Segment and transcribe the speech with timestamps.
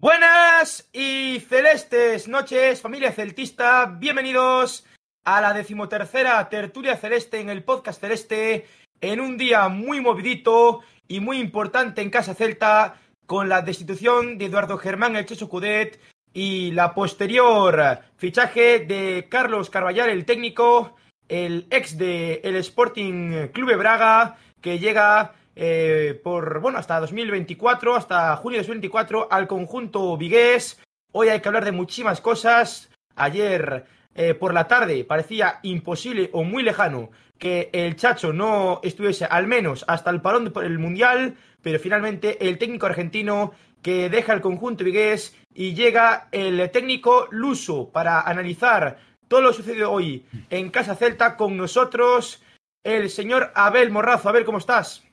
[0.00, 3.86] Buenas y celestes noches, familia celtista.
[3.86, 4.86] Bienvenidos
[5.24, 8.68] a la decimotercera tertulia celeste en el podcast celeste,
[9.00, 12.94] en un día muy movidito y muy importante en Casa Celta,
[13.26, 15.98] con la destitución de Eduardo Germán El Checho Cudet
[16.32, 20.94] y la posterior fichaje de Carlos Carballal, el técnico,
[21.26, 28.36] el ex de el Sporting Clube Braga, que llega eh, por, bueno, hasta 2024, hasta
[28.36, 30.80] junio de 2024, al conjunto vigués.
[31.10, 32.90] Hoy hay que hablar de muchísimas cosas.
[33.16, 33.84] Ayer
[34.14, 39.48] eh, por la tarde parecía imposible o muy lejano que el Chacho no estuviese al
[39.48, 44.40] menos hasta el parón por el Mundial, pero finalmente el técnico argentino que deja el
[44.40, 50.94] conjunto vigués y llega el técnico Luso para analizar todo lo sucedido hoy en Casa
[50.94, 52.44] Celta con nosotros,
[52.84, 54.28] el señor Abel Morrazo.
[54.28, 55.07] Abel, ¿cómo estás?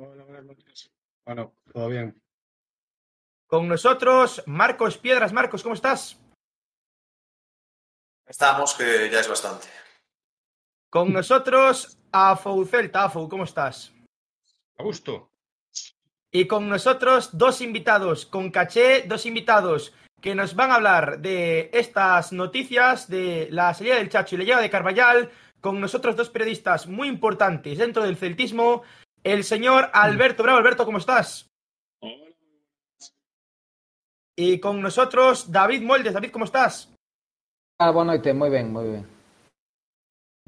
[0.00, 0.92] Hola, buenas noches.
[1.26, 2.22] Bueno, todo bien.
[3.48, 5.32] Con nosotros, Marcos Piedras.
[5.32, 6.20] Marcos, ¿cómo estás?
[8.24, 9.66] Estamos, que ya es bastante.
[10.88, 13.04] Con nosotros, Afou Celta.
[13.04, 13.92] Afou, ¿cómo estás?
[14.76, 15.32] A gusto.
[16.30, 21.70] Y con nosotros, dos invitados con caché, dos invitados que nos van a hablar de
[21.72, 25.32] estas noticias, de la salida del Chacho y la llegada de Carballal.
[25.60, 28.84] Con nosotros, dos periodistas muy importantes dentro del celtismo
[29.24, 30.58] el señor Alberto Bravo.
[30.58, 31.48] Alberto, ¿cómo estás?
[32.00, 32.30] Hola.
[34.36, 36.12] Y con nosotros David Moldes.
[36.12, 36.92] David, ¿cómo estás?
[37.80, 39.06] Ah, boa noite, moi ben, moi ben.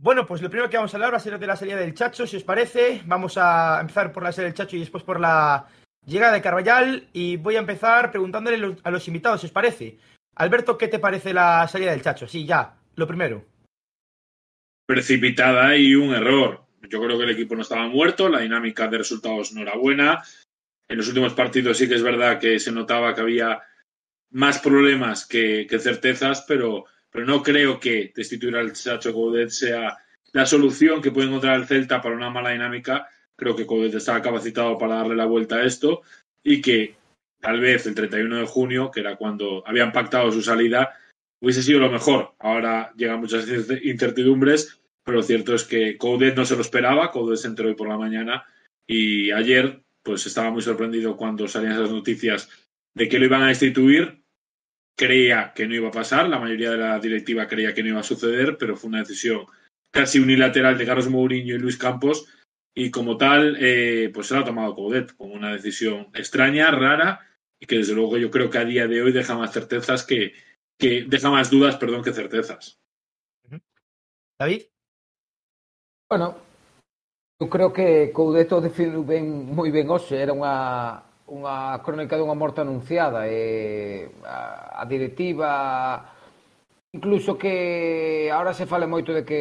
[0.00, 1.94] Bueno, pues lo primero que vamos a hablar va a ser de la salida del
[1.94, 3.02] Chacho, si os parece.
[3.04, 5.68] Vamos a empezar por la salida del Chacho y después por la
[6.06, 7.08] llegada de Carballal.
[7.12, 9.98] Y voy a empezar preguntándole a los invitados, si os parece.
[10.36, 12.26] Alberto, ¿qué te parece la salida del Chacho?
[12.26, 13.44] Sí, ya, lo primero.
[14.86, 16.64] Precipitada y un error.
[16.88, 20.22] Yo creo que el equipo no estaba muerto, la dinámica de resultados no era buena.
[20.88, 23.60] En los últimos partidos sí que es verdad que se notaba que había
[24.30, 29.96] más problemas que, certezas, pero, pero no creo que destituir al Chacho Coudet sea
[30.32, 33.08] la solución que puede encontrar el Celta para una mala dinámica.
[33.36, 36.02] Creo que Coudet estaba capacitado para darle la vuelta a esto
[36.42, 36.96] y que
[37.40, 40.96] tal vez el 31 de junio, que era cuando habían pactado su salida,
[41.40, 42.34] hubiese sido lo mejor.
[42.38, 43.46] Ahora llegan muchas
[43.82, 47.74] incertidumbres, pero lo cierto es que Coudet no se lo esperaba, Coudet se enteró hoy
[47.74, 48.44] por la mañana
[48.86, 52.48] y ayer pues estaba muy sorprendido cuando salían esas noticias
[52.94, 54.22] de que lo iban a destituir.
[54.96, 58.00] Creía que no iba a pasar, la mayoría de la directiva creía que no iba
[58.00, 59.46] a suceder, pero fue una decisión
[59.90, 62.26] casi unilateral de Carlos Mourinho y Luis Campos
[62.74, 67.20] y como tal eh, pues se la ha tomado Coudet como una decisión extraña, rara
[67.58, 70.34] y que desde luego yo creo que a día de hoy deja más certezas que,
[70.78, 72.80] que deja más dudas, perdón, que certezas.
[74.38, 74.62] David.
[76.10, 76.34] Bueno,
[77.38, 80.98] eu creo que Coudeto definiu ben, moi ben hoxe, era unha,
[81.30, 86.02] unha crónica dunha morte anunciada e a, a directiva
[86.90, 89.40] incluso que ahora se fale moito de que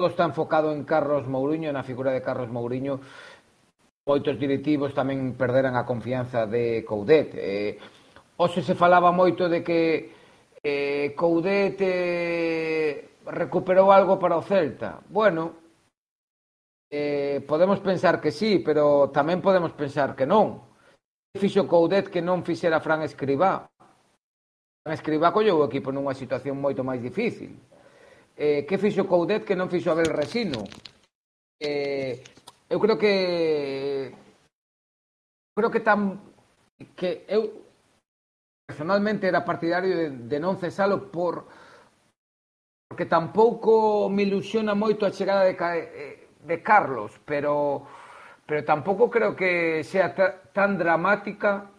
[0.00, 3.04] todo está enfocado en Carlos Mourinho, na figura de Carlos Mourinho,
[4.08, 7.36] moitos directivos tamén perderan a confianza de Coudet.
[7.36, 7.76] Eh,
[8.40, 10.08] hoxe se falaba moito de que
[10.64, 15.00] eh, Coudet eh, recuperou algo para o Celta?
[15.08, 15.56] Bueno,
[16.90, 20.58] eh, podemos pensar que sí, pero tamén podemos pensar que non.
[21.38, 23.70] Fixo Coudet que non fixera Fran Escribá.
[24.82, 27.54] Fran Escribá colleu o equipo nunha situación moito máis difícil.
[28.34, 30.66] Eh, que fixo Coudet que non fixo Abel Resino?
[31.62, 32.18] Eh,
[32.66, 33.14] eu creo que
[35.54, 36.18] creo que tan
[36.98, 37.70] que eu
[38.66, 41.46] personalmente era partidario de, de non cesalo por
[42.90, 47.86] porque tampouco me ilusiona moito a chegada de, eh, de Carlos, pero
[48.42, 50.10] pero tampouco creo que sea
[50.50, 51.70] tan dramática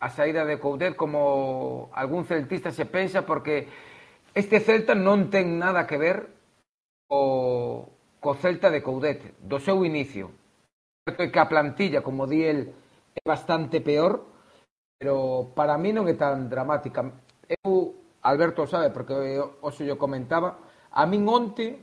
[0.00, 3.68] a saída de Coudet como algún celtista se pensa, porque
[4.32, 6.32] este Celta non ten nada que ver
[7.12, 10.32] co, co Celta de Coudet, do seu inicio.
[11.04, 12.72] Certo é que a plantilla, como di el,
[13.12, 14.24] é bastante peor,
[14.96, 17.04] pero para mí non é tan dramática.
[17.60, 19.12] Eu Alberto sabe, porque
[19.60, 20.56] hoxe yo comentaba,
[20.90, 21.76] a min onte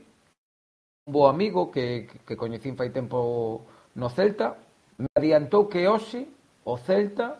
[1.06, 3.62] un bo amigo que, que coñecín fai tempo
[3.94, 4.58] no Celta,
[4.98, 6.26] me adiantou que hoxe
[6.66, 7.38] o Celta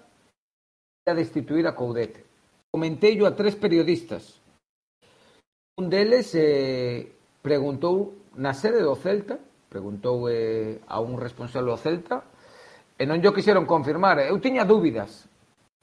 [1.02, 2.22] ia destituir a Coudete.
[2.70, 4.38] Comenteillo a tres periodistas.
[5.78, 7.10] Un deles eh,
[7.42, 12.22] preguntou na sede do Celta, preguntou eh, a un responsable do Celta,
[12.94, 14.22] e non yo quixeron confirmar.
[14.22, 15.26] Eu tiña dúbidas.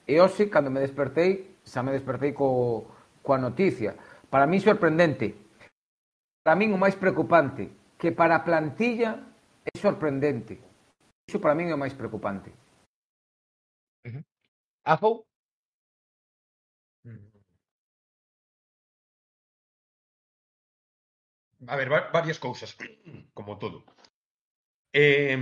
[0.07, 2.87] E hoxe, cando me despertei, xa me despertei co,
[3.23, 3.95] coa noticia.
[4.29, 5.35] Para mí sorprendente.
[6.43, 9.11] Para min o máis preocupante, que para a plantilla
[9.65, 10.55] é sorprendente.
[11.27, 12.49] Iso para min é o máis preocupante.
[14.05, 14.23] Uh -huh.
[14.85, 15.29] Afou?
[21.67, 22.75] A ver, varias cousas,
[23.33, 23.83] como todo.
[24.93, 25.35] Eh,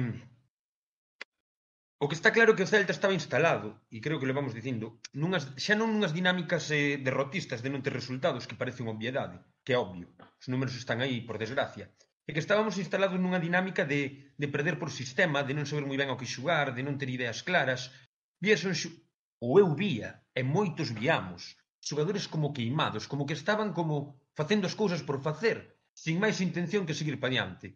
[1.99, 5.01] O que está claro é que o Celta estaba instalado, e creo que levamos dicindo,
[5.17, 9.41] nunhas, xa non nunhas dinámicas eh, derrotistas de non ter resultados, que parece unha obviedade,
[9.65, 10.07] que é obvio,
[10.37, 11.89] os números están aí, por desgracia,
[12.27, 15.97] é que estábamos instalados nunha dinámica de, de perder por sistema, de non saber moi
[15.97, 17.89] ben ao que xugar, de non ter ideas claras.
[18.37, 18.93] Vías un xu...
[19.41, 24.77] ou eu vía, e moitos viamos, xogadores como queimados, como que estaban como facendo as
[24.77, 25.57] cousas por facer,
[25.97, 27.73] sin máis intención que seguir pa diante.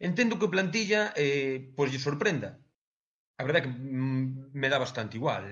[0.00, 2.64] Entendo que o plantilla eh, pois lle sorprenda,
[3.40, 5.42] A verdade é que mm, me dá bastante igual.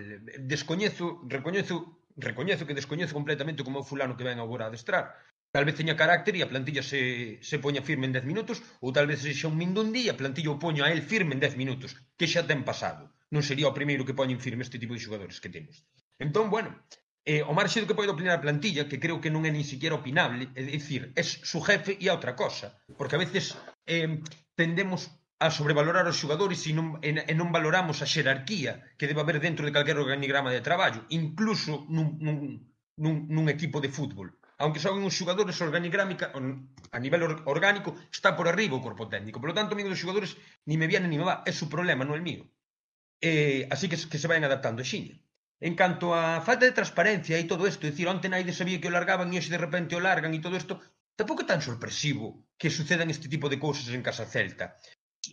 [0.53, 5.15] Descoñezo, recoñezo, recoñezo que descoñezo completamente como o fulano que ven agora a adestrar.
[5.55, 8.91] Tal vez teña carácter e a plantilla se, se poña firme en 10 minutos, ou
[8.91, 11.55] tal vez sexa un mindundi e a plantilla o poña a el firme en 10
[11.62, 13.15] minutos, que xa ten pasado.
[13.31, 15.87] Non sería o primeiro que poñen firme este tipo de xogadores que temos.
[16.19, 16.75] Entón, bueno,
[17.23, 19.62] eh, o marxe do que pode opinar a plantilla, que creo que non é nin
[19.62, 23.55] siquiera opinable, é dicir, é su jefe e a outra cosa, porque a veces
[23.87, 24.19] eh,
[24.59, 29.21] tendemos a sobrevalorar os xogadores e non, e, e non valoramos a xerarquía que debe
[29.21, 32.38] haber dentro de calquer organigrama de traballo, incluso nun, nun,
[32.97, 34.33] nun, nun equipo de fútbol.
[34.56, 39.37] Aunque son os xogadores organigrámica a nivel orgánico está por arriba o corpo técnico.
[39.37, 40.33] Por lo tanto, amigo dos xogadores,
[40.65, 42.49] ni me viene ni me va, é su problema, non é mío.
[43.21, 45.21] Eh, así que, que se vayan adaptando a xiña.
[45.61, 48.97] En canto a falta de transparencia e todo isto, dicir, onte naide sabía que o
[48.97, 50.81] largaban e hoxe de repente o largan e todo isto,
[51.17, 52.27] tampouco é tan sorpresivo
[52.61, 54.67] que sucedan este tipo de cousas en Casa Celta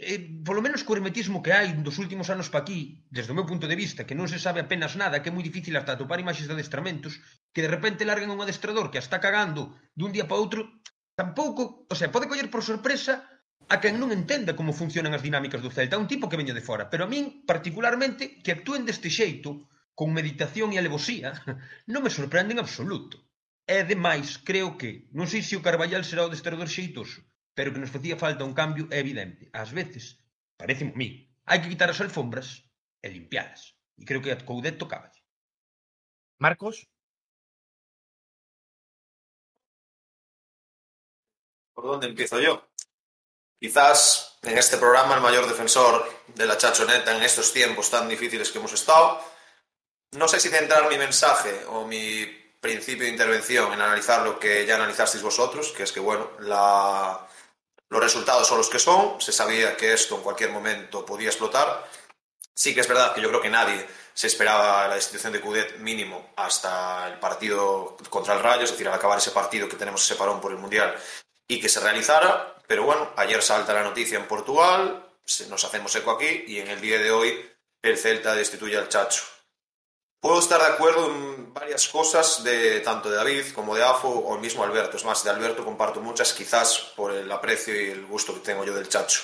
[0.02, 3.46] eh, polo menos co hermetismo que hai dos últimos anos pa aquí, desde o meu
[3.46, 6.22] punto de vista, que non se sabe apenas nada, que é moi difícil hasta atopar
[6.22, 7.20] imaxes de adestramentos,
[7.54, 10.82] que de repente larguen un adestrador que a está cagando dun día para outro,
[11.20, 13.26] tampouco, o sea, pode coller por sorpresa
[13.74, 16.66] a quen non entenda como funcionan as dinámicas do Celta, un tipo que veño de
[16.68, 21.30] fora, pero a min particularmente que actúen deste xeito, con meditación e alevosía,
[21.94, 23.22] non me sorprende en absoluto.
[23.64, 27.24] E demais, creo que, non sei se o Carballal será o destrador xeitoso,
[27.56, 29.50] pero que nos facía falta un cambio é evidente.
[29.54, 30.20] Ás veces,
[30.58, 32.66] parece a mí, hai que quitar as alfombras
[33.02, 33.78] e limpialas.
[34.00, 35.12] E creo que a Coudet tocaba.
[36.40, 36.88] Marcos?
[41.74, 42.68] ¿Por dónde empiezo yo?
[43.60, 48.52] Quizás en este programa el mayor defensor de la chachoneta en estos tiempos tan difíciles
[48.52, 49.22] que hemos estado.
[50.12, 52.26] No sé si centrar mi mensaje o mi
[52.60, 57.28] principio de intervención en analizar lo que ya analizasteis vosotros, que es que, bueno, la...
[57.94, 59.22] los resultados son los que son.
[59.22, 61.88] Se sabía que esto en cualquier momento podía explotar.
[62.56, 65.78] Sí que es verdad que yo creo que nadie se esperaba la destitución de Cudet
[65.78, 70.04] mínimo hasta el partido contra el Rayo, es decir, al acabar ese partido que tenemos
[70.04, 70.96] ese parón por el Mundial
[71.48, 72.56] y que se realizara.
[72.66, 75.06] Pero bueno, ayer salta la noticia en Portugal,
[75.50, 77.52] nos hacemos eco aquí y en el día de hoy
[77.84, 79.22] el Celta destituye al Chacho.
[80.24, 84.36] Puedo estar de acuerdo en varias cosas de tanto de David como de Afo o
[84.36, 84.96] el mismo Alberto.
[84.96, 88.64] Es más, de Alberto comparto muchas, quizás por el aprecio y el gusto que tengo
[88.64, 89.22] yo del Chacho.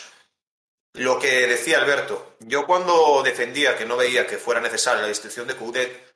[0.96, 5.48] Lo que decía Alberto, yo cuando defendía que no veía que fuera necesaria la destitución
[5.48, 6.14] de Coudet,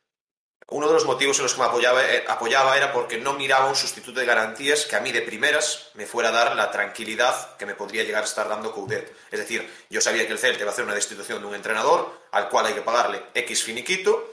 [0.68, 3.68] uno de los motivos en los que me apoyaba, eh, apoyaba era porque no miraba
[3.68, 7.56] un sustituto de garantías que a mí de primeras me fuera a dar la tranquilidad
[7.56, 9.16] que me podría llegar a estar dando Coudet.
[9.32, 12.20] Es decir, yo sabía que el Celta iba a hacer una destitución de un entrenador
[12.32, 14.33] al cual hay que pagarle X finiquito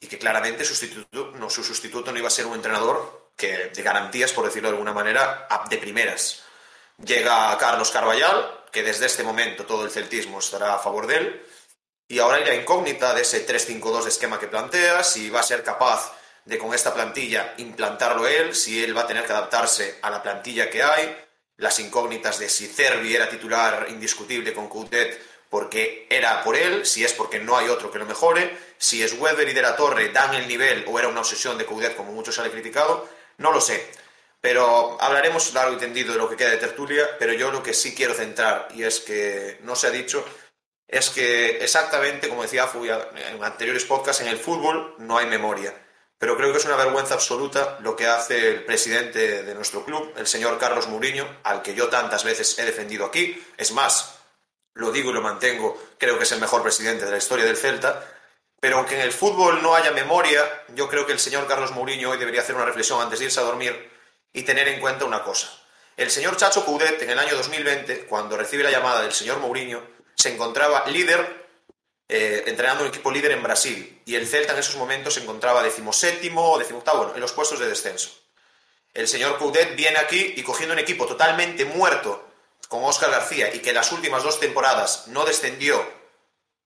[0.00, 3.82] y que claramente sustituto, no, su sustituto no iba a ser un entrenador que de
[3.82, 6.42] garantías, por decirlo de alguna manera, de primeras.
[7.04, 11.46] Llega Carlos Carballal, que desde este momento todo el celtismo estará a favor de él,
[12.08, 15.44] y ahora hay la incógnita de ese 3-5-2 de esquema que plantea, si va a
[15.44, 16.12] ser capaz
[16.44, 20.22] de con esta plantilla implantarlo él, si él va a tener que adaptarse a la
[20.22, 21.16] plantilla que hay,
[21.56, 27.04] las incógnitas de si Cervi era titular indiscutible con Coudet porque era por él, si
[27.04, 30.08] es porque no hay otro que lo mejore, si es Weber y De la Torre
[30.10, 33.08] dan el nivel o era una obsesión de Coudet como muchos se le ha criticado,
[33.38, 33.90] no lo sé.
[34.40, 37.74] Pero hablaremos largo y tendido de lo que queda de tertulia, pero yo lo que
[37.74, 40.24] sí quiero centrar, y es que no se ha dicho,
[40.88, 45.74] es que exactamente, como decía Fu en anteriores podcasts, en el fútbol no hay memoria.
[46.16, 50.12] Pero creo que es una vergüenza absoluta lo que hace el presidente de nuestro club,
[50.16, 53.42] el señor Carlos Mourinho, al que yo tantas veces he defendido aquí.
[53.56, 54.19] Es más,
[54.74, 57.56] lo digo y lo mantengo, creo que es el mejor presidente de la historia del
[57.56, 58.04] Celta.
[58.60, 60.42] Pero aunque en el fútbol no haya memoria,
[60.74, 63.40] yo creo que el señor Carlos Mourinho hoy debería hacer una reflexión antes de irse
[63.40, 63.90] a dormir
[64.32, 65.50] y tener en cuenta una cosa.
[65.96, 69.82] El señor Chacho Coudet, en el año 2020, cuando recibe la llamada del señor Mourinho,
[70.14, 71.46] se encontraba líder,
[72.08, 74.02] eh, entrenando un equipo líder en Brasil.
[74.04, 77.68] Y el Celta en esos momentos se encontraba decimoséptimo o decimoctavo, en los puestos de
[77.68, 78.10] descenso.
[78.92, 82.29] El señor Coudet viene aquí y cogiendo un equipo totalmente muerto
[82.70, 85.84] con Óscar García y que las últimas dos temporadas no descendió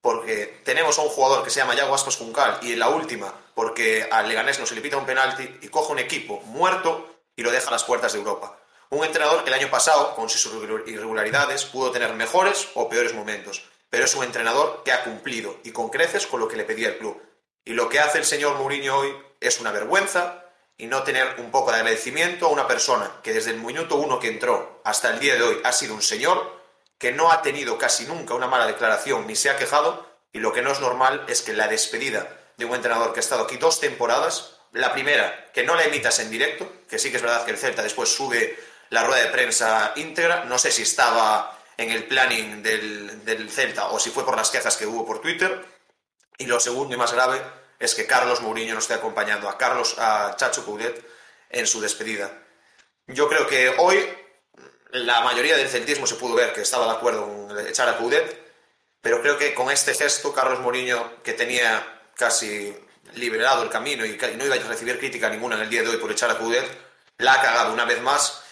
[0.03, 3.33] porque tenemos a un jugador que se llama Yago Aspas Juncal y en la última,
[3.55, 7.43] porque al Leganés no se le pita un penalti y coge un equipo muerto y
[7.43, 8.59] lo deja a las puertas de Europa.
[8.91, 10.45] Un entrenador que el año pasado, con sus
[10.87, 15.73] irregularidades, pudo tener mejores o peores momentos, pero es un entrenador que ha cumplido y
[15.73, 17.19] con creces con lo que le pedía el club.
[17.65, 20.44] Y lo que hace el señor Mourinho hoy es una vergüenza
[20.77, 24.19] y no tener un poco de agradecimiento a una persona que desde el minuto uno
[24.19, 26.63] que entró hasta el día de hoy ha sido un señor
[26.99, 30.53] que no ha tenido casi nunca una mala declaración ni se ha quejado y lo
[30.53, 33.57] que no es normal es que la despedida de un entrenador que ha estado aquí
[33.57, 37.45] dos temporadas, la primera, que no la emitas en directo, que sí que es verdad
[37.45, 38.59] que el Celta después sube
[38.91, 43.89] la rueda de prensa íntegra, no sé si estaba en el planning del, del Celta
[43.89, 45.65] o si fue por las quejas que hubo por Twitter,
[46.37, 47.41] y lo segundo y más grave
[47.79, 51.05] es que Carlos Mourinho no esté acompañando a Carlos a Chacho Coudet
[51.51, 52.31] en su despedida.
[53.07, 54.09] Yo creo que hoy
[54.91, 58.43] la mayoría del celtismo se pudo ver que estaba de acuerdo en echar a Coudet,
[59.01, 62.75] pero creo que con este gesto Carlos Mourinho, que tenía casi
[63.15, 65.97] liberado el camino y no iba a recibir crítica ninguna en el día de hoy
[65.99, 66.65] por echar a Coudet,
[67.19, 68.43] la ha cagado una vez más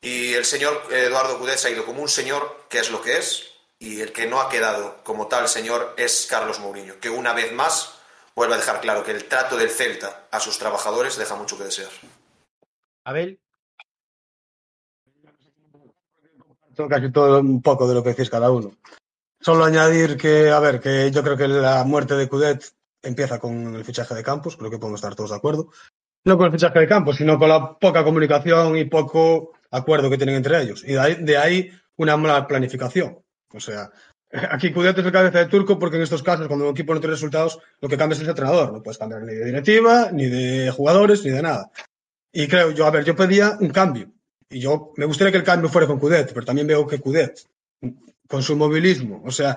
[0.00, 3.16] y el señor Eduardo Coudet se ha ido como un señor, que es lo que
[3.18, 3.44] es,
[3.78, 7.52] y el que no ha quedado como tal señor es Carlos Mourinho, que una vez
[7.52, 7.94] más
[8.36, 11.64] vuelve a dejar claro que el trato del Celta a sus trabajadores deja mucho que
[11.64, 11.90] desear.
[13.04, 13.40] Abel.
[16.88, 18.72] Casi todo un poco de lo que decís cada uno.
[19.40, 22.64] Solo añadir que, a ver, que yo creo que la muerte de Cudet
[23.02, 25.70] empieza con el fichaje de Campos, creo que podemos estar todos de acuerdo.
[26.24, 30.16] No con el fichaje de Campos, sino con la poca comunicación y poco acuerdo que
[30.16, 30.82] tienen entre ellos.
[30.82, 33.22] Y de ahí, de ahí una mala planificación.
[33.52, 33.90] O sea,
[34.50, 37.00] aquí Cudet es el cabeza de turco porque en estos casos, cuando un equipo no
[37.00, 38.72] tiene resultados, lo que cambia es el entrenador.
[38.72, 41.70] No puedes cambiar ni de directiva, ni de jugadores, ni de nada.
[42.32, 44.10] Y creo, yo, a ver, yo pedía un cambio.
[44.50, 47.40] Y yo me gustaría que el cambio fuera con Cudet, pero también veo que Cudet,
[48.28, 49.56] con su movilismo, o sea,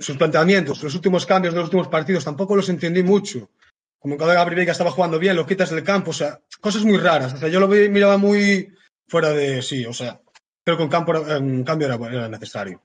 [0.00, 3.50] sus planteamientos, los últimos cambios de los últimos partidos, tampoco los entendí mucho.
[3.98, 6.98] Como cuando Gabriel Veiga estaba jugando bien, lo quitas del campo, o sea, cosas muy
[6.98, 7.34] raras.
[7.34, 8.72] O sea, yo lo miraba muy
[9.08, 10.20] fuera de sí, o sea,
[10.64, 12.80] creo que un, campo, un cambio era, era, necesario.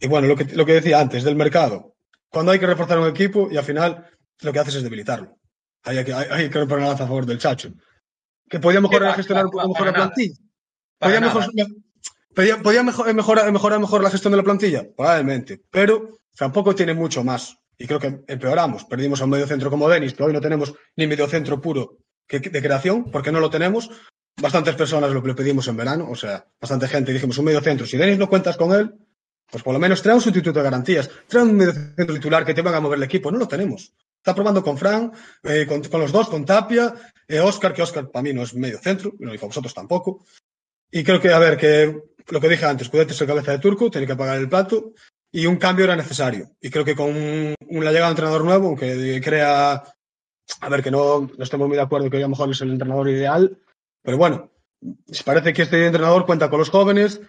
[0.00, 1.94] Y bueno, lo que, lo que decía antes, del mercado.
[2.28, 4.06] Cuando hay que reforzar un equipo y al final
[4.40, 5.38] lo que haces es debilitarlo.
[5.84, 7.72] Hay que, hay, hay que romper una lanza a favor del Chacho.
[8.48, 10.34] Que podía mejorar gestionar un poco mejor la plantilla.
[10.98, 11.44] Podía, mejor,
[12.34, 16.94] podía, podía mejor, mejorar, mejorar mejor la gestión de la plantilla, probablemente, pero tampoco tiene
[16.94, 17.56] mucho más.
[17.78, 18.84] Y creo que empeoramos.
[18.84, 21.98] Perdimos a un medio centro como Denis, que hoy no tenemos ni medio centro puro
[22.26, 23.90] que, de creación, porque no lo tenemos.
[24.40, 27.86] Bastantes personas lo, lo pedimos en verano, o sea, bastante gente dijimos un medio centro.
[27.86, 28.94] Si Denis no cuentas con él,
[29.50, 32.54] pues por lo menos trae un sustituto de garantías, trae un medio centro titular que
[32.54, 33.30] te van a mover el equipo.
[33.30, 33.92] No lo tenemos.
[34.18, 35.12] Está probando con Fran,
[35.44, 36.92] eh, con, los dos, con Tapia,
[37.28, 40.24] eh, Oscar, que Oscar para mí no es medio centro, no dijo vosotros tampoco.
[40.90, 41.96] Y creo que, a ver, que
[42.28, 44.94] lo que dije antes, Cudete es el cabeza de turco, tiene que pagar el plato
[45.30, 46.50] y un cambio era necesario.
[46.60, 49.84] Y creo que con una llegada de un entrenador nuevo, aunque crea,
[50.60, 52.72] a ver, que no, no estemos muy de acuerdo que a lo mejor es el
[52.72, 53.58] entrenador ideal,
[54.02, 54.50] pero bueno,
[55.24, 57.20] parece que este entrenador cuenta con los jóvenes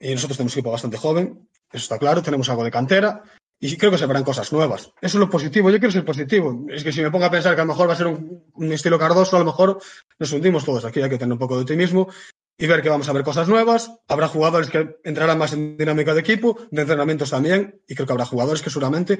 [0.00, 3.22] y nosotros tenemos un equipo bastante joven, eso está claro, tenemos algo de cantera
[3.60, 4.92] y creo que se verán cosas nuevas.
[5.00, 6.66] Eso es lo positivo, yo quiero ser positivo.
[6.68, 8.72] Es que si me pongo a pensar que a lo mejor va a ser un,
[8.72, 9.80] estilo cardoso, a lo mejor
[10.18, 12.08] nos hundimos todos aquí, hay que tener un poco de optimismo
[12.56, 13.90] y ver que vamos a ver cosas nuevas.
[14.06, 18.12] Habrá jugadores que entrarán más en dinámica de equipo, de entrenamientos también, y creo que
[18.12, 19.18] habrá jugadores que seguramente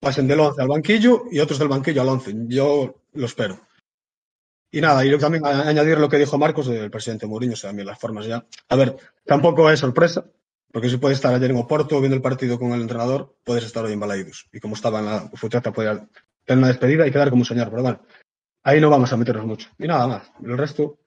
[0.00, 2.34] pasen del 11 al banquillo y otros del banquillo al 11.
[2.46, 3.67] Yo lo espero.
[4.70, 7.86] Y nada, y también añadir lo que dijo Marcos del presidente Mourinho, o sea, también
[7.86, 8.44] las formas ya.
[8.68, 10.26] A ver, tampoco es sorpresa,
[10.70, 13.84] porque si puedes estar ayer en Oporto viendo el partido con el entrenador, puedes estar
[13.84, 14.46] hoy en Balaidos.
[14.52, 16.06] Y como estaba en la futrata, podía
[16.44, 18.02] tener una despedida y quedar como un señor, pero bueno,
[18.62, 19.70] ahí no vamos a meternos mucho.
[19.78, 20.98] Y nada más, el resto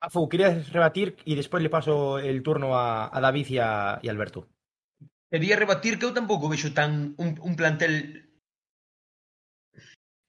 [0.00, 4.00] Afu, querías rebatir y despois le paso el turno a, a David e a, a
[4.06, 4.46] Alberto.
[5.30, 8.27] Quería rebatir que eu tampouco vexo tan un, un plantel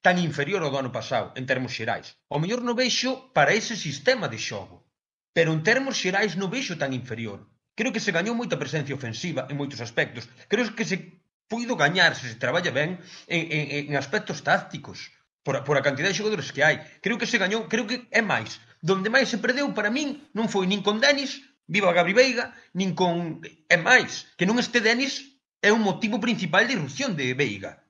[0.00, 2.16] tan inferior ao do ano pasado en termos xerais.
[2.32, 4.88] O mellor non vexo para ese sistema de xogo,
[5.36, 7.44] pero en termos xerais non vexo tan inferior.
[7.76, 10.24] Creo que se gañou moita presencia ofensiva en moitos aspectos.
[10.48, 12.90] Creo que se puido gañar se se traballa ben
[13.28, 15.12] en, en, en aspectos tácticos
[15.44, 16.76] por a, por a cantidad de xogadores que hai.
[17.04, 18.56] Creo que se gañou, creo que é máis.
[18.80, 22.96] Donde máis se perdeu para min non foi nin con Denis, viva Gabri Veiga, nin
[22.96, 23.44] con...
[23.68, 25.28] É máis, que non este Denis
[25.60, 27.84] é un motivo principal de irrupción de Veiga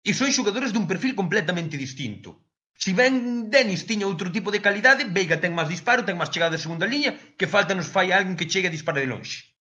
[0.00, 2.40] E son xogadores dun perfil completamente distinto.
[2.80, 6.56] Si ben Denis tiña outro tipo de calidade, Veiga ten máis disparo, ten máis chegada
[6.56, 9.52] de segunda liña, que falta nos fai alguén que chegue a disparar de lonxe.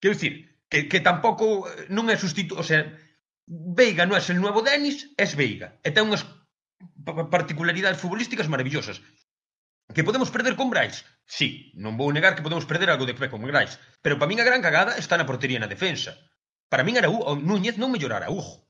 [0.00, 2.60] Quero dicir, que, que tampouco eh, non é sustitu...
[2.60, 2.84] O sea,
[3.48, 5.80] Veiga non é el novo Denis, é Veiga.
[5.80, 6.28] E ten unhas
[7.32, 9.00] particularidades futbolísticas maravillosas.
[9.96, 11.08] Que podemos perder con Brais?
[11.24, 13.80] Sí, non vou negar que podemos perder algo de pé con Brais.
[14.04, 16.12] Pero para min a gran cagada está na portería na defensa.
[16.68, 18.67] Para min era o Núñez non mellora Araújo.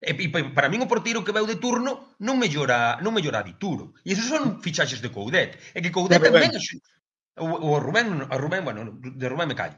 [0.00, 3.44] Eh, e, e para min o porteiro que veu de turno non mellora, non mellora
[3.44, 3.92] a Dituro.
[4.00, 5.60] E esos son fichaxes de Coudet.
[5.76, 6.48] E que Coudet tamén...
[7.40, 9.76] O, o Rubén, o Rubén, bueno, de Rubén me callo.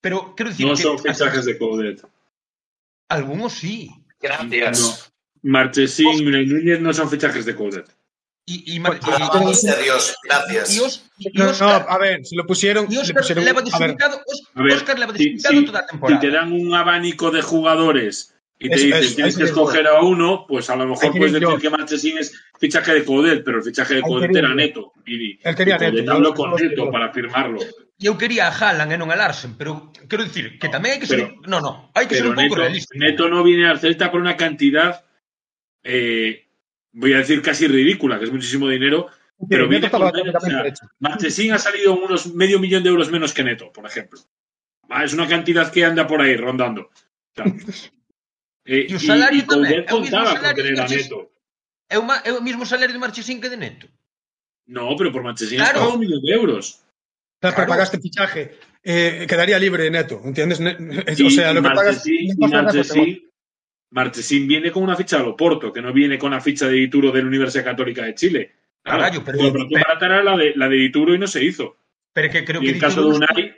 [0.00, 0.84] Pero quero dicir no que...
[0.84, 1.98] Non son fichajes de Coudet.
[3.08, 3.92] Algunos sí.
[4.20, 4.80] Gracias.
[4.80, 5.52] No.
[5.52, 7.88] Marchesín y Núñez no son fichajes de Coudet.
[8.48, 10.74] Y, y, Mar ah, y, y, y Dios, gracias.
[10.74, 12.86] Y, os, y Oscar, no, no, a ver, se lo pusieron.
[12.88, 16.20] Y Oscar le pusieron, leva desimitado, Oscar, Oscar leva desimitado si, toda a temporada.
[16.20, 19.86] Si te dan un abanico de jugadores y te Es- dicen es- tienes que escoger
[19.86, 21.58] a uno, pues a lo mejor puedes decir yo.
[21.58, 24.54] que Marchesín es fichaje de Coudet, pero el fichaje de quería era yo.
[24.54, 24.92] neto.
[25.06, 27.60] Y, Él quería y Neto, yo- con yo- Neto yo- para firmarlo.
[28.00, 31.06] Eu quería a Haaland e non a Larsen, pero quero dicir que tamén hai que
[31.10, 31.18] ser...
[31.18, 32.94] Pero- no, no, hai que ser un pouco Neto, realista.
[32.94, 35.02] Neto no viene al Celta por una cantidad,
[35.82, 36.46] eh,
[36.94, 39.06] voy a decir casi ridícula, que es muchísimo dinero,
[39.50, 40.86] pero viene o hecho.
[40.98, 44.18] Marchesín ha salido unos medio millón de euros menos que Neto, por ejemplo.
[44.90, 46.82] Ah, Es una cantidad que anda por ahí rondando.
[46.82, 46.90] O
[47.34, 47.44] sea,
[48.68, 50.96] eh, Y o salario tamén, Coudet é o mismo contaba con salario tener de.
[51.00, 51.18] Neto.
[51.88, 53.88] É o, é o mismo salario de Marchesín que de Neto.
[54.68, 55.80] No, pero por Marchesín Claro.
[55.80, 56.84] pagado un millón de euros.
[57.40, 57.70] O sea, pero Claro.
[57.72, 60.60] pagaste fichaje, eh, quedaría libre neto, ¿entiendes?
[61.24, 62.04] O sea, lo que pagas.
[62.04, 63.22] Marchesín, y Marchesín-
[63.90, 67.10] Marchesín viene con una ficha de Loporto, que no viene con la ficha de Dituro
[67.10, 68.52] de la Universidad Católica de Chile.
[68.82, 71.76] Claro, Carallo, pero- pero- era la de, la de Dituro y no se hizo.
[72.12, 73.54] Pero que creo Y que en el caso de Unai,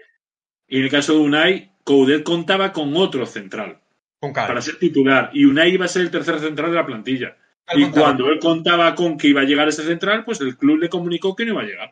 [0.68, 3.80] y en el caso de Unai, Coudet contaba con otro central
[4.20, 4.46] Con Cal.
[4.46, 5.30] Para ser titular.
[5.32, 7.36] Y Unai iba a ser el tercer central de la plantilla.
[7.66, 8.06] Él y contaba.
[8.06, 11.34] cuando él contaba con que iba a llegar ese central, pues el club le comunicó
[11.34, 11.90] que non iba a llegar.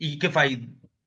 [0.00, 0.56] E que fai?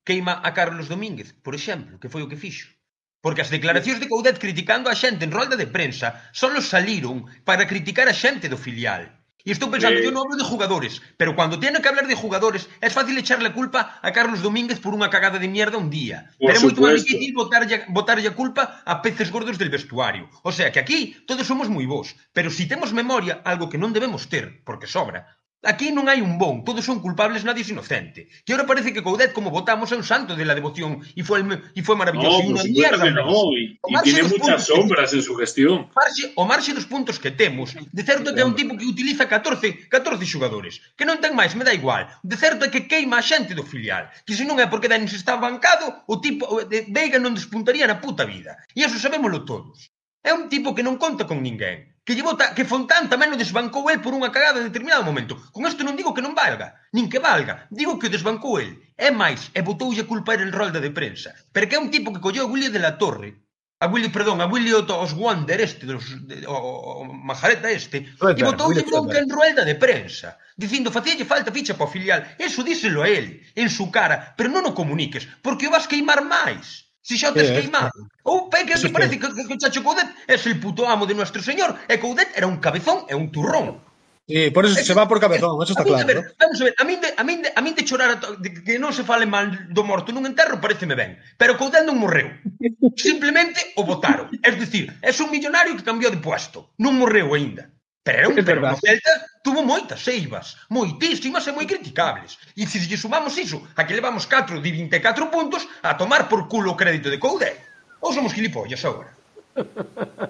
[0.06, 2.70] Queima a Carlos Domínguez, por exemplo, que foi o que fixo.
[3.18, 7.66] Porque as declaracións de Coudet criticando a xente en rolda de prensa só saliron para
[7.66, 9.10] criticar a xente do filial.
[9.46, 12.66] E estou pensando, eu non hablo de jugadores, pero cando tiene que hablar de jugadores
[12.82, 16.34] é fácil echarle a culpa a Carlos Domínguez por unha cagada de mierda un día.
[16.34, 17.06] Por pero máis supuesto.
[17.06, 20.26] difícil botarlle, botarlle a culpa a peces gordos del vestuario.
[20.42, 23.94] O sea que aquí todos somos moi bons, pero si temos memoria, algo que non
[23.94, 28.30] debemos ter, porque sobra, Aquí non hai un bon, todos son culpables, nadie es inocente.
[28.46, 31.42] Que ahora parece que Coudet, como votamos, é un santo de la devoción y fue,
[31.42, 32.38] el, y fue maravilloso.
[32.38, 33.10] No, y una mierda.
[33.10, 35.90] No, y, y tiene muchas sombras en su gestión.
[35.90, 39.26] Marxe, o marxe dos puntos que temos, de certo que é un tipo que utiliza
[39.26, 42.06] 14, 14 xogadores, que non ten máis, me dá igual.
[42.22, 45.18] De certo é que queima a xente do filial, que se non é porque Denis
[45.18, 48.54] está bancado, o tipo de Veiga non despuntaría na puta vida.
[48.70, 49.90] E eso sabémoslo todos.
[50.22, 53.40] É un tipo que non conta con ninguén que, lle vota que Fontán tamén o
[53.42, 55.34] desbancou el por unha cagada en determinado momento.
[55.50, 57.66] Con isto non digo que non valga, nin que valga.
[57.66, 58.78] Digo que o desbancou el.
[58.94, 61.34] É máis, e botoulle a culpa en rolda de prensa.
[61.50, 63.42] Pero que é un tipo que colleu a Willy de la Torre,
[63.82, 68.42] a Willy, perdón, a Willy os Wander este, dos, de, o, o Majareta este, e
[68.46, 72.22] botou de bronca en rueda de prensa, dicindo, facíalle falta ficha para o filial.
[72.38, 76.22] Eso díselo a él, en su cara, pero non o comuniques, porque o vas queimar
[76.22, 76.85] máis.
[77.06, 77.94] Si xa o tes queimado.
[78.26, 81.14] Ou pe que, que parece que, que, que Chacho Coudet é el puto amo de
[81.14, 83.78] nuestro señor e Coudet era un cabezón e un turrón.
[84.26, 86.02] Sí, por eso se va por cabezón, eso está claro.
[86.02, 86.22] Ver, ¿no?
[86.34, 88.34] Vamos a ver, a min de, a min de, a min de chorar a to,
[88.42, 91.94] de que non se fale mal do morto nun enterro pareceme ben, pero Coudet non
[91.94, 92.26] morreu.
[92.98, 94.26] Simplemente o votaron.
[94.42, 96.74] Es decir, é un millonario que cambiou de puesto.
[96.82, 97.70] Non morreu aínda.
[98.06, 99.10] Pero era un pero no Celta
[99.42, 102.38] tuvo moitas seivas, moitísimas e moi criticables.
[102.54, 106.46] E se lle sumamos iso, a que levamos 4 de 24 puntos a tomar por
[106.46, 107.58] culo o crédito de Coudé.
[107.98, 109.10] Ou somos gilipollas agora?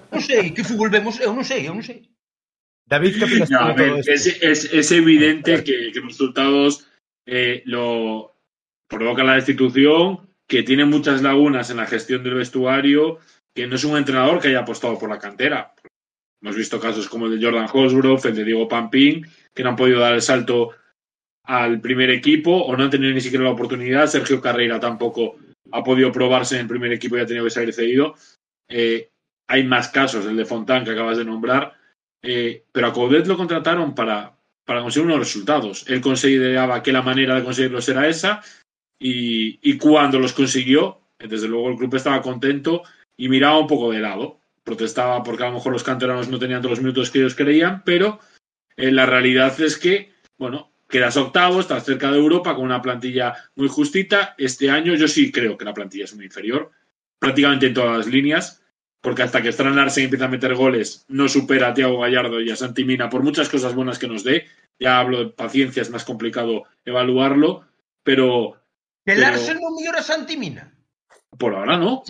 [0.09, 1.21] Non sei, que fútbol vemos?
[1.21, 2.09] Eu non sei, eu non sei.
[2.89, 6.89] David, que no, a ver, es, es, es evidente que, que los resultados
[7.29, 8.41] eh, lo
[8.89, 13.21] provoca la destitución, que tiene muchas lagunas en la gestión del vestuario,
[13.53, 15.77] que no es un entrenador que haya apostado por la cantera.
[16.43, 19.77] Hemos visto casos como el de Jordan Holsgrove, el de Diego Pampín, que no han
[19.77, 20.71] podido dar el salto
[21.45, 24.07] al primer equipo o no han tenido ni siquiera la oportunidad.
[24.07, 25.37] Sergio Carreira tampoco
[25.73, 28.15] ha podido probarse en el primer equipo y ha tenido que salir cedido.
[28.69, 29.11] Eh,
[29.49, 31.75] hay más casos, el de Fontán que acabas de nombrar,
[32.23, 35.85] eh, pero a Coudet lo contrataron para, para conseguir unos resultados.
[35.89, 38.43] Él consideraba que la manera de conseguirlos era esa
[38.99, 42.83] y, y cuando los consiguió, desde luego el club estaba contento
[43.17, 44.41] y miraba un poco de lado.
[44.67, 47.85] Protestaba porque a lo mejor los canteranos no tenían todos los minutos que ellos creían,
[47.85, 48.19] pero
[48.77, 53.35] eh, la realidad es que, bueno, quedas octavo, estás cerca de Europa con una plantilla
[53.55, 54.35] muy justita.
[54.37, 56.73] Este año yo sí creo que la plantilla es muy inferior,
[57.21, 58.61] prácticamente en todas las líneas
[59.07, 62.51] porque hasta que Strand Larsen empieza a meter goles, no supera a Thiago Gallardo y
[62.51, 64.47] a Santi Mina por muchas cosas buenas que nos dé.
[64.81, 67.65] Ya hablo de paciencia, es más complicado evaluarlo,
[68.03, 68.59] pero
[69.07, 70.75] Que Pero- Larsen non mellora Santimina.
[71.39, 72.03] por ahora no.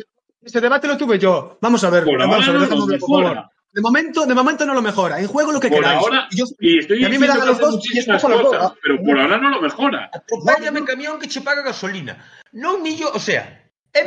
[0.47, 1.59] Este debate lo tuve yo.
[1.61, 3.45] Vamos a ver, Por vamos ahora a ver, no por favor.
[3.73, 5.19] De momento, de momento no lo mejora.
[5.21, 5.99] En juego lo que Por queráis.
[6.01, 8.23] ahora- Y yo- Y estoy Y a mí me dan a los dos y dos,
[8.23, 8.31] cosas,
[8.63, 8.75] ¿no?
[8.83, 10.09] pero por ahora no lo mejora.
[10.13, 12.17] Atropéllame camión que che paga gasolina.
[12.53, 13.43] Non millo, o sea,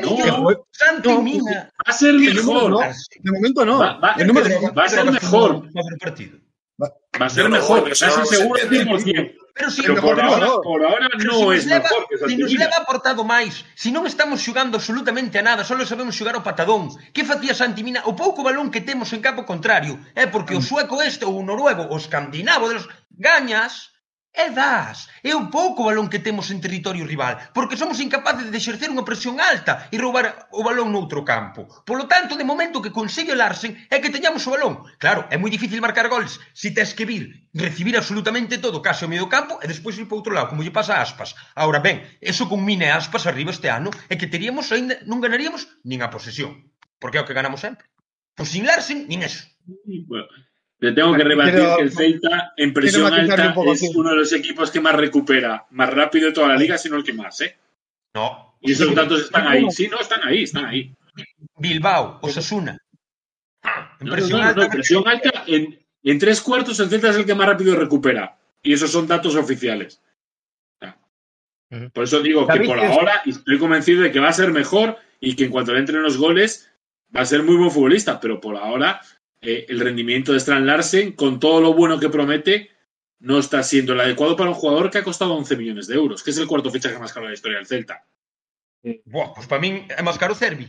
[0.02, 0.58] No, millón.
[0.72, 1.70] Santi no, Mina.
[1.76, 2.70] Va a ser mejor.
[2.72, 2.80] no.
[2.80, 3.80] De momento no.
[3.80, 5.66] Va, va- número- va a ser mejor.
[7.22, 7.84] Va a ser no, mejor.
[7.84, 8.86] pero Casi no se seguro entiende.
[8.86, 9.34] 100%.
[9.60, 12.54] Pero si Pero por, ahora, no, por ahora non leva, mejor que Santi Se nos
[12.56, 16.46] leva aportado máis, se si non estamos xugando absolutamente a nada, só sabemos xugar o
[16.48, 16.96] patadón.
[17.12, 18.08] Que facía Santi Mina?
[18.08, 20.68] O pouco balón que temos en campo contrario é porque o mm.
[20.70, 23.92] sueco este ou o noruego, o escandinavo delos gañas,
[24.34, 25.10] E das.
[25.24, 29.02] é o pouco balón que temos en territorio rival, porque somos incapaces de exercer unha
[29.02, 31.66] presión alta e roubar o balón noutro campo.
[31.82, 34.86] Polo tanto, de momento que consegue Larsen é que teñamos o balón.
[35.02, 39.12] Claro, é moi difícil marcar gols se tes que vir recibir absolutamente todo case ao
[39.12, 41.34] medio campo e despois ir para outro lado, como lle pasa a Aspas.
[41.58, 45.66] Ahora ben, eso con Mine Aspas arriba este ano é que teríamos ainda non ganaríamos
[45.82, 46.70] nin a posesión,
[47.02, 47.90] porque é o que ganamos sempre.
[48.38, 49.50] Pois sin Larsen, nin eso.
[50.06, 50.30] Bueno.
[50.80, 54.10] Le tengo que rebatir Quiero- que el Celta en presión alta un poco es uno
[54.12, 57.14] de los equipos que más recupera, más rápido de toda la liga, sino el que
[57.14, 57.58] más, ¿eh?
[58.14, 58.56] No.
[58.62, 59.66] Y esos datos están ahí.
[59.72, 60.94] Sí, no, están ahí, están ahí.
[61.58, 62.78] Bilbao, Osasuna.
[64.00, 67.10] En No, presión no, no, alta, no, presión alta, en, en tres cuartos el Celta
[67.10, 68.38] es el que más rápido recupera.
[68.64, 70.02] Y esos son datos oficiales.
[71.94, 75.36] Por eso digo que por ahora estoy convencido de que va a ser mejor y
[75.36, 76.68] que en cuanto le entren los goles
[77.16, 78.20] va a ser muy buen futbolista.
[78.20, 79.00] Pero por ahora
[79.42, 82.70] eh, el rendimiento de Strand Larsen, con todo lo bueno que promete,
[83.20, 86.24] no está siendo el adecuado para un jugador que ha costado 11 millones de euros,
[86.24, 88.06] que es el cuarto fichaje más caro de la historia del Celta.
[89.06, 90.64] Buah, pois para min é máis caro Cervi.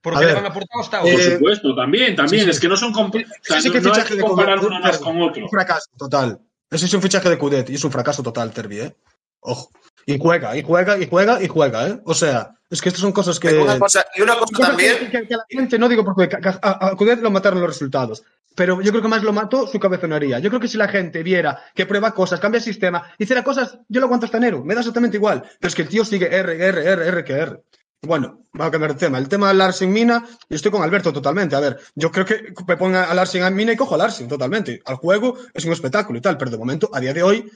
[0.00, 1.24] Porque A ver, le van aportado hasta Por ahora.
[1.24, 2.40] Eh, supuesto, también, también.
[2.40, 2.50] sí, sí.
[2.56, 3.10] Es que no son o
[3.42, 5.44] sea, Sí, no- que no hay fichaje que de comparar con otro.
[5.44, 6.40] Un fracaso total.
[6.70, 8.96] Ese es un fichaje de Cudet y es un fracaso total, Terbi, ¿eh?
[9.40, 9.70] Ojo.
[10.06, 12.00] Y juega, y juega, y juega, y juega, ¿eh?
[12.04, 13.54] O sea, es que estas son cosas que.
[13.58, 16.28] Una cosa- y una cosa también, que, que- la gente no digo porque
[16.62, 18.22] a, lo mataron los resultados.
[18.56, 20.38] Pero yo creo que más lo mató su cabezonería.
[20.38, 24.00] Yo creo que si la gente viera que prueba cosas, cambia sistema, hiciera cosas, yo
[24.00, 24.62] lo aguanto hasta enero.
[24.64, 25.42] Me da exactamente igual.
[25.58, 27.62] Pero es que el tío sigue R, R, R, R, que R.
[28.02, 29.18] Bueno, va a cambiar de tema.
[29.18, 31.56] El tema de Larsen Mina, yo estoy con Alberto totalmente.
[31.56, 34.28] A ver, yo creo que me pongo a Larsen a Mina y cojo a Larsen
[34.28, 34.80] totalmente.
[34.84, 37.50] Al juego es un espectáculo y tal, pero de momento, a día de hoy,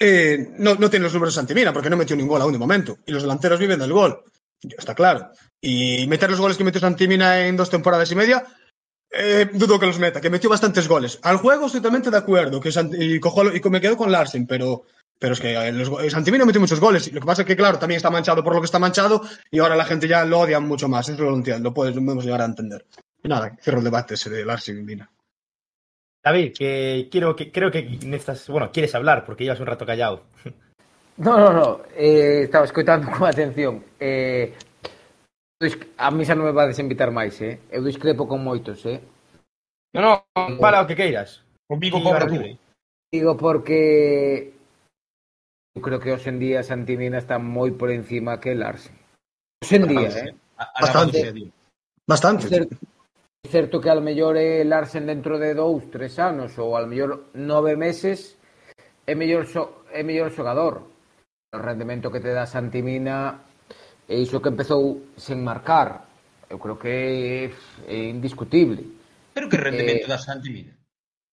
[0.00, 2.58] eh, no, no tiene los números de Santimina porque no metió ningún gol aún de
[2.58, 2.98] momento.
[3.06, 4.24] Y los delanteros viven del gol.
[4.62, 5.30] Está claro.
[5.60, 8.44] Y meter los goles que metió Santimina en dos temporadas y media,
[9.10, 11.18] eh, dudo que los meta, que metió bastantes goles.
[11.22, 14.46] Al juego estoy totalmente de acuerdo, que Sant- y, cojo, y me quedo con Larsen,
[14.46, 14.84] pero,
[15.18, 17.12] pero es que eh, los, Santimina metió muchos goles.
[17.12, 19.58] Lo que pasa es que, claro, también está manchado por lo que está manchado y
[19.58, 21.08] ahora la gente ya lo odia mucho más.
[21.08, 22.86] Eso lo entiendo, lo podemos llegar a entender.
[23.22, 25.10] Y nada, cierro el debate ese de Larsen y Mina.
[26.22, 30.24] David, que quiero que creo que necesitas, bueno, quieres hablar porque llevas un rato callado.
[31.20, 33.84] No, no, no, eh, estaba escoitando con atención.
[34.00, 34.54] Eh,
[35.98, 37.60] a mí xa non me vades invitar máis, eh?
[37.68, 39.04] Eu discrepo con moitos, eh?
[39.92, 41.44] No, no, fala o que queiras.
[41.68, 42.40] Comigo cobra tú.
[43.12, 44.56] Digo porque
[45.76, 48.96] eu creo que hoxe en día Santimina está moi por encima que Larsen.
[49.60, 50.32] Hoxe en día, eh?
[50.56, 51.52] Bastante,
[52.08, 52.48] bastante.
[52.48, 52.89] bastante.
[53.42, 58.36] É certo que almellor é larsen dentro de dous, tres anos ou almellor nove meses
[59.08, 60.74] é mellor xo, é mellor xogador.
[61.50, 63.40] O rendemento que te dá Santimina
[64.06, 66.04] é iso que empezou sen marcar.
[66.52, 67.50] Eu creo que é,
[67.88, 68.84] é indiscutible.
[69.32, 70.76] Pero que rendemento eh, dá Santimina?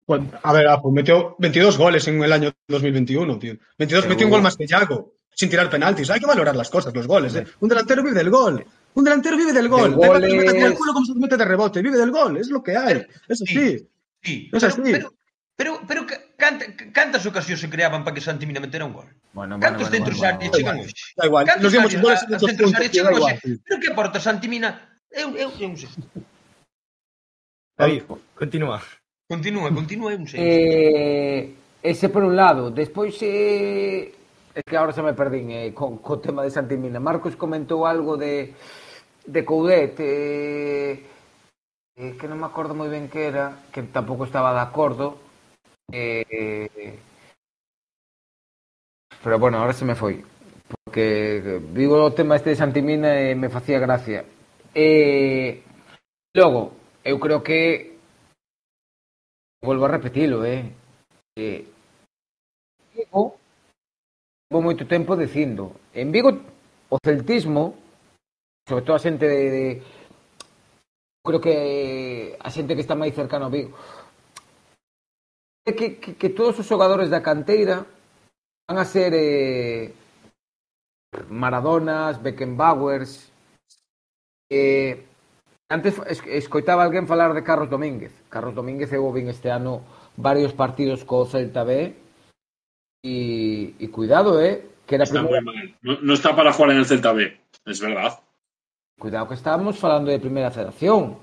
[0.03, 3.55] Bueno, a ver, ah, Apo, metió 22 goles en el año 2021, tío.
[3.79, 6.11] 22 metió un gol más que Yago, sin tirar penaltis.
[6.11, 7.37] Hay que valorar las cosas, los goles.
[7.37, 7.47] ¿eh?
[7.61, 8.67] Un delantero vive del gol.
[8.95, 9.91] Un delantero vive del gol.
[9.99, 11.81] Del gol se es- el culo como se mete de rebote.
[11.83, 13.07] Vive del gol, es lo que hay.
[13.29, 13.89] Eso sí.
[14.23, 14.81] Sí, Es pero, así.
[14.93, 15.13] pero,
[15.57, 19.09] pero, pero ca- canta, cantas ocasións se creaban para que Santi Mina metera un gol?
[19.33, 20.91] Bueno, Cantos centros bueno, áreas bueno, chegan bueno.
[20.91, 21.13] hoxe?
[21.17, 21.47] Da igual.
[21.47, 23.59] Cantos Nos dimos goles a- a centros tío, chegan hoxe?
[23.67, 25.01] Pero que aporta Santi Mina?
[25.11, 25.89] Eu, eu, eu non sei.
[27.77, 28.03] David,
[28.37, 28.79] continúa.
[29.29, 30.39] Continúa, continúa, eu non sei.
[30.39, 31.41] Eh,
[31.83, 32.71] ese por un lado.
[32.71, 34.13] Despois, eh,
[34.55, 37.01] é que agora xa me perdín eh, con, co tema de Santimina.
[37.01, 38.53] Marcos comentou algo de,
[39.27, 41.07] de Coudet eh,
[41.97, 45.21] eh, que non me acordo moi ben que era que tampouco estaba de acordo
[45.93, 46.99] eh,
[49.23, 50.25] pero bueno, ahora se me foi
[50.93, 54.25] porque digo o tema este de Santimina e me facía gracia.
[54.75, 55.63] Eh,
[56.35, 56.73] logo
[57.05, 57.97] eu creo que
[59.63, 60.69] volvo a repetilo eh,
[61.37, 61.65] eh
[62.93, 63.41] Vigo,
[64.53, 66.37] vou moito tempo dicindo en Vigo
[66.93, 67.73] o celtismo
[68.69, 69.65] sobre todo a xente de, de
[71.25, 73.75] creo que a xente que está máis cercano a Vigo
[75.67, 77.87] é que, que, que todos os xogadores da canteira
[78.67, 79.95] van a ser eh,
[81.29, 83.31] Maradonas, Beckenbauers
[84.51, 85.07] eh,
[85.73, 88.13] Antes es- escoitaba alguén falar de Carlos Domínguez.
[88.29, 89.81] Carlos Domínguez eu vin este ano
[90.21, 91.97] varios partidos co Celta B
[93.01, 95.67] e cuidado, eh, que era a Está primeira, muy mal.
[95.81, 97.33] No, no está para jugar en el Celta B,
[97.65, 98.21] es verdad.
[98.99, 101.19] Cuidado que estábamos falando de Primeira Federación.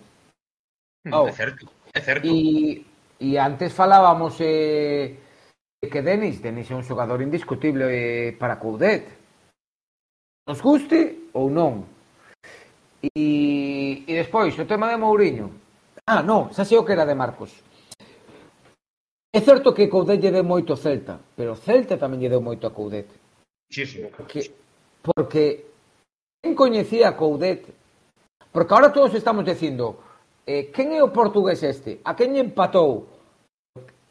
[1.11, 1.27] Oh.
[1.27, 2.27] É certo, é certo.
[2.27, 2.85] E,
[3.19, 5.15] e antes falábamos eh,
[5.81, 9.07] que Denis, Denis é un xogador indiscutible eh, para Coudet.
[10.47, 11.87] Nos guste ou non.
[12.99, 15.55] E, e despois, o tema de Mourinho.
[16.03, 17.53] Ah, non, xa sei o que era de Marcos.
[19.31, 22.73] É certo que Coudet lle deu moito Celta, pero Celta tamén lle deu moito a
[22.73, 23.07] Coudet.
[23.69, 24.09] Muchísimo.
[24.09, 24.51] Porque,
[25.05, 25.68] porque
[26.41, 27.67] quen coñecía a Coudet?
[28.51, 30.01] Porque ahora todos estamos dicindo
[30.45, 32.01] eh, quen é o portugués este?
[32.03, 33.05] A quen lle empatou?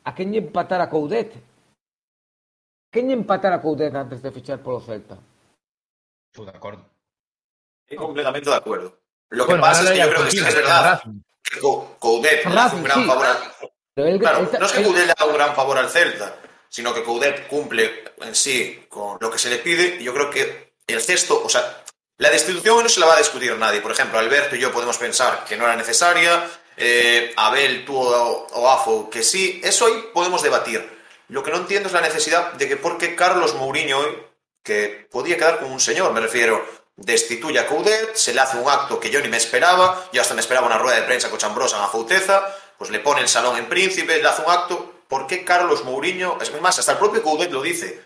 [0.05, 1.35] A quen lle empatara Coudet?
[2.93, 5.19] Quen lle empatara Coudet antes de fichar polo Celta?
[6.31, 6.85] Estou de acordo.
[7.83, 8.95] Estoy completamente de acuerdo.
[9.31, 11.03] Lo que bueno, pasa es que yo creo que sí es verdad.
[11.43, 13.07] Que Coudet le hace un gran sí.
[13.07, 13.37] favor al...
[13.97, 16.37] Él, claro, él, no es que Coudet le haga un gran favor al Celta,
[16.69, 19.97] sino que Coudet cumple en sí con lo que se le pide.
[20.01, 21.83] Y yo creo que el cesto, o sea,
[22.19, 23.81] la destitución no se la va a discutir nadie.
[23.81, 28.69] Por ejemplo, Alberto y yo podemos pensar que no era necesaria, eh, Abel, tú o,
[28.69, 30.99] Afo que sí, eso ahí podemos debatir.
[31.29, 34.19] Lo que no entiendo es la necesidad de que por qué Carlos Mourinho hoy,
[34.65, 36.65] que podía quedar como un señor, me refiero,
[36.97, 40.35] destituye a Coudet, se le hace un acto que yo ni me esperaba, yo hasta
[40.35, 43.29] me esperaba una rueda de prensa con Chambrosa en la Fauteza, pues le pone el
[43.29, 44.95] salón en príncipe, le hace un acto.
[45.07, 46.39] ¿Por qué Carlos Mourinho?
[46.41, 48.03] Es más, hasta el propio Coudet lo dice.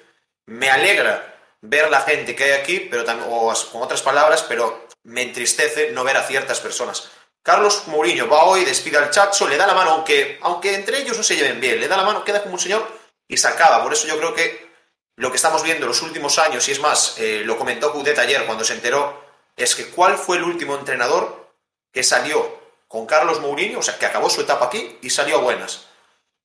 [0.46, 1.32] Me alegra
[1.62, 5.90] ver la gente que hay aquí, pero también, o con otras palabras, pero me entristece
[5.92, 7.11] no ver a ciertas personas.
[7.42, 11.16] Carlos Mourinho va hoy, despide al Chacho, le da la mano, aunque, aunque entre ellos
[11.16, 12.87] no se lleven bien, le da la mano, queda como un señor
[13.27, 13.83] y se acaba.
[13.83, 14.70] Por eso yo creo que
[15.16, 18.18] lo que estamos viendo en los últimos años, y es más, eh, lo comentó Coudet
[18.18, 19.22] ayer cuando se enteró,
[19.57, 21.53] es que ¿cuál fue el último entrenador
[21.92, 25.42] que salió con Carlos Mourinho, o sea, que acabó su etapa aquí y salió a
[25.42, 25.87] buenas?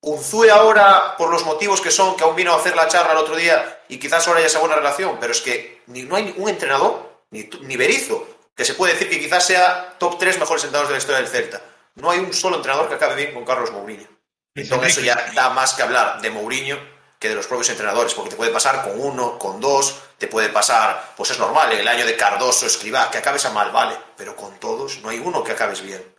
[0.08, 3.17] Unzue ahora, por los motivos que son, que aún vino a hacer la charla el
[3.17, 6.34] otro día y quizás ahora ya sea buena relación, pero es que ni, no hay
[6.38, 10.63] un entrenador, ni, ni Berizzo, que se puede decir que quizás sea top 3 mejores
[10.63, 11.62] entrenadores de la historia del Celta.
[11.96, 14.08] No hay un solo entrenador que acabe bien con Carlos Mourinho.
[14.56, 16.78] Entonces eso ya da más que hablar de Mourinho
[17.20, 20.50] que de los propios entrenadores, porque te puede pasar con uno, con dos, te puede
[20.50, 23.98] pasar, pues es normal, en el año de Cardoso, Escribá, que acabes a mal, vale,
[24.15, 26.15] pero con todos no hay uno que acabes bien.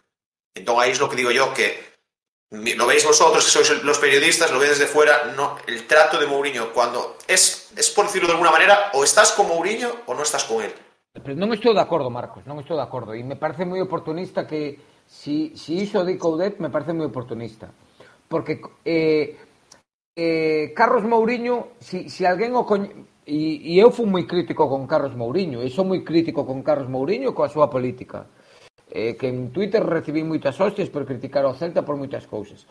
[0.55, 1.98] Entonces ahí es lo que digo yo, que
[2.51, 6.27] lo veis vosotros, que sois los periodistas, lo veis desde fuera, no, el trato de
[6.27, 10.23] Mourinho, cuando es, es por decirlo de alguna manera, o estás con Mourinho o no
[10.23, 10.73] estás con él.
[11.19, 13.11] Non estou de acordo, Marcos, non estou de acordo.
[13.11, 17.75] E me parece moi oportunista que si, si iso di Coudet, me parece moi oportunista.
[18.31, 19.35] Porque eh,
[20.15, 22.87] eh, Carlos Mourinho, si, si alguén o coñ...
[23.29, 26.89] E, e eu fui moi crítico con Carlos Mourinho, e sou moi crítico con Carlos
[26.89, 28.25] Mourinho coa súa política.
[28.91, 32.65] eh, que en Twitter recibí moitas hostias por criticar ao Celta por moitas cousas.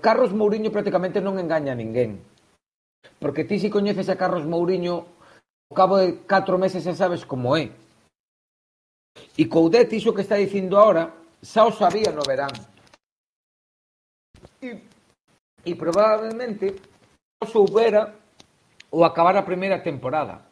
[0.00, 2.18] Carlos Mourinho prácticamente non engaña a ninguén.
[3.20, 5.06] Porque ti si coñeces a Carlos Mourinho
[5.70, 7.70] ao cabo de 4 meses xa sabes como é.
[9.38, 12.50] E Coudet iso que está dicindo ahora xa o sabía no verán.
[14.58, 14.82] E,
[15.62, 16.74] e probablemente
[17.38, 18.10] o soubera
[18.90, 20.46] ou acabar a primeira temporada.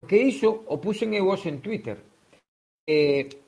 [0.00, 1.96] Porque iso o puxen eu hoxe en Twitter.
[2.84, 3.43] Eh,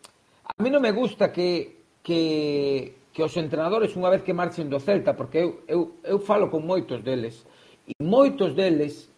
[0.59, 4.81] A mí non me gusta que, que, que os entrenadores unha vez que marchen do
[4.81, 7.45] Celta, porque eu, eu, eu falo con moitos deles,
[7.85, 9.12] e moitos deles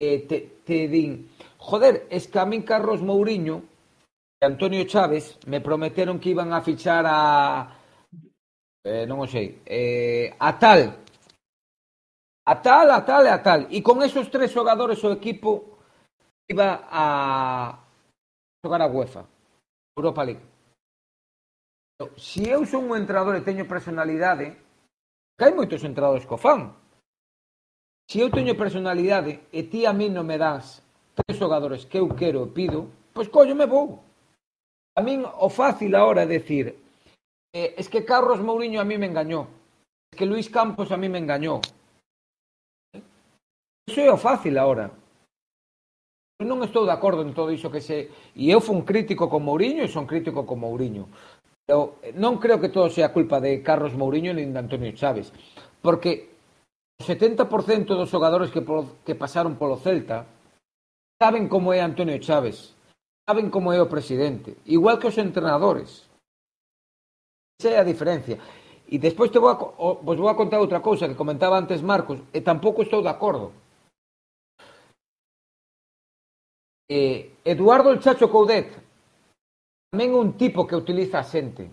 [0.00, 1.28] eh, te, te din,
[1.60, 3.60] joder, es que a min Carlos Mourinho
[4.40, 7.76] e Antonio Chávez me prometeron que iban a fichar a
[8.88, 10.96] eh, non o sei, eh, a tal
[12.50, 13.60] a tal, a tal e a tal.
[13.70, 15.78] E con esos tres xogadores o equipo
[16.48, 17.04] iba a
[18.64, 19.22] xogar a UEFA,
[19.94, 20.42] Europa League.
[22.16, 24.56] Se eu son un entrenador e teño personalidade,
[25.36, 26.72] que hai moitos entrenadores co fan.
[28.08, 30.80] Se eu teño personalidade e ti a mí non me das
[31.12, 34.00] tres xogadores que eu quero e pido, pois collo me vou.
[34.96, 36.72] A min o fácil agora é decir,
[37.52, 39.44] eh, es que Carlos Mourinho a mí me engañou,
[40.08, 41.60] es que Luis Campos a mí me engañou.
[43.84, 44.88] Iso é o fácil agora.
[46.40, 48.08] Eu non estou de acordo en todo iso que se...
[48.32, 51.12] E eu fui un crítico con Mourinho e son crítico con Mourinho
[51.70, 55.30] eu non creo que todo sea culpa de Carlos Mourinho nin de Antonio Chávez,
[55.78, 56.34] porque
[56.98, 60.26] o 70% dos xogadores que, polo, que pasaron polo Celta
[61.22, 62.74] saben como é Antonio Chávez,
[63.22, 66.10] saben como é o presidente, igual que os entrenadores.
[67.60, 68.42] Esa é a diferencia.
[68.90, 69.56] E despois te vou a,
[70.02, 73.54] vos vou a contar outra cousa que comentaba antes Marcos, e tampouco estou de acordo.
[76.90, 78.89] Eh, Eduardo El Chacho Coudet
[79.90, 81.66] Tamén un tipo que utiliza a xente.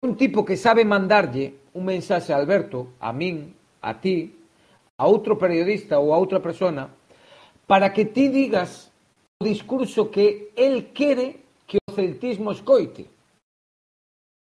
[0.00, 3.52] Un tipo que sabe mandarlle un mensaxe a Alberto, a min,
[3.84, 4.32] a ti,
[4.96, 6.88] a outro periodista ou a outra persona,
[7.68, 8.88] para que ti digas
[9.36, 13.12] o discurso que el quere que o celtismo escoite.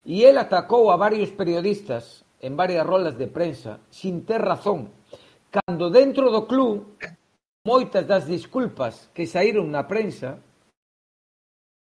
[0.04, 4.92] E el atacou a varios periodistas en varias rolas de prensa sin ter razón,
[5.48, 6.84] cando dentro do club
[7.64, 10.36] moitas das disculpas que saíron na prensa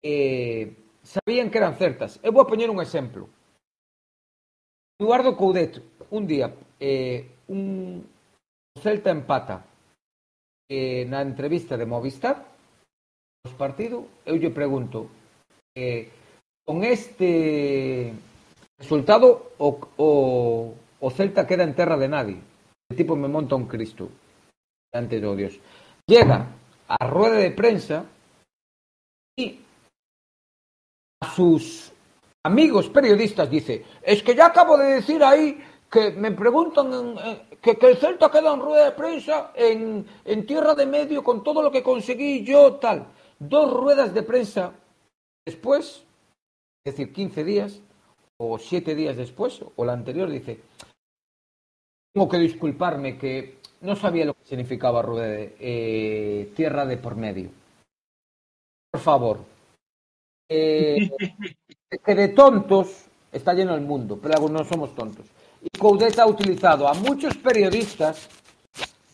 [0.03, 2.19] eh, sabían que eran certas.
[2.23, 3.29] Eu vou poñer un exemplo.
[4.99, 8.05] Eduardo Coudet, un día, eh, un
[8.77, 9.65] Celta empata
[10.69, 12.47] eh, na entrevista de Movistar,
[13.43, 15.09] os partido, eu lle pregunto,
[15.75, 16.07] eh,
[16.63, 18.13] con este
[18.79, 20.75] resultado o,
[21.11, 22.39] Celta queda en terra de nadie.
[22.89, 24.07] El tipo me monta un Cristo
[24.93, 25.59] ante de Dios.
[26.07, 26.47] Llega
[26.87, 28.05] a rueda de prensa
[29.35, 29.59] y
[31.21, 31.91] a sus
[32.43, 37.15] amigos periodistas dice, es que ya acabo de decir ahí que me preguntan en,
[37.62, 41.43] que, que, el Celta queda en rueda de prensa en, en tierra de medio con
[41.43, 43.07] todo lo que conseguí yo, tal.
[43.38, 44.71] Dos ruedas de prensa
[45.45, 46.03] después
[46.84, 47.79] es decir, 15 días
[48.38, 50.60] o 7 días después, o la anterior, dice,
[52.12, 55.27] tengo que disculparme que no sabía lo que significaba rueda
[55.60, 57.49] eh, tierra de por medio.
[58.91, 59.50] Por favor.
[60.53, 61.09] Eh,
[62.03, 65.25] que de tontos está lleno el mundo, pero no somos tontos.
[65.61, 68.27] Y Coudet ha utilizado a muchos periodistas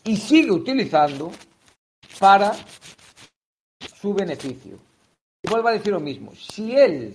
[0.02, 1.30] y sigue utilizando
[2.18, 2.56] para
[4.00, 4.78] su beneficio.
[5.40, 6.34] Y vuelvo a decir lo mismo.
[6.34, 7.14] Si él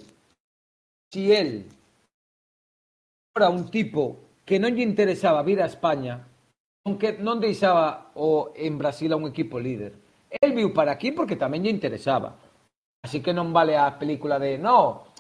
[1.11, 1.65] si él
[3.35, 6.25] era un tipo que non lle interesaba vir a España,
[6.87, 9.93] aunque non deixaba o en Brasil a un equipo líder.
[10.41, 12.33] El viu para aquí porque tamén lle interesaba.
[13.03, 15.11] Así que non vale a película de no,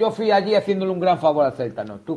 [0.00, 2.16] yo fui allí haciéndole un gran favor al Celta, no, tú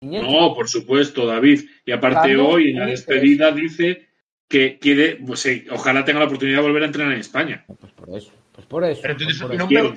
[0.00, 1.66] No, por supuesto, David.
[1.84, 4.08] Y aparte claro, hoy en la despedida dice
[4.48, 7.64] que quiere, pues, sí, ojalá tenga la oportunidad de volver a entrenar en España.
[7.66, 8.32] Pues por eso.
[8.52, 9.00] Pues por eso.
[9.02, 9.94] Pero entonces pues por non, veo,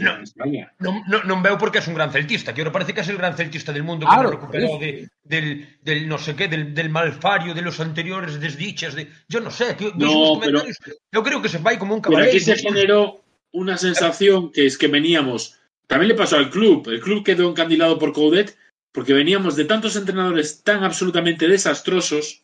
[0.79, 3.17] non, non, non veo porque es un gran celtista, que ahora parece que es el
[3.17, 6.89] gran celtista del mundo claro, que recuperado de, del, del no sé qué, del, del
[6.89, 10.63] malfario de los anteriores desdichas, de yo no sé, que, no, pero,
[11.11, 12.29] yo creo que se va como un caballero.
[12.29, 13.22] Pero aquí se generó
[13.53, 17.97] una sensación que es que veníamos, también le pasó al club, el club quedó encandilado
[17.97, 18.57] por Coudet
[18.91, 22.43] porque veníamos de tantos entrenadores tan absolutamente desastrosos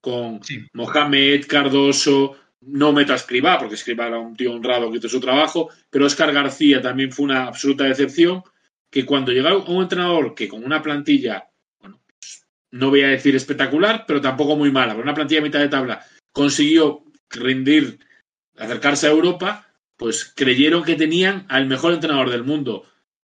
[0.00, 0.64] con sí.
[0.72, 5.20] Mohamed, Cardoso, no meto a Escribá, porque Escribá era un tío honrado que hizo su
[5.20, 8.42] trabajo, pero Oscar García también fue una absoluta decepción,
[8.90, 11.48] que cuando llegó un entrenador que con una plantilla,
[11.80, 15.44] bueno, pues, no voy a decir espectacular, pero tampoco muy mala, con una plantilla a
[15.44, 17.98] mitad de tabla, consiguió rendir,
[18.56, 19.65] acercarse a Europa,
[19.96, 22.84] pues creyeron que tenían al mejor entrenador del mundo.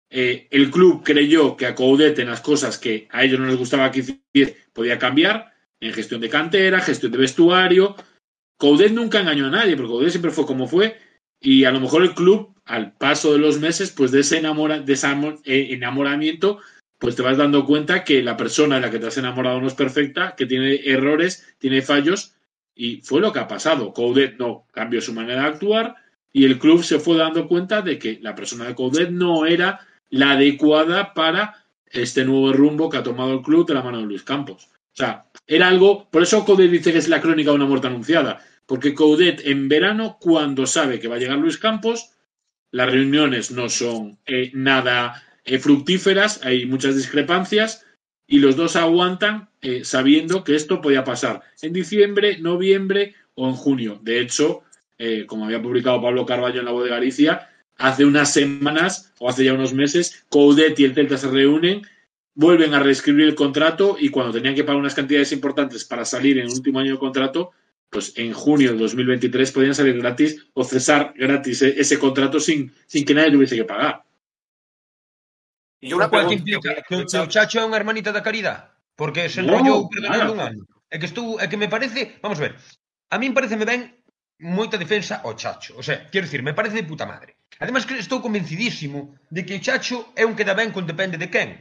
[0.10, 3.58] Eh, el club creyó que a Coudet en las cosas que a ellos no les
[3.58, 7.96] gustaba que hiciera podía cambiar, en gestión de cantera, gestión de vestuario,
[8.60, 10.98] Coudet nunca engañó a nadie, porque Coudet siempre fue como fue,
[11.40, 14.80] y a lo mejor el club, al paso de los meses, pues de ese, enamora,
[14.80, 15.08] de ese
[15.46, 16.60] eh, enamoramiento,
[16.98, 19.68] pues te vas dando cuenta que la persona de la que te has enamorado no
[19.68, 22.36] es perfecta, que tiene errores, tiene fallos,
[22.76, 23.94] y fue lo que ha pasado.
[23.94, 25.96] Coudet no cambió su manera de actuar,
[26.32, 29.80] y el club se fue dando cuenta de que la persona de Coudet no era
[30.10, 34.06] la adecuada para este nuevo rumbo que ha tomado el club de la mano de
[34.06, 34.70] Luis Campos.
[34.72, 37.88] O sea, era algo, por eso Coudet dice que es la crónica de una muerte
[37.88, 42.12] anunciada, porque Coudet en verano, cuando sabe que va a llegar Luis Campos,
[42.72, 47.86] las reuniones no son eh, nada eh, fructíferas, hay muchas discrepancias
[48.28, 53.56] y los dos aguantan eh, sabiendo que esto podía pasar en diciembre, noviembre o en
[53.56, 54.00] junio.
[54.04, 54.62] De hecho,
[55.00, 59.30] eh, como había publicado Pablo Carballo en la voz de Galicia, hace unas semanas o
[59.30, 61.82] hace ya unos meses, Coudet y el Celta se reúnen,
[62.36, 66.38] vuelven a reescribir el contrato y cuando tenían que pagar unas cantidades importantes para salir
[66.38, 67.52] en el último año de contrato,
[67.90, 73.04] pues en junio del 2023 podían salir gratis o cesar gratis ese contrato sin, sin
[73.04, 74.04] que nadie tuviese que pagar.
[75.80, 76.44] E unha pregunta
[76.84, 78.68] que, o Chacho é unha hermanita da caridade,
[79.00, 80.62] porque se enrollou no, perdonando un ano.
[80.92, 82.54] É que estou, é que me parece, vamos a ver.
[83.10, 83.99] A min pareceme ben
[84.40, 85.76] moita defensa ao Chacho.
[85.78, 87.36] O sea, quero dicir, me parece de puta madre.
[87.60, 91.20] Ademais que estou convencidísimo de que o Chacho é un que dá ben con depende
[91.20, 91.60] de quen.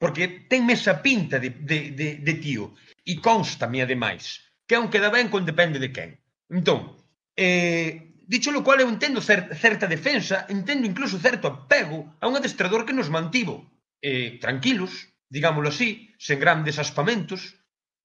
[0.00, 2.72] Porque ten esa pinta de, de, de, de tío.
[3.04, 6.16] E constame, ademais, que é un que dá ben con depende de quen.
[6.48, 6.96] Entón,
[7.36, 12.36] eh, dicho lo cual, eu entendo cer certa defensa, entendo incluso certo apego a un
[12.36, 13.68] adestrador que nos mantivo
[14.00, 17.60] eh, tranquilos, digámoslo así, sen grandes aspamentos,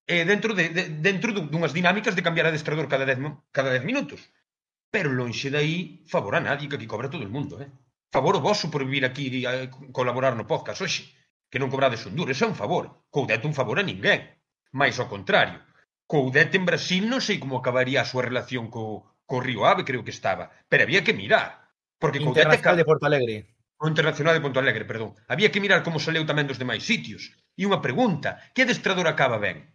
[0.10, 3.86] eh, dentro de, de dentro dunhas dinámicas de cambiar a adestrador cada 10 cada 10
[3.86, 4.20] minutos.
[4.89, 7.70] Pero lonxe dai favor a nadie que aquí cobra todo o mundo, eh?
[8.10, 11.14] Favor o vosso por vir aquí a colaborar no podcast hoxe,
[11.45, 13.05] que non cobrades un duro, eso é un favor.
[13.14, 14.26] Coudete un favor a ninguén.
[14.74, 15.62] Mais ao contrario,
[16.10, 20.01] Coudete en Brasil non sei como acabaría a súa relación co, co Río Ave, creo
[20.01, 21.70] que estaba, pero había que mirar.
[22.01, 23.36] Porque Coudete Internacional de Porto Alegre.
[23.78, 25.14] O Internacional de Porto Alegre, perdón.
[25.30, 27.30] Había que mirar como saleu tamén dos demais sitios.
[27.53, 29.70] E unha pregunta, que adestrador acaba ben?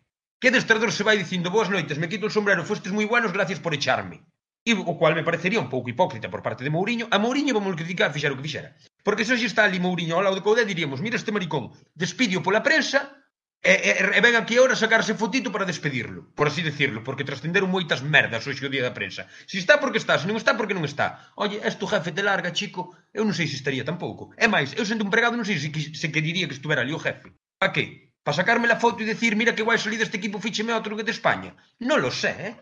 [0.44, 3.64] que adestrador se vai dicindo boas noites, me quito o sombrero, fostes moi buenos, gracias
[3.64, 4.28] por echarme.
[4.60, 7.72] E o cual me parecería un pouco hipócrita por parte de Mourinho, a Mourinho vamos
[7.80, 8.76] criticar fixar o que fixera.
[9.00, 12.44] Porque se hoxe está ali Mourinho ao lado de Coudé, diríamos, mira este maricón, despidio
[12.44, 13.24] pola prensa,
[13.64, 17.72] e, e, e ven aquí ahora sacarse fotito para despedirlo, por así decirlo, porque trascenderon
[17.72, 19.24] moitas merdas hoxe o día da prensa.
[19.48, 21.32] Si está porque está, se non está porque non está.
[21.40, 24.36] Oye, és tu jefe, te larga, chico, eu non sei se estaría tampouco.
[24.36, 27.00] É máis, eu sendo pregado, non sei se, se que diría que estuvera ali o
[27.00, 27.32] jefe.
[27.56, 28.03] Pa que?
[28.24, 31.04] Para sacarme la foto e decir, mira que guai salí deste equipo, fícheme outro que
[31.04, 31.52] de España.
[31.84, 32.54] Non lo sé, eh?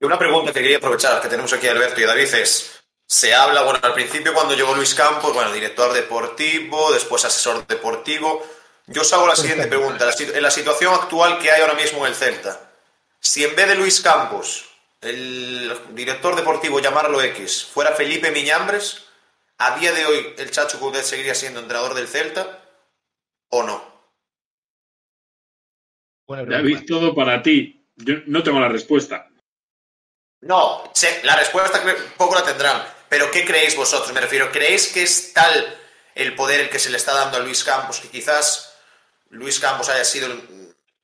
[0.00, 2.82] Y una pregunta que quería aprovechar, que tenemos aquí a Alberto y a David, es,
[3.06, 8.44] se habla, bueno, al principio cuando llegó Luis Campos, bueno, director deportivo, después asesor deportivo.
[8.86, 10.10] Yo os hago la siguiente pregunta.
[10.18, 12.72] En la situación actual que hay ahora mismo en el Celta,
[13.20, 14.66] si en vez de Luis Campos,
[15.00, 19.04] el director deportivo, llamarlo X, fuera Felipe Miñambres,
[19.58, 22.64] ¿a día de hoy el Chacho Coudet seguiría siendo entrenador del Celta
[23.50, 23.97] o no?
[26.28, 27.86] David, todo para ti.
[27.96, 29.28] Yo no tengo la respuesta.
[30.42, 31.82] No, sé, la respuesta
[32.16, 32.82] poco la tendrán.
[33.08, 34.12] Pero ¿qué creéis vosotros?
[34.12, 35.76] Me refiero, ¿creéis que es tal
[36.14, 38.78] el poder el que se le está dando a Luis Campos que quizás
[39.30, 40.28] Luis Campos haya sido,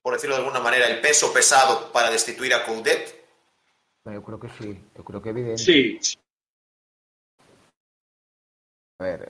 [0.02, 3.24] por decirlo de alguna manera, el peso pesado para destituir a Coudet?
[4.04, 5.64] Eu creo que sí, eu creo que evidente.
[5.64, 5.98] Sí.
[9.00, 9.24] A ver,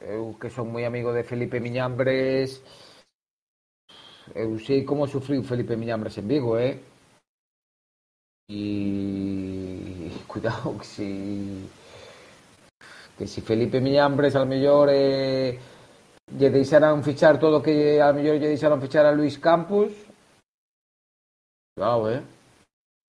[0.00, 2.64] eh, que son moi amigo de Felipe Miñambres,
[4.34, 6.80] eu sei como sufriu Felipe Miñambres en Vigo, eh?
[8.50, 11.70] E cuidado que si
[13.16, 15.58] que si Felipe Miñambres al mellor eh,
[16.36, 19.92] lle deixaran fichar todo que al mellor lle deixaran fichar a Luis Campos
[21.74, 22.22] cuidado, eh?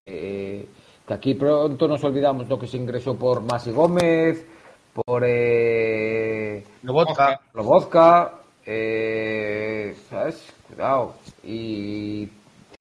[0.05, 0.67] eh
[1.05, 4.45] que aquí pronto nos olvidamos do que se ingresou por Masi Gómez
[4.93, 10.54] por eh, Lobotka, Lobotka eh, sabes?
[10.75, 12.27] Cuidado e,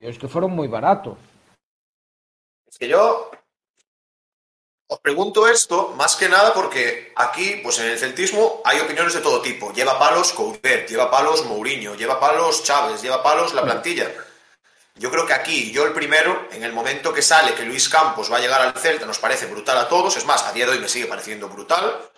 [0.00, 1.14] e os que foron moi baratos
[2.66, 3.30] Es que yo
[4.90, 9.22] os pregunto esto más que nada porque aquí, pues en el celtismo, hay opiniones de
[9.22, 9.72] todo tipo.
[9.72, 14.12] Lleva palos Coudet, lleva palos Mourinho, lleva palos Chávez, lleva palos la plantilla.
[14.96, 18.30] Yo creo que aquí, yo el primero, en el momento que sale que Luis Campos
[18.30, 20.16] va a llegar al Celta, nos parece brutal a todos.
[20.16, 22.10] Es más, a día de hoy me sigue pareciendo brutal.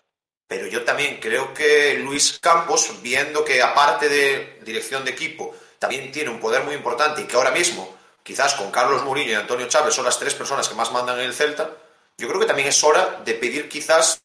[0.49, 6.11] Pero yo también creo que Luis Campos, viendo que aparte de dirección de equipo, también
[6.13, 9.69] tiene un poder muy importante y que ahora mismo quizás con Carlos Mourinho y Antonio
[9.69, 11.71] Chávez son las tres personas que más mandan en el Celta,
[12.19, 14.21] yo creo que también es hora de pedir quizás,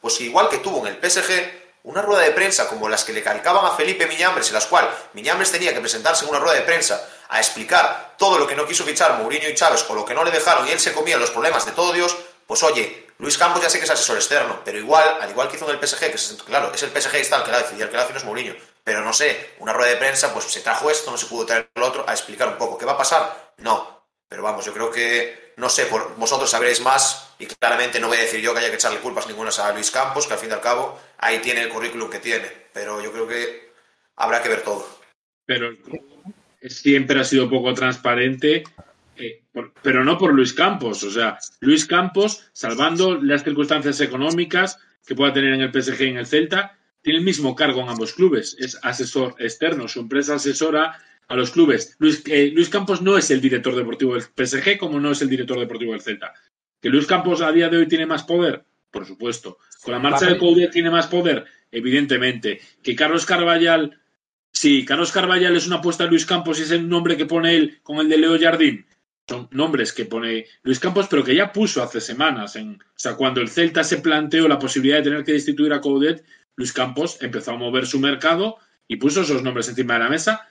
[0.00, 3.22] pues igual que tuvo en el PSG, una rueda de prensa como las que le
[3.22, 6.62] calcaban a Felipe Miñambres, en las cuales Miñambres tenía que presentarse en una rueda de
[6.62, 10.14] prensa a explicar todo lo que no quiso fichar Mourinho y Chávez o lo que
[10.14, 13.38] no le dejaron y él se comía los problemas de todo Dios, pues oye, Luis
[13.38, 15.86] Campos ya sé que es asesor externo, pero igual, al igual que hizo en el
[15.86, 18.02] PSG, que es, claro, es el PSG está el que la decide, el que la
[18.02, 18.54] hace no es Mourinho,
[18.88, 21.68] pero no sé, una rueda de prensa, pues se trajo esto, no se pudo traer
[21.74, 22.78] lo otro, a explicar un poco.
[22.78, 23.52] ¿Qué va a pasar?
[23.58, 24.06] No.
[24.26, 28.16] Pero vamos, yo creo que, no sé, por, vosotros sabréis más y claramente no voy
[28.16, 30.48] a decir yo que haya que echarle culpas ninguna a Luis Campos, que al fin
[30.48, 33.72] y al cabo ahí tiene el currículum que tiene, pero yo creo que
[34.16, 34.88] habrá que ver todo.
[35.44, 35.68] Pero
[36.62, 38.64] siempre ha sido poco transparente,
[39.18, 39.42] eh,
[39.82, 41.02] pero no por Luis Campos.
[41.02, 46.08] O sea, Luis Campos, salvando las circunstancias económicas que pueda tener en el PSG y
[46.08, 50.34] en el Celta, tiene el mismo cargo en ambos clubes, es asesor externo, su empresa
[50.34, 51.96] asesora a los clubes.
[51.98, 55.28] Luis, eh, Luis Campos no es el director deportivo del PSG como no es el
[55.28, 56.32] director deportivo del Celta.
[56.80, 58.64] ¿Que Luis Campos a día de hoy tiene más poder?
[58.90, 59.58] Por supuesto.
[59.82, 61.44] ¿Con la marcha de Coudet tiene más poder?
[61.70, 62.60] Evidentemente.
[62.82, 64.00] ¿Que Carlos Carballal...
[64.50, 67.54] Sí, Carlos Carballal es una apuesta de Luis Campos y es el nombre que pone
[67.54, 68.86] él con el de Leo Jardín.
[69.28, 72.56] Son nombres que pone Luis Campos, pero que ya puso hace semanas.
[72.56, 75.80] En, o sea, cuando el Celta se planteó la posibilidad de tener que destituir a
[75.80, 76.24] Coudet,
[76.58, 78.56] Luis Campos empezó a mover su mercado
[78.88, 80.48] y puso esos nombres encima de la mesa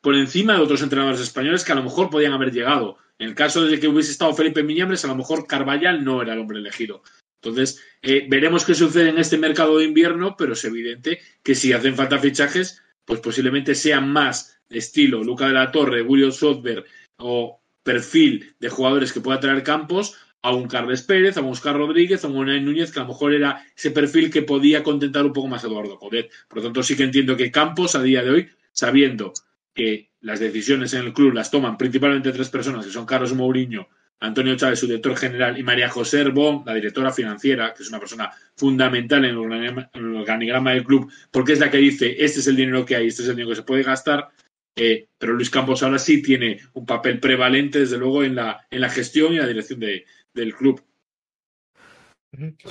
[0.00, 2.98] por encima de otros entrenadores españoles que a lo mejor podían haber llegado.
[3.18, 6.34] En el caso de que hubiese estado Felipe Miñambres, a lo mejor Carballal no era
[6.34, 7.02] el hombre elegido.
[7.40, 11.72] Entonces, eh, veremos qué sucede en este mercado de invierno, pero es evidente que si
[11.72, 16.84] hacen falta fichajes, pues posiblemente sean más estilo Luca de la Torre, Julio Sotberg
[17.18, 21.74] o perfil de jugadores que pueda traer Campos a un Carles Pérez, a un Oscar
[21.74, 25.32] Rodríguez, a un Núñez, que a lo mejor era ese perfil que podía contentar un
[25.32, 26.30] poco más a Eduardo Codet.
[26.46, 29.32] Por lo tanto, sí que entiendo que Campos, a día de hoy, sabiendo
[29.72, 33.88] que las decisiones en el club las toman principalmente tres personas, que son Carlos Mourinho,
[34.20, 37.98] Antonio Chávez, su director general, y María José Herbón, la directora financiera, que es una
[37.98, 42.16] persona fundamental en el, organigrama, en el organigrama del club, porque es la que dice,
[42.22, 44.28] este es el dinero que hay, este es el dinero que se puede gastar,
[44.76, 48.82] eh, pero Luis Campos ahora sí tiene un papel prevalente, desde luego, en la, en
[48.82, 50.04] la gestión y la dirección de,
[50.34, 50.82] del club.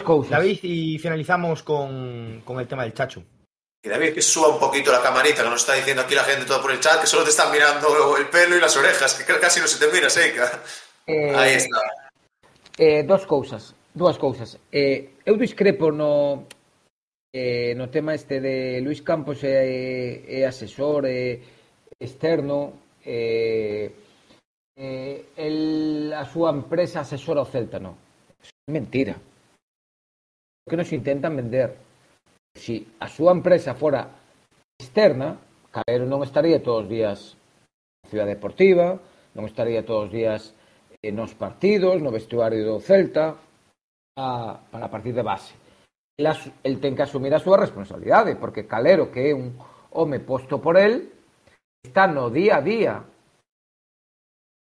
[0.03, 0.31] Cousas.
[0.31, 3.23] David, y finalizamos con, con, el tema del Chacho.
[3.81, 6.45] Y David, que suba un poquito la camarita, que nos está diciendo aquí la gente
[6.45, 9.39] todo por el chat, que solo te están mirando el pelo y las orejas, que
[9.39, 10.61] casi no se te mira, seca.
[11.05, 11.79] Eh, Aí está.
[12.77, 14.57] Eh, dos cousas, dúas cousas.
[14.71, 16.47] Eh, eu discrepo no
[17.33, 21.39] eh, no tema este de Luis Campos é, é asesor, é
[21.99, 23.91] externo, eh,
[24.75, 27.95] eh, el, a súa empresa asesora o Celta, non.
[28.41, 29.15] É mentira.
[30.63, 31.77] O que nos intentan vender
[32.55, 34.09] si a súa empresa fora
[34.79, 35.37] externa,
[35.73, 37.19] Calero non estaría todos os días
[38.03, 38.97] na Ciudad Deportiva,
[39.33, 40.53] non estaría todos os días
[41.01, 43.37] eh, nos partidos, no vestuario do Celta,
[44.17, 45.53] a, para partir de base.
[46.17, 46.29] El,
[46.61, 49.57] el ten que asumir a súa responsabilidade, porque Calero, que é un
[49.89, 51.09] home posto por el,
[51.81, 52.93] está no día a día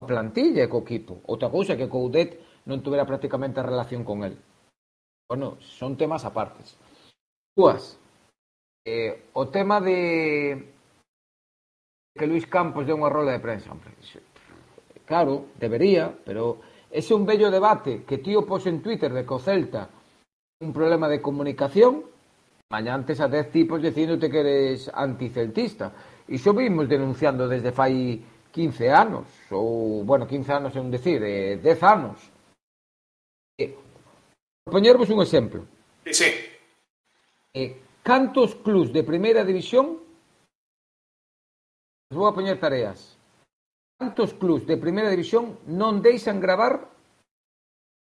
[0.06, 1.22] plantilla e co equipo.
[1.30, 4.38] Outra cousa é que Coudet non tuvera prácticamente relación con el.
[5.30, 6.76] Bueno, son temas apartes.
[7.56, 7.98] Dúas.
[8.86, 10.74] Eh, o tema de
[12.18, 13.72] que Luis Campos deu unha rola de prensa.
[13.72, 13.94] Hombre,
[15.06, 19.38] claro, debería, pero ese é un bello debate que tío pos en Twitter de que
[19.38, 19.88] o Celta
[20.62, 22.06] un problema de comunicación
[22.70, 25.92] mañá antes a dez tipos diciéndote que eres anticeltista.
[26.32, 31.58] Iso vimos denunciando desde fai 15 anos, ou, bueno, 15 anos é un decir, eh,
[31.58, 32.20] 10 anos.
[33.58, 33.76] Eh,
[34.66, 35.66] poñervos un exemplo.
[36.06, 36.30] Sí, sí.
[37.54, 40.00] Eh, cantos clubs de primeira división
[42.12, 43.16] vos vou a poñer tareas.
[44.00, 46.92] Cantos clubs de primeira división non deixan gravar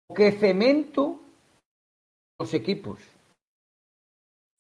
[0.09, 1.21] o que cemento
[2.41, 2.97] os equipos?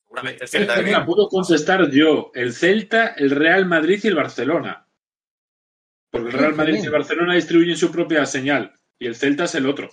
[0.04, 1.04] Seguramente Celta.
[1.06, 2.30] Puedo contestar yo.
[2.34, 4.87] El Celta, el Real Madrid y el Barcelona.
[6.10, 9.54] Porque el Real Madrid y el Barcelona distribuyen su propia señal y el Celta es
[9.54, 9.90] el otro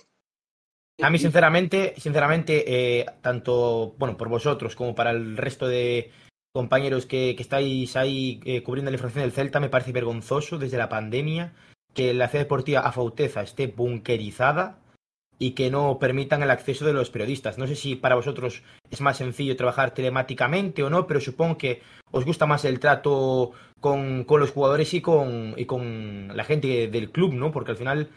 [1.02, 6.10] a mí, sinceramente, sinceramente, eh, tanto bueno por vosotros como para el resto de
[6.54, 10.78] compañeros que, que estáis ahí eh, cubriendo la información del Celta, me parece vergonzoso desde
[10.78, 11.52] la pandemia
[11.92, 14.78] que la ciudad deportiva a Fauteza esté bunkerizada
[15.38, 17.58] y que no permitan el acceso de los periodistas.
[17.58, 21.82] No sé si para vosotros es más sencillo trabajar telemáticamente o no, pero supongo que
[22.10, 26.88] os gusta más el trato con, con los jugadores y con, y con la gente
[26.88, 27.52] del club, ¿no?
[27.52, 28.10] Porque al final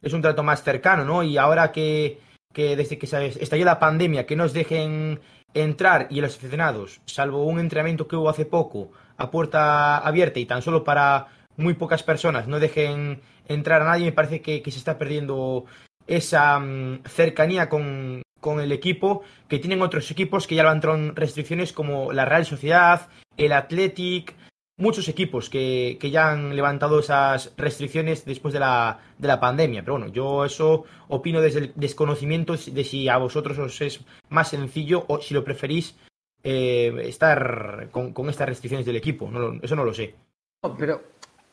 [0.00, 1.22] es un trato más cercano, ¿no?
[1.22, 2.18] Y ahora que,
[2.52, 5.20] que desde que se estalló la pandemia, que nos dejen
[5.54, 10.46] entrar y los aficionados, salvo un entrenamiento que hubo hace poco, a puerta abierta y
[10.46, 14.78] tan solo para muy pocas personas, no dejen entrar a nadie, me parece que, se
[14.78, 15.66] está perdiendo
[16.06, 21.72] esa um, cercanía con, con, el equipo que tienen otros equipos que ya levantaron restricciones
[21.72, 24.34] como la Real Sociedad, el Athletic,
[24.76, 29.82] muchos equipos que, que, ya han levantado esas restricciones después de la, de la pandemia.
[29.82, 34.48] Pero bueno, yo eso opino desde el desconocimiento de si a vosotros os es más
[34.48, 35.96] sencillo o si lo preferís
[36.42, 39.30] eh, estar con, con, estas restricciones del equipo.
[39.30, 40.14] No, eso no lo sé.
[40.62, 41.02] No, pero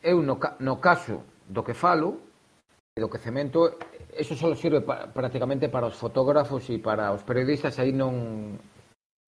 [0.02, 2.22] eu no, no caso do que falo,
[2.96, 3.78] do que cemento,
[4.14, 8.58] eso solo sirve pa, prácticamente para os fotógrafos e para os periodistas, aí non,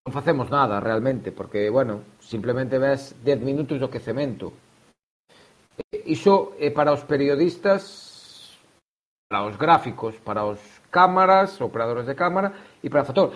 [0.01, 4.49] non facemos nada realmente, porque, bueno, simplemente ves 10 minutos do quecemento.
[6.09, 8.57] Iso é para os periodistas,
[9.29, 10.57] para os gráficos, para os
[10.89, 13.31] cámaras, operadores de cámara e para fotor.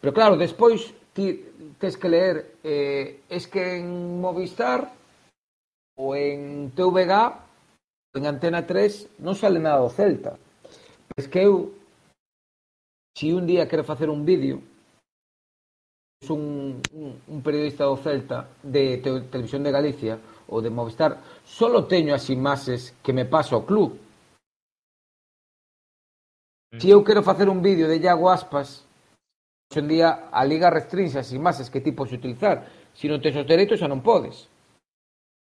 [0.00, 1.48] Pero claro, despois ti
[1.80, 4.92] tens que leer eh, es que en Movistar
[5.96, 7.12] ou en TVG
[8.14, 10.36] en Antena 3 non sale nada do Celta.
[11.16, 11.72] Es que eu,
[13.16, 14.60] se si un día quero facer un vídeo,
[16.30, 21.88] un, un, un periodista do Celta de te, Televisión de Galicia ou de Movistar, solo
[21.88, 23.98] teño as imaxes que me pasa ao club.
[26.78, 28.86] Se eu quero facer un vídeo de Iago Aspas,
[29.68, 32.68] hoxe en día a Liga restringe as imaxes que ti podes utilizar.
[32.92, 34.48] Se non tes os dereitos xa non podes.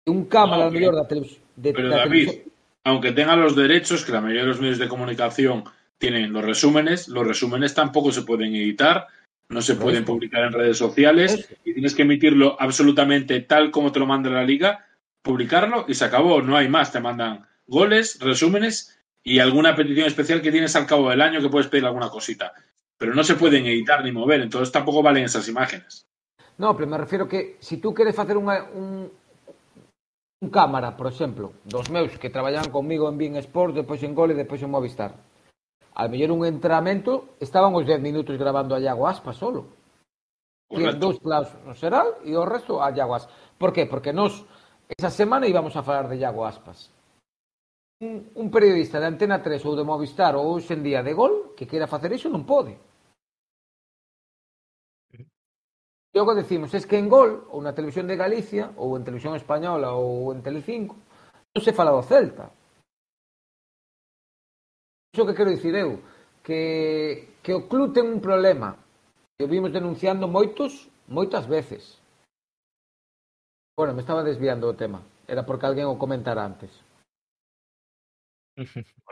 [0.07, 1.43] Un cámara no, mellor da televisión.
[1.55, 2.53] De, pero da David, televisión...
[2.87, 5.63] aunque tenga los derechos, que la mayoría de los medios de comunicación
[5.99, 9.07] tienen los resúmenes, los resúmenes tampoco se pueden editar
[9.53, 14.01] no se pueden publicar en redes sociales y tienes que emitirlo absolutamente tal como te
[14.01, 14.87] lo manda la liga,
[15.23, 20.43] publicarlo y se acabó, no hay más, te mandan goles, resúmenes y alguna petición especial
[20.43, 22.53] que tienes al cabo del año que puedes pedir alguna cosita,
[22.99, 26.07] pero no se pueden editar ni mover, entonces tampoco valen esas imágenes.
[26.59, 29.11] No, pero me refiero que si tú quieres hacer unha, un,
[30.41, 34.33] un cámara, por exemplo, dos meus que traballan conmigo en Bean Sport, depois en Gol
[34.33, 35.17] e depois en Movistar,
[35.95, 39.67] Al mellor un entramento estaban os 10 minutos grabando a Iago Aspas solo.
[40.69, 43.33] Tienen dous claus no Seral e o resto a Iago Aspas.
[43.61, 43.85] Por qué?
[43.85, 44.45] Porque nos
[44.89, 46.89] esa semana íbamos a falar de Iago Aspas.
[48.01, 51.53] Un, un periodista de Antena 3 ou de Movistar ou hoxe en día de Gol
[51.53, 52.81] que queira facer iso non pode.
[56.17, 59.93] Logo decimos es que en Gol ou na televisión de Galicia ou en televisión española
[59.93, 60.97] ou en Telecinco
[61.53, 62.49] non se fala do Celta,
[65.13, 66.01] Iso que quero dicir eu,
[66.43, 68.81] que, que o club ten un problema,
[69.37, 72.01] que vimos denunciando moitos, moitas veces.
[73.77, 76.73] Bueno, me estaba desviando o tema, era porque alguén o comentara antes.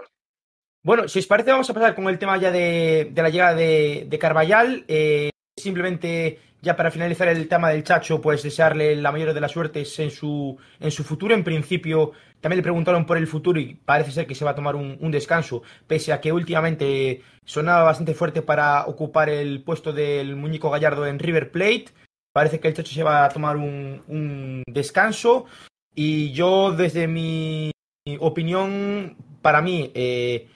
[0.82, 3.54] Bueno, si os parece, vamos a pasar con el tema ya de, de la llegada
[3.54, 4.86] de, de Carballal.
[4.88, 9.52] Eh, simplemente ya para finalizar el tema del Chacho, pues desearle la mayor de las
[9.52, 11.34] suertes en su, en su futuro.
[11.34, 14.54] En principio, también le preguntaron por el futuro y parece ser que se va a
[14.54, 20.36] tomar un, descanso, pese a que últimamente sonaba bastante fuerte para ocupar el puesto del
[20.36, 21.86] muñeco Gallardo en River Plate.
[22.32, 25.46] Parece que el Chacho se va a tomar un, un descanso.
[25.94, 27.72] Y yo, desde mi
[28.20, 30.48] opinión, para mí, eh,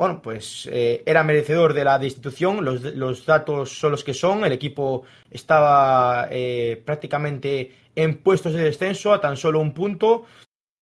[0.00, 2.64] bueno, pues eh, era merecedor de la destitución.
[2.64, 4.46] Los, los, datos son los que son.
[4.46, 10.24] El equipo estaba eh, prácticamente en puestos de descenso a tan solo un punto.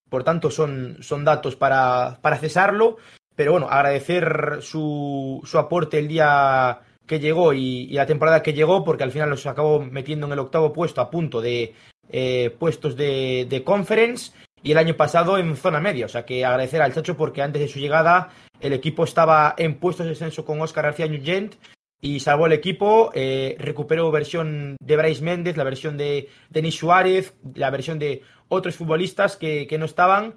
[0.09, 2.95] Por tanto, son, son datos para, para cesarlo.
[3.35, 8.53] Pero bueno, agradecer su, su aporte el día que llegó y, y, la temporada que
[8.53, 11.73] llegó, porque al final nos acabó metiendo en el octavo puesto a punto de
[12.09, 14.31] eh, puestos de, de conference
[14.63, 16.05] y el año pasado en zona media.
[16.05, 18.29] O sea que agradecer al Chacho porque antes de su llegada
[18.61, 21.55] el equipo estaba en puestos de descenso con Oscar García Nugent
[22.01, 27.35] y salvó el equipo, eh, recuperó versión de Bryce Méndez, la versión de Denis Suárez,
[27.55, 30.35] la versión de otros futbolistas que, que no estaban.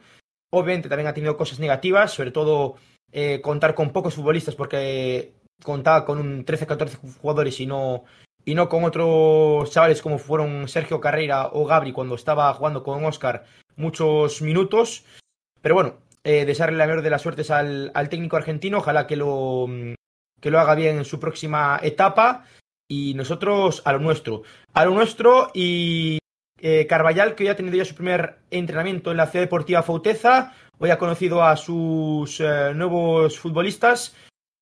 [0.51, 2.77] Obviamente también ha tenido cosas negativas, sobre todo
[3.13, 8.05] eh, contar con pocos futbolistas porque contaba con un 13-14 jugadores y no,
[8.45, 13.05] y no con otros chavales como fueron Sergio Carreira o Gabri cuando estaba jugando con
[13.05, 13.45] Oscar
[13.77, 15.05] muchos minutos.
[15.61, 18.79] Pero bueno, eh, desearle la de las suertes al, al, técnico argentino.
[18.79, 19.67] Ojalá que lo,
[20.41, 22.45] que lo haga bien en su próxima etapa.
[22.89, 24.43] Y nosotros a lo nuestro.
[24.75, 26.19] A lo nuestro y
[26.61, 30.55] eh, Carballal, que hoy ha tenido ya su primer entrenamiento en la Ciudad Deportiva Fauteza.
[30.79, 34.15] Hoy ha conocido a sus eh, nuevos futbolistas.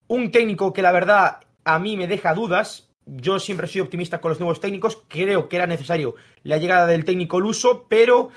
[0.07, 2.89] Un técnico que la verdad a mí me deja dudas.
[3.05, 5.03] Yo siempre soy optimista con los nuevos técnicos.
[5.09, 8.31] Creo que era necesario la llegada del técnico luso, pero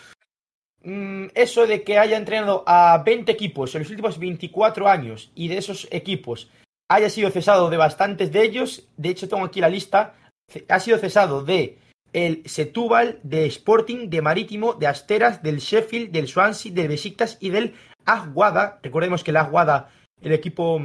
[0.83, 5.57] eso de que haya entrenado a 20 equipos en los últimos 24 años y de
[5.57, 6.49] esos equipos
[6.89, 10.15] haya sido cesado de bastantes de ellos, de hecho tengo aquí la lista,
[10.67, 11.79] ha sido cesado de
[12.11, 17.49] el Setúbal, de Sporting, de Marítimo, de Asteras, del Sheffield, del Swansea, del Besiktas y
[17.49, 17.73] del
[18.05, 18.79] Aguada.
[18.83, 19.89] Recordemos que el Aguada,
[20.21, 20.79] el equipo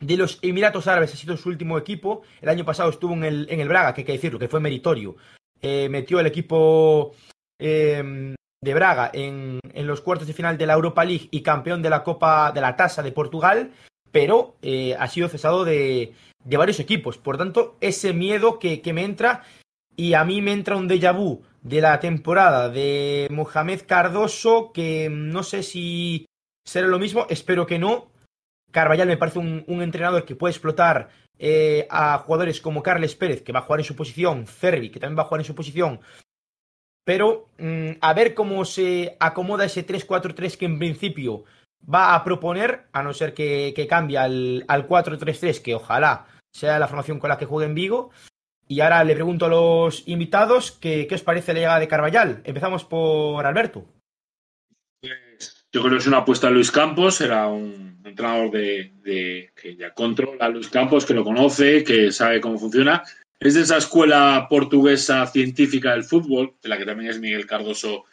[0.00, 2.22] de los Emiratos Árabes, ha sido su último equipo.
[2.40, 4.60] El año pasado estuvo en el, en el Braga, que hay que decirlo, que fue
[4.60, 5.16] meritorio.
[5.60, 7.14] Eh, metió el equipo
[7.58, 8.34] eh,
[8.64, 11.90] de Braga en, en, los cuartos de final de la Europa League y campeón de
[11.90, 13.72] la Copa de la Tasa de Portugal,
[14.10, 17.18] pero eh, ha sido cesado de, de, varios equipos.
[17.18, 19.44] Por tanto, ese miedo que, que, me entra
[19.96, 25.08] y a mí me entra un déjà vu de la temporada de Mohamed Cardoso, que
[25.10, 26.26] no sé si
[26.64, 28.10] será lo mismo, espero que no.
[28.70, 33.42] Carballal me parece un, un entrenador que puede explotar eh, a jugadores como Carles Pérez,
[33.42, 35.54] que va a jugar en su posición, Cervi, que también va a jugar en su
[35.54, 36.00] posición,
[37.04, 41.44] pero mmm, a ver cómo se acomoda ese 3-4-3 que en principio
[41.92, 46.78] va a proponer, a no ser que, que cambie al, al 4-3-3, que ojalá sea
[46.78, 48.10] la formación con la que juegue en Vigo.
[48.66, 52.40] Y ahora le pregunto a los invitados que, qué os parece la llegada de Carballal.
[52.44, 53.84] Empezamos por Alberto.
[55.02, 59.92] Yo creo que es una apuesta de Luis Campos, era un entrenador de, que ya
[59.92, 63.02] controla a Luis Campos, que lo conoce, que sabe cómo funciona.
[63.44, 68.06] Es de esa escuela portuguesa científica del fútbol, de la que también es Miguel Cardoso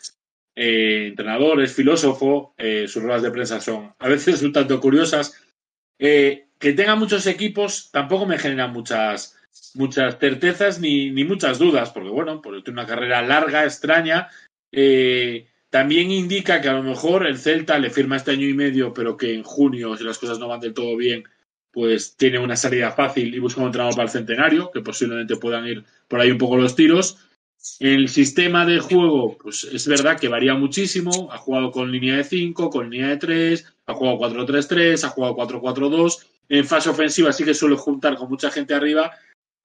[0.53, 5.41] eh, entrenador, es filósofo, eh, sus ruedas de prensa son a veces un tanto curiosas.
[5.97, 9.38] Eh, que tenga muchos equipos tampoco me genera muchas,
[9.73, 14.27] muchas certezas ni, ni muchas dudas, porque bueno, porque tiene una carrera larga, extraña.
[15.69, 19.15] También indica que a lo mejor el Celta le firma este año y medio, pero
[19.15, 21.23] que en junio, si las cosas no van del todo bien,
[21.72, 25.65] pues tiene una salida fácil y busca un entrenador para el centenario, que posiblemente puedan
[25.67, 27.17] ir por ahí un poco los tiros.
[27.80, 31.30] El sistema de juego, pues es verdad que varía muchísimo.
[31.32, 35.36] Ha jugado con línea de 5, con línea de 3, ha jugado 4-3-3, ha jugado
[35.36, 36.26] 4-4-2.
[36.49, 39.11] En fase ofensiva sí que suele juntar con mucha gente arriba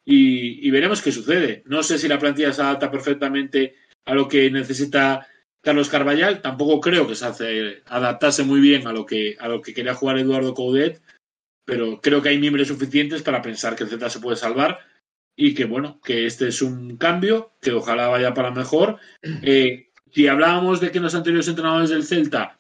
[0.04, 1.62] y, y, veremos qué sucede.
[1.66, 5.26] No sé si la plantilla se adapta perfectamente a lo que necesita
[5.66, 6.42] Carlos Carballal.
[6.42, 9.94] Tampoco creo que se hace adaptase muy bien a lo que, a lo que quería
[9.94, 11.02] jugar Eduardo Coudet,
[11.66, 14.78] pero creo que hay miembros suficientes para pensar que el Z se puede salvar
[15.36, 18.98] y que bueno, que este es un cambio, que ojalá vaya para mejor.
[19.42, 22.58] Eh, si hablábamos de que los anteriores entrenadores del Celta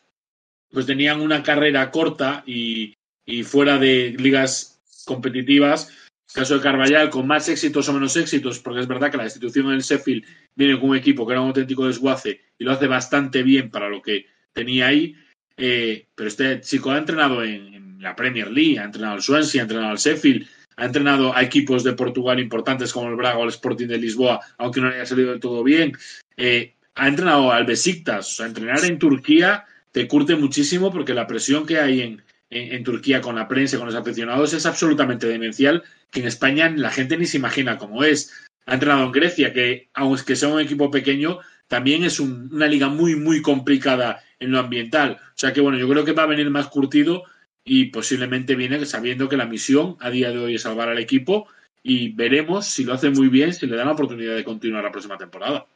[0.70, 2.92] pues tenían una carrera corta y,
[3.24, 5.90] y fuera de ligas competitivas,
[6.34, 9.72] caso de Carvallal, con más éxitos o menos éxitos, porque es verdad que la institución
[9.72, 13.42] en Sheffield viene con un equipo que era un auténtico desguace y lo hace bastante
[13.42, 15.14] bien para lo que tenía ahí.
[15.56, 19.64] Eh, pero este chico ha entrenado en, la Premier League, ha entrenado al Swansea, ha
[19.64, 23.50] entrenado al Sheffield, ha entrenado a equipos de Portugal importantes como el Braga o el
[23.50, 25.96] Sporting de Lisboa, aunque no le haya salido de todo bien.
[26.36, 28.32] Eh, ha entrenado al Besiktas.
[28.32, 32.84] O sea, entrenar en Turquía te curte muchísimo porque la presión que hay en, en,
[32.84, 37.16] Turquía con la prensa, con los aficionados, es absolutamente demencial, que en España la gente
[37.16, 38.32] ni se imagina cómo es.
[38.66, 41.38] Ha entrenado en Grecia, que aunque sea un equipo pequeño,
[41.68, 45.18] también es una liga muy, muy complicada en lo ambiental.
[45.20, 47.24] O sea que, bueno, yo creo que va a venir más curtido
[47.66, 51.48] y posiblemente viene sabiendo que la misión a día de hoy es salvar al equipo
[51.82, 54.92] y veremos si lo hace muy bien, si le dan la oportunidad de continuar la
[54.92, 55.66] próxima temporada.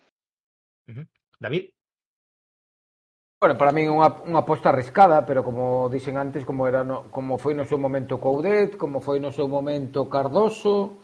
[1.41, 1.71] David.
[3.41, 7.41] Bueno, para min unha, unha aposta arriscada, pero como dixen antes, como era no, como
[7.41, 11.01] foi no seu momento Coudet, como foi no seu momento Cardoso,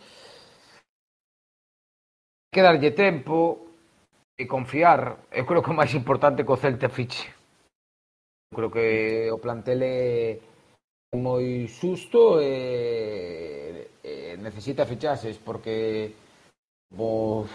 [2.53, 3.73] que darlle tempo
[4.37, 5.27] e confiar.
[5.33, 7.25] Eu creo que o máis importante que o Celta fiche.
[8.53, 8.87] Eu creo que
[9.33, 9.97] o plantel é
[11.15, 16.15] moi xusto e, e necesita fichaxes porque
[16.91, 17.47] como,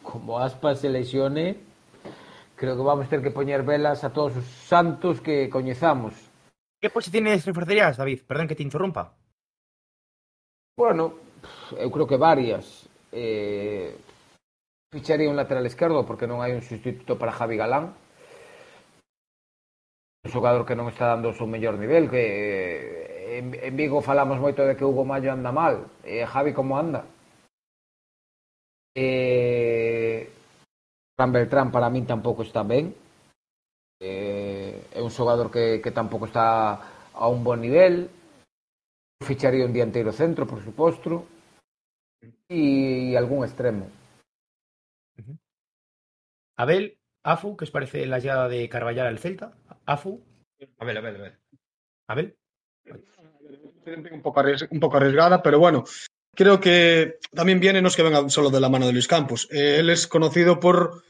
[0.00, 1.60] como Aspas se lesione
[2.56, 6.14] creo que vamos ter que poñer velas a todos os santos que coñezamos.
[6.80, 8.22] Que posiciones reforzarías, David?
[8.26, 9.12] Perdón que te interrumpa.
[10.76, 11.14] Bueno,
[11.76, 12.88] eu creo que varias.
[13.12, 13.94] Eh,
[14.90, 17.94] ficharía un lateral esquerdo porque non hai un sustituto para Javi Galán
[20.24, 24.00] un xogador que non está dando o seu mellor nivel, que eh, en, en Vigo
[24.00, 27.04] falamos moito de que Hugo Mayo anda mal, e Javi como anda?
[28.96, 30.32] Eh,
[31.12, 32.96] Fran Beltrán para min tampouco está ben,
[34.00, 38.08] eh, é un xogador que, que tampouco está a un bon nivel,
[39.20, 41.28] ficharía un dianteiro centro, por suposto,
[42.48, 43.92] e, e algún extremo.
[46.56, 49.52] Abel, Afu, que os parece la llegada de Carballar al Celta?
[49.86, 50.22] Afu.
[50.78, 51.38] Abel, Abel, Abel.
[52.08, 52.36] Abel.
[54.12, 55.84] Un poco, un poco arriesgada, pero bueno,
[56.34, 59.48] creo que también viene, no es que venga solo de la mano de Luis Campos,
[59.50, 61.02] eh, él es conocido por,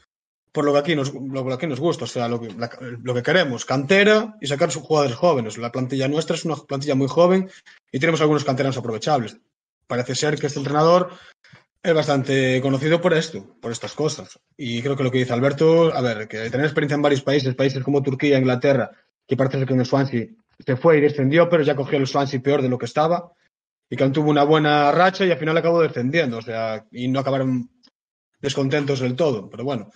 [0.51, 2.69] por lo, que aquí nos, lo que aquí nos gusta, o sea, lo que, la,
[3.01, 5.57] lo que queremos, cantera y sacar sus jugadores jóvenes.
[5.57, 7.49] La plantilla nuestra es una plantilla muy joven
[7.91, 9.37] y tenemos algunos canteranos aprovechables.
[9.87, 11.11] Parece ser que este entrenador
[11.85, 14.39] es bastante conocido por esto, por estas cosas.
[14.57, 17.53] Y creo que lo que dice Alberto, a ver, que tener experiencia en varios países,
[17.53, 18.91] países como Turquía, Inglaterra,
[19.27, 20.27] que parece que en el Swansea
[20.65, 23.31] se fue y descendió, pero ya cogió el Swansea peor de lo que estaba
[23.87, 27.19] y que tuvo una buena racha y al final acabó descendiendo, o sea, y no
[27.19, 27.69] acabaron
[28.41, 29.91] descontentos del todo, pero bueno,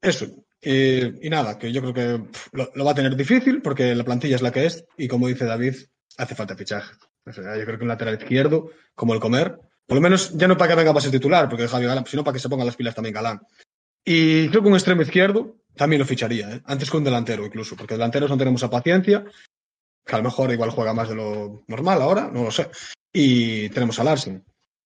[0.00, 0.26] eso.
[0.62, 4.36] Y nada, que yo creo que lo, lo, va a tener difícil porque la plantilla
[4.36, 5.74] es la que es y como dice David,
[6.16, 6.94] hace falta fichaje.
[7.26, 9.58] O sea, yo creo que un lateral izquierdo, como el comer,
[9.92, 12.24] por lo menos ya no para que venga para ser titular, porque Javi Galán, sino
[12.24, 13.42] para que se pongan las pilas también Galán.
[14.02, 16.62] Y creo que un extremo izquierdo también lo ficharía, ¿eh?
[16.64, 19.22] antes que un delantero incluso, porque delanteros no tenemos a paciencia,
[20.02, 22.70] que a lo mejor igual juega más de lo normal ahora, no lo sé.
[23.12, 24.42] Y tenemos a Larsen.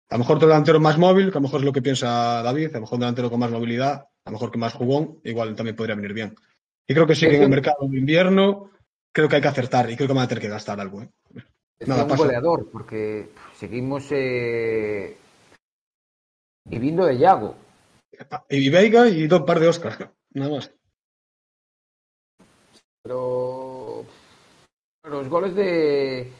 [0.10, 2.42] A lo mejor otro delantero más móvil, que a lo mejor es lo que piensa
[2.42, 5.20] David, a lo mejor un delantero con más movilidad, a lo mejor que más jugón,
[5.24, 6.36] igual también podría venir bien.
[6.88, 8.72] Y creo que sí en el mercado de invierno
[9.12, 11.04] creo que hay que acertar y creo que van a tener que gastar algo.
[11.04, 11.10] ¿eh?
[11.78, 12.24] Es Nada, un pasa.
[12.24, 15.18] goleador, porque seguimos eh,
[16.66, 17.56] vivindo de Iago.
[18.50, 20.72] E Veiga e dos par de Óscar, nada máis.
[23.04, 24.06] Pero,
[25.06, 26.32] os goles de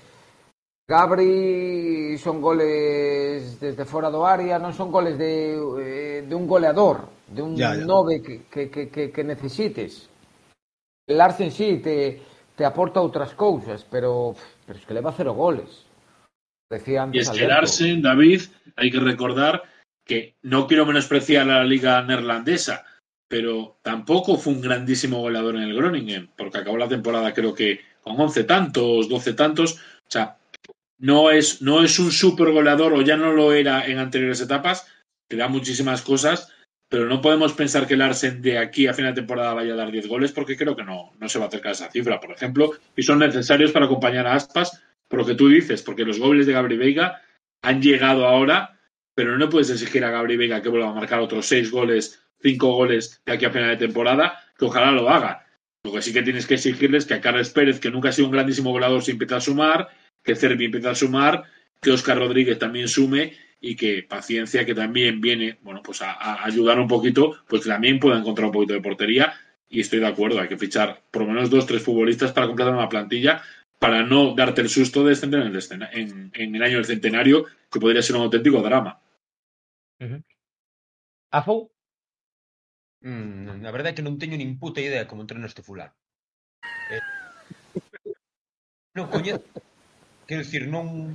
[0.88, 7.06] Gabri son goles desde fora do área, non son goles de, eh, de un goleador,
[7.30, 7.86] de un ya, ya.
[7.86, 10.10] nove que, que, que, que, que necesites.
[11.06, 12.22] Larsen sí, te,
[12.58, 14.34] te aporta outras cousas, pero,
[14.66, 15.85] pero es que leva cero goles.
[16.70, 17.30] Decía antes
[17.82, 18.42] y David,
[18.76, 19.64] hay que recordar
[20.06, 22.86] que no quiero menospreciar a la liga neerlandesa,
[23.28, 27.82] pero tampoco fue un grandísimo goleador en el Groningen, porque acabó la temporada creo que
[28.02, 30.38] con 11 tantos, 12 tantos, o sea,
[31.00, 34.88] no es, no es un super goleador o ya no lo era en anteriores etapas,
[35.28, 36.54] que da muchísimas cosas,
[36.88, 39.78] pero no podemos pensar que el Arsen de aquí a final de temporada vaya a
[39.78, 42.20] dar 10 goles porque creo que no, no se va a acercar a esa cifra,
[42.20, 44.82] por ejemplo, y son necesarios para acompañar a Aspas,
[45.16, 47.22] por lo que tú dices, porque los goles de Gabri Veiga
[47.62, 48.78] han llegado ahora,
[49.14, 52.74] pero no puedes exigir a Gabri Veiga que vuelva a marcar otros 6 goles, 5
[52.74, 55.48] goles de aquí a final de temporada, que ojalá lo haga.
[55.86, 58.28] Lo que sí que tienes que exigirles que a Carles Pérez, que nunca ha sido
[58.28, 59.88] un grandísimo goleador, se empieza a sumar,
[60.22, 61.44] que Cervi empieza a sumar,
[61.82, 66.44] que Oscar Rodríguez también sume y que Paciencia, que también viene bueno, pues a, a,
[66.44, 69.34] ayudar un poquito, pues también pueda encontrar un poquito de portería.
[69.70, 72.74] Y estoy de acuerdo, hay que fichar por lo menos dos, tres futbolistas para completar
[72.74, 73.42] una plantilla
[73.86, 75.42] para no darte el susto de descender
[75.94, 79.00] en, en, el año del centenario, que podría ser un auténtico drama.
[80.00, 80.24] Uh -huh.
[81.30, 81.70] ¿Afou?
[83.02, 85.94] Mm, a verdade é que non teño nin puta idea como entreno este fulano.
[86.94, 87.04] Eh,
[88.98, 89.46] non coñezo.
[90.26, 91.14] Quero dicir, non...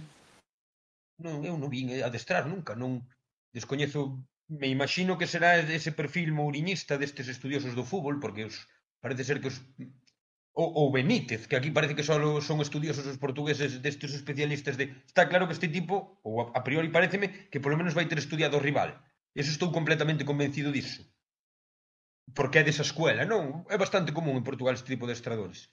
[1.19, 3.03] non eu non vin eh, adestrar nunca, non
[3.51, 4.23] descoñezo...
[4.47, 8.57] Me imagino que será ese perfil mouriñista destes estudiosos do fútbol, porque os,
[9.03, 9.59] parece ser que os
[10.61, 12.17] ou, ou Benítez, que aquí parece que só
[12.49, 14.85] son estudiosos os portugueses destes especialistas de...
[15.09, 18.21] Está claro que este tipo, ou a, a priori pareceme, que polo menos vai ter
[18.21, 18.91] estudiado o rival.
[19.33, 21.01] Eso estou completamente convencido disso.
[22.37, 23.65] Porque é desa escuela, non?
[23.73, 25.73] É bastante común en Portugal este tipo de estradores.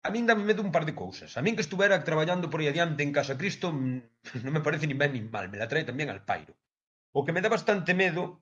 [0.00, 1.36] A min dame medo un par de cousas.
[1.36, 4.00] A min que estuvera traballando por aí adiante en Casa Cristo mm,
[4.44, 6.56] non me parece nin ben nin mal, me la trae tamén al pairo.
[7.12, 8.40] O que me dá bastante medo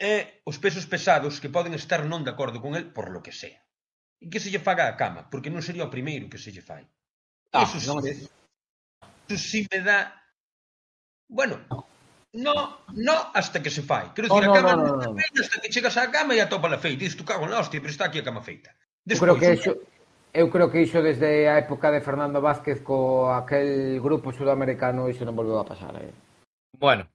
[0.00, 3.36] é os pesos pesados que poden estar non de acordo con el por lo que
[3.36, 3.65] sea
[4.20, 6.64] e que se lle faga a cama, porque non sería o primeiro que se lle
[6.64, 6.84] fai.
[7.52, 8.26] Ah, eso, non sí,
[9.28, 10.12] eso sí me dá...
[11.26, 11.58] Bueno,
[12.36, 14.12] No, no hasta que se fai.
[14.14, 16.12] Quero oh, dicir, oh, no, a cama no, no, non feita hasta que chegas á
[16.12, 17.00] cama e atopa la feita.
[17.00, 18.76] Dices, tu cago na hostia, pero está aquí a cama feita.
[19.00, 19.72] Despois, eu creo que iso,
[20.36, 25.24] eu creo que iso desde a época de Fernando Vázquez co aquel grupo sudamericano iso
[25.24, 25.96] non volveu a pasar.
[25.96, 26.12] Eh.
[26.76, 27.08] Bueno,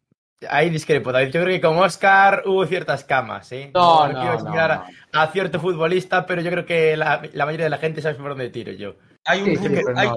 [0.49, 1.31] ahí discrepo, David.
[1.31, 3.71] Yo creo que con Oscar hubo ciertas camas, ¿eh?
[3.73, 5.19] No, no, no quiero señalar no, no.
[5.19, 8.15] A, a, cierto futbolista, pero yo creo que la, la, mayoría de la gente sabe
[8.15, 8.95] por dónde tiro yo.
[9.25, 10.09] Hay un, sí, run, sí, hay,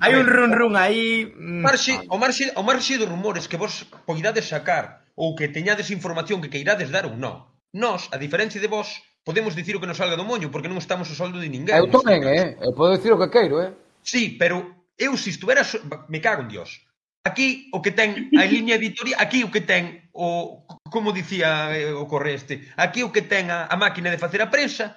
[0.00, 1.32] hay un run run aí...
[1.34, 1.60] Mm.
[1.60, 6.52] Omar, marxe, Omar marxe dos rumores que vos poidades sacar ou que teñades información que
[6.52, 7.48] queirades dar ou non.
[7.72, 10.80] Nós, a diferencia de vos, podemos dicir o que nos salga do moño, porque non
[10.80, 11.76] estamos o soldo de ninguén.
[11.76, 12.56] Eu tamén, eh?
[12.60, 13.72] Eu podo dicir o que queiro, eh?
[14.02, 15.64] Sí, pero eu se estuvera...
[15.64, 15.80] So...
[16.08, 16.84] Me cago en Dios.
[17.22, 21.92] Aquí o que ten a liña editorial, aquí o que ten o como dicía eh,
[21.92, 24.96] o corre este, aquí o que ten a, a máquina de facer a prensa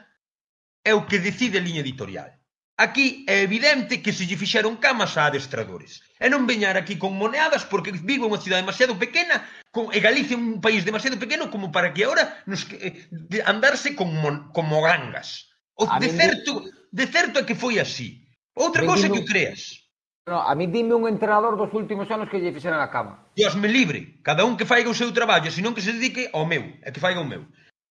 [0.87, 2.31] é o que decide a liña editorial.
[2.79, 6.01] Aquí é evidente que se lle fixeron camas a adestradores.
[6.17, 9.99] E non veñar aquí con moneadas porque vivo en unha cidade demasiado pequena con, e
[9.99, 13.03] Galicia un país demasiado pequeno como para que agora nos, eh,
[13.45, 15.53] andarse con, mon, con mogangas.
[15.75, 18.25] O, de, certo, de certo é que foi así.
[18.55, 19.82] Outra cousa que o creas.
[20.25, 23.27] No, a mí dime un entrenador dos últimos anos que lle fixeran a cama.
[23.35, 26.47] Dios me libre, cada un que faiga o seu traballo, senón que se dedique ao
[26.47, 27.43] meu, e que faiga o meu.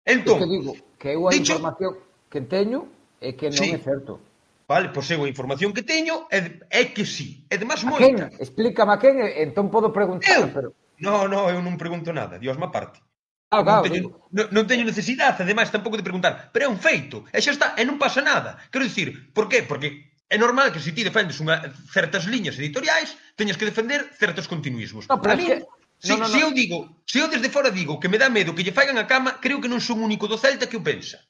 [0.07, 1.99] Entón, que digo que eu a dicho, información
[2.31, 2.87] que teño
[3.18, 3.74] é que non sí.
[3.74, 4.22] é certo.
[4.70, 7.43] Vale, pois eu a información que teño é, é que sí.
[7.51, 8.31] É demais moita.
[8.31, 8.39] Quen?
[8.39, 10.55] Explícame a quen, entón podo preguntar, eu?
[10.55, 10.68] pero...
[11.03, 13.03] No, no, eu non pregunto nada, Dios má parte.
[13.51, 16.78] Ah, claro, non, teño, non, non teño necesidade, ademais, tampouco de preguntar, pero é un
[16.78, 18.62] feito, e xa está, e non pasa nada.
[18.70, 19.66] Quero dicir, por qué?
[19.66, 21.59] Porque é normal que se ti defendes unha,
[21.91, 25.11] certas liñas editoriais, teñas que defender certos continuismos.
[25.11, 25.66] No, pero a mí, que...
[25.99, 26.49] Se, no, no, se no.
[26.49, 29.11] eu digo, se eu desde fora digo que me dá medo que lle faigan a
[29.11, 31.20] cama, creo que non son único do Celta que o pensa.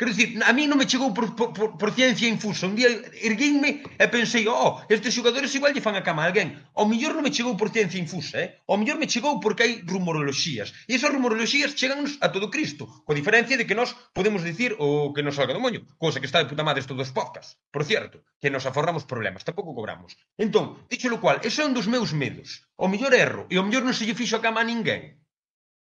[0.00, 2.64] Quero dicir, a mí non me chegou por, por, por ciencia infusa.
[2.64, 2.88] Un día
[3.20, 6.56] erguínme e pensei, oh, estes xogadores igual lle fan a cama a alguén.
[6.72, 8.48] Ao mellor non me chegou por ciencia infusa, eh?
[8.64, 10.72] Ao mellor me chegou porque hai rumoroloxías.
[10.88, 12.88] E esas rumoroloxías chegannos a todo Cristo.
[13.04, 15.84] co diferencia de que nós podemos dicir o que nos salga do moño.
[16.00, 17.60] Cosa que está de puta madre estos dos podcast.
[17.68, 20.16] Por cierto, que nos aforramos problemas, tampouco cobramos.
[20.40, 22.64] Entón, dicho lo cual, eso é un dos meus medos.
[22.80, 25.20] O mellor erro e o mellor non se lle fixo a cama a ninguén.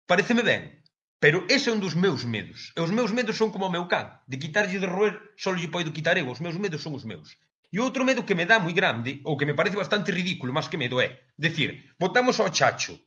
[0.09, 0.78] Pareceme ben.
[1.19, 2.71] Pero ese é un dos meus medos.
[2.77, 4.07] E os meus medos son como o meu can.
[4.31, 6.31] De quitarlle de roer, só lle poido quitar eu.
[6.31, 7.35] Os meus medos son os meus.
[7.69, 10.71] E outro medo que me dá moi grande, ou que me parece bastante ridículo, máis
[10.71, 12.97] que medo, é decir, votamos ao chacho,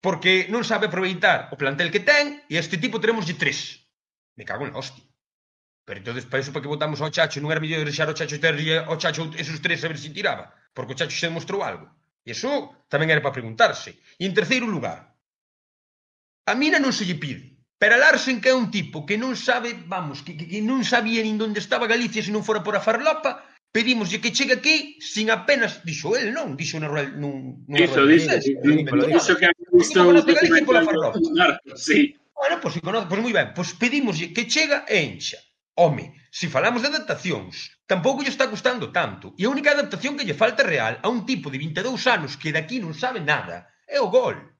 [0.00, 3.84] porque non sabe aproveitar o plantel que ten, e este tipo teremos de tres.
[4.38, 5.04] Me cago na hostia.
[5.84, 8.40] Pero entonces, para iso, para que votamos ao chacho, non era mellor deixar o chacho
[8.40, 8.56] ter
[8.88, 11.92] ao chacho esos tres a ver se si tiraba, porque o chacho se demostrou algo.
[12.24, 14.00] E iso tamén era para preguntarse.
[14.16, 15.11] E en terceiro lugar,
[16.46, 19.38] A mina non se lle pide, pero a Larsen que é un tipo que non
[19.38, 22.74] sabe, vamos, que, que, que non sabía nin onde estaba Galicia se non fora por
[22.74, 27.14] a farlopa, pedímoslle que chegue aquí sin apenas, dixo el, non, dixo na rueda...
[27.14, 31.14] nun, nun Iso, dixo, dixo que dixo que Galicia pola farlopa.
[31.78, 32.18] Sí.
[32.34, 35.38] Bueno, pois pues, conoce, pois moi ben, pois pedímoslle que chega e encha.
[35.78, 39.30] Home, se falamos de adaptacións, tampouco lle está gustando tanto.
[39.38, 42.50] E a única adaptación que lle falta real a un tipo de 22 anos que
[42.50, 44.51] daqui non sabe nada é o gol.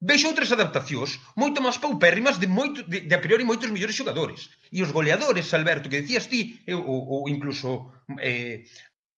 [0.00, 4.48] Vexo outras adaptacións moito máis paupérrimas de, moito, de, de a priori moitos mellores xogadores.
[4.72, 7.92] E os goleadores, Alberto, que decías ti, ou, ou incluso...
[8.16, 8.64] Eh,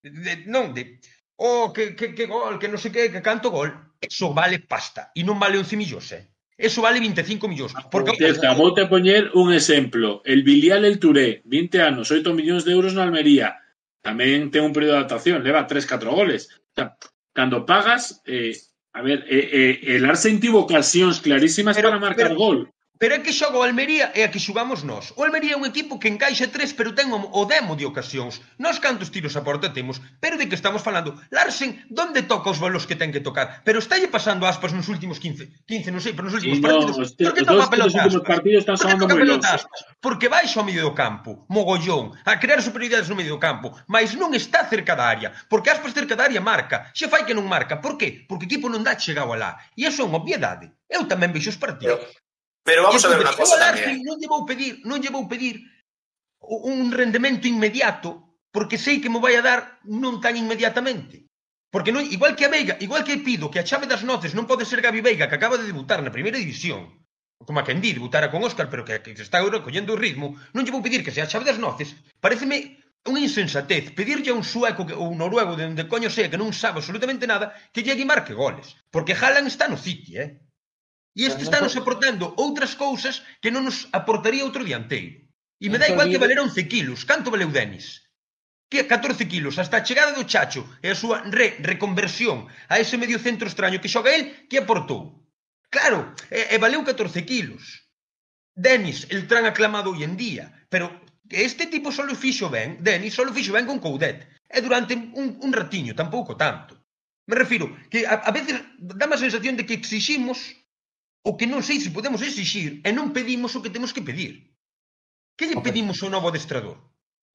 [0.02, 0.98] de, non, de...
[1.38, 3.70] Oh, que, que, que gol, que non sei que, que canto gol.
[4.02, 5.14] Eso vale pasta.
[5.14, 6.26] E non vale 11 millóns, eh?
[6.58, 7.72] Eso vale 25 millóns.
[7.78, 8.18] Ah, porque...
[8.18, 10.22] Teza, vou te poñer un exemplo.
[10.26, 13.54] El Bilial El Touré, 20 anos, 8 millóns de euros na Almería.
[14.02, 16.50] Tamén ten un período de adaptación, leva 3-4 goles.
[16.50, 16.98] O sea,
[17.30, 18.58] cando pagas, eh,
[18.94, 22.70] a ver, eh, eh, el Arsen tivo ocasións clarísimas Pero- para marcar pero- gol.
[23.02, 25.10] Pero é que xoga o Almería e a que xugamos nós.
[25.18, 28.38] O Almería é un equipo que encaixa tres, pero ten o demo de ocasións.
[28.62, 31.18] Nós cantos tiros a porta temos, pero de que estamos falando?
[31.34, 33.66] Larsen, donde toca os balos que ten que tocar?
[33.66, 36.94] Pero estálle pasando aspas nos últimos 15, 15, non sei, pero nos últimos sí, partidos.
[36.94, 38.22] No, por que toca pelota aspas?
[38.22, 39.78] Partidos están Por que toca pelota aspas?
[39.98, 44.14] Porque baixo ao medio do campo, mogollón, a crear superioridades no medio do campo, mas
[44.14, 47.50] non está cerca da área, porque aspas cerca da área marca, xa fai que non
[47.50, 47.82] marca.
[47.82, 48.22] Por que?
[48.30, 49.58] Porque o equipo non dá chegado alá.
[49.74, 50.70] E iso é unha obviedade.
[50.86, 51.98] Eu tamén vexo os partidos.
[51.98, 52.21] Pero,
[52.62, 54.02] Pero vamos entonces, a ver una cosa tamén.
[54.06, 55.58] Non lle vou pedir, non lle vou pedir
[56.42, 61.26] un rendemento inmediato porque sei que me vai a dar non tan inmediatamente.
[61.72, 64.44] Porque non, igual que a Veiga, igual que pido que a chave das noces non
[64.44, 67.00] pode ser Gabi Veiga, que acaba de debutar na primeira división,
[67.40, 70.62] como a quen Kendi debutara con Óscar, pero que, que está collendo o ritmo, non
[70.62, 72.76] lle vou pedir que sea a chave das noces, pareceme
[73.08, 76.38] unha insensatez pedirlle a un sueco que, ou un noruego de onde coño sea que
[76.38, 80.28] non sabe absolutamente nada que llegue e marque goles, porque Haaland está no City, eh?
[81.12, 85.28] E este está nos aportando outras cousas que non nos aportaría outro dianteiro.
[85.60, 87.04] E me dá igual que valer 11 kilos.
[87.04, 88.00] Canto valeu Denis?
[88.72, 89.60] Que 14 kilos.
[89.60, 93.78] Hasta a chegada do Chacho e a súa re reconversión a ese medio centro extraño
[93.78, 95.20] que xoga el, que aportou?
[95.68, 97.84] Claro, e, e valeu 14 kilos.
[98.56, 100.88] Denis, el tran aclamado hoy en día, pero
[101.28, 104.24] este tipo só lo fixo ben, Denis só o fixo ben con Coudet.
[104.48, 106.80] E durante un, un ratiño, tampouco tanto.
[107.28, 110.61] Me refiro que a, a veces dá má sensación de que exiximos
[111.22, 114.52] O que non sei se podemos exixir e non pedimos o que temos que pedir.
[115.38, 115.70] Que lle okay.
[115.70, 116.76] pedimos ao novo adestrador?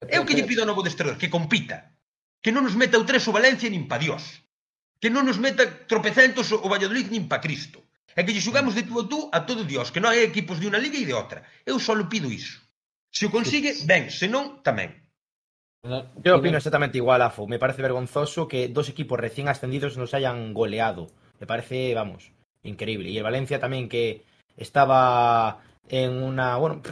[0.06, 1.96] Eu que lle pido ao novo adestrador que compita,
[2.44, 4.44] que non nos meta o tres o Valencia nin pa Dios,
[5.00, 8.84] que non nos meta tropecentos o Valladolid nin pa Cristo, e que lle xugamos de
[8.84, 11.16] tú a tú a todo Dios, que non hai equipos de unha liga e de
[11.16, 11.42] outra.
[11.64, 12.60] Eu só pido iso.
[13.08, 14.92] Se o consigue, ben, se non, tamén.
[16.26, 17.48] Eu opino exactamente igual, Afo.
[17.48, 21.08] Me parece vergonzoso que dos equipos recién ascendidos nos hayan goleado.
[21.40, 23.10] Me parece, vamos, increíble.
[23.10, 24.24] Y el Valencia también que
[24.56, 26.82] estaba en una, bueno,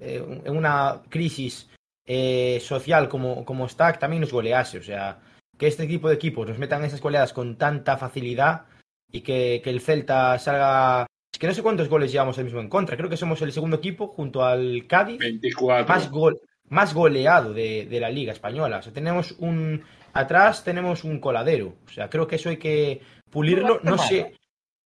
[0.00, 1.68] en una crisis
[2.04, 4.78] eh, social como, como está, que también nos golease.
[4.78, 5.20] O sea,
[5.56, 8.66] que este tipo de equipos nos metan esas goleadas con tanta facilidad
[9.10, 11.06] y que, que el Celta salga...
[11.32, 12.96] Es que no sé cuántos goles llevamos el mismo en contra.
[12.96, 15.86] Creo que somos el segundo equipo junto al Cádiz 24.
[15.86, 18.78] más, gol, más goleado de, de la Liga Española.
[18.78, 19.82] O sea, tenemos un.
[20.12, 21.76] Atrás tenemos un coladero.
[21.86, 23.00] O sea, creo que eso hay que
[23.30, 23.80] pulirlo.
[23.82, 24.34] No sé.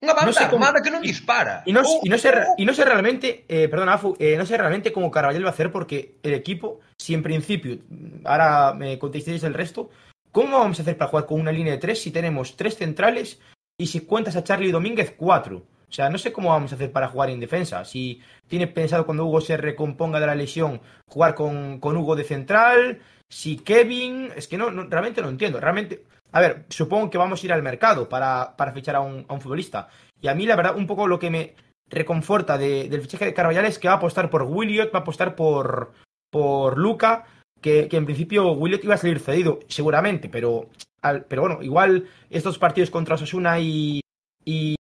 [0.03, 1.63] Unha banda No sé armada que non dispara.
[1.63, 4.35] Y no, Oh, y no sé, oh, y no sé realmente, eh, perdón, Afu, eh,
[4.35, 7.79] no sé realmente cómo Carvajal va a hacer porque el equipo, si en principio,
[8.25, 9.89] ahora me contestéis el resto,
[10.31, 13.39] ¿cómo vamos a hacer para jugar con una línea de tres si tenemos tres centrales
[13.79, 15.63] y si cuentas a Charlie Domínguez cuatro?
[15.87, 17.85] O sea, no sé cómo vamos a hacer para jugar en defensa.
[17.85, 22.23] Si tiene pensado cuando Hugo se recomponga de la lesión jugar con, con Hugo de
[22.23, 22.99] central,
[23.29, 25.59] si Kevin, es que no, no, realmente no entiendo.
[25.59, 29.25] Realmente, a ver, supongo que vamos a ir al mercado para, para fichar a un,
[29.27, 29.87] a un futbolista.
[30.21, 31.53] Y a mí, la verdad, un poco lo que me
[31.89, 35.01] reconforta de- del fichaje de Carvajal es que va a apostar por Williot, va a
[35.03, 35.93] apostar por,
[36.31, 37.25] por Luca,
[37.61, 40.69] que, que en principio Williot iba a salir cedido, seguramente, pero,
[41.01, 44.01] al- pero bueno, igual estos partidos contra Osasuna y,
[44.43, 44.75] y,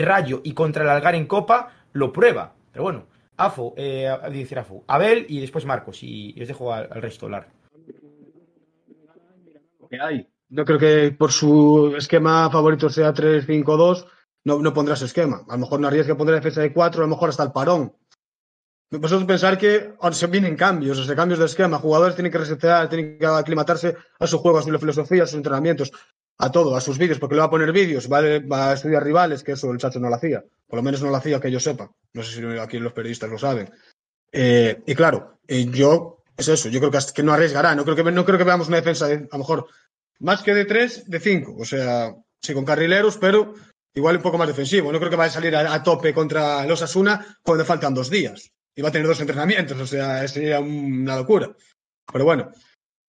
[0.00, 2.54] Rayo y contra el Algar en Copa lo prueba.
[2.72, 3.06] Pero bueno,
[3.36, 7.00] Afo, eh, a- decir Afo, Abel y después Marcos, y, y os dejo al, al
[7.02, 7.48] resto hablar.
[9.90, 10.28] que hay.
[10.50, 14.06] No creo que por su esquema favorito sea 3-5-2,
[14.44, 15.44] no, no pondrá ese esquema.
[15.48, 17.92] A lo mejor no arriesga pondrá defensa de 4, a lo mejor hasta el parón.
[18.90, 21.78] Vosotros pensar que ahora se vienen cambios, o sea, cambios de esquema.
[21.78, 25.36] Jugadores tienen que resetear, tienen que aclimatarse a su juego, a su filosofía, a sus
[25.36, 25.90] entrenamientos,
[26.38, 29.42] a todo, a sus vídeos, porque le va a poner vídeos, va, a- estudiar rivales,
[29.42, 30.44] que eso el chacho no lo hacía.
[30.68, 31.90] Por lo menos no lo hacía que yo sepa.
[32.12, 33.68] No sé si aquí los periodistas lo saben.
[34.30, 37.74] Eh, y claro, eh, yo, es eso, yo creo que no arriesgará.
[37.74, 39.66] No creo que, no creo que veamos una defensa de, a lo mejor,
[40.20, 41.56] más que de 3, de 5.
[41.58, 43.54] O sea, sí, con carrileros, pero
[43.94, 44.92] igual un poco más defensivo.
[44.92, 48.50] No creo que vaya a salir a, tope contra los Asuna cuando faltan dos días.
[48.76, 51.54] Y va a tener dos entrenamientos, o sea, sería una locura.
[52.12, 52.50] Pero bueno,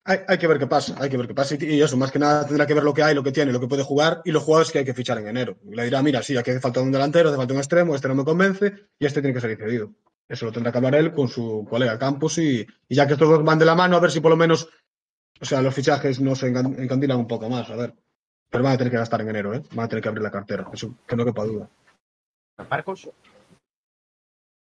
[0.03, 1.55] hay, que ver qué pasa, hay que ver qué pasa.
[1.59, 3.51] Y, y eso, más que nada, tendrá que ver lo que hay, lo que tiene,
[3.51, 5.57] lo que puede jugar y los jugadores que hay que fichar en enero.
[5.65, 8.07] Y le dirá, mira, sí, aquí hace falta un delantero, hace falta un extremo, este
[8.07, 9.91] no me convence y este tiene que ser cedido.
[10.27, 13.29] Eso lo tendrá que hablar él con su colega Campos y, y ya que estos
[13.29, 14.69] dos van de la mano, a ver si por lo menos,
[15.41, 17.93] o sea, los fichajes no se engan- encandilan un poco más, a ver.
[18.49, 19.61] Pero van a tener que gastar en enero, ¿eh?
[19.71, 21.67] Van a tener que abrir la cartera, eso que no quepa duda.
[22.69, 23.09] Marcos.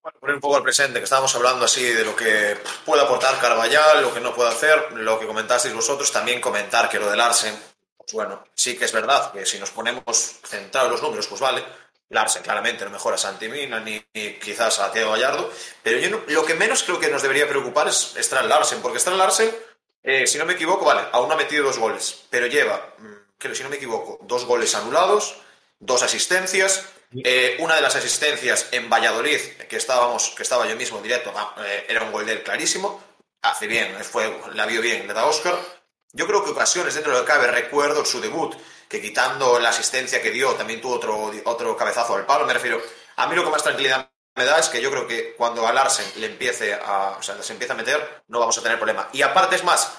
[0.03, 3.39] Bueno, poner un poco al presente, que estábamos hablando así de lo que puede aportar
[3.41, 7.19] Carvallal, lo que no puede hacer, lo que comentasteis vosotros, también comentar que lo del
[7.19, 7.55] Larsen,
[7.97, 11.41] pues bueno, sí que es verdad que si nos ponemos centrados en los números, pues
[11.41, 11.65] vale,
[12.11, 15.51] Larsen claramente no mejora a Santi Mina ni, ni quizás a Teo Gallardo,
[15.83, 18.99] pero yo no- lo que menos creo que nos debería preocupar es Strand Larsen, porque
[18.99, 19.51] Strand Larsen,
[20.07, 23.37] eh, si no me equivoco, vale, aún no ha metido dos goles, pero lleva, mm,
[23.39, 25.37] creo, si no me equivoco, dos goles anulados,
[25.79, 26.73] dos asistencias,
[27.25, 31.33] Eh, una de las asistencias en Valladolid, que estábamos, que estaba yo mismo en directo,
[31.65, 33.01] eh, era un gol de él clarísimo.
[33.43, 35.55] Hace bien, fue, la vio bien, le da Oscar.
[36.13, 38.57] Yo creo que ocasiones dentro de lo que cabe, recuerdo su debut,
[38.89, 42.45] que quitando la asistencia que dio, también tuvo otro, otro cabezazo al palo.
[42.47, 42.83] Me refiero,
[43.17, 45.73] a mí lo que más tranquilidad me da es que yo creo que cuando a
[45.73, 49.09] Larsen le empiece a, se empieza a meter, no vamos a tener problema.
[49.13, 49.93] Y aparte es más,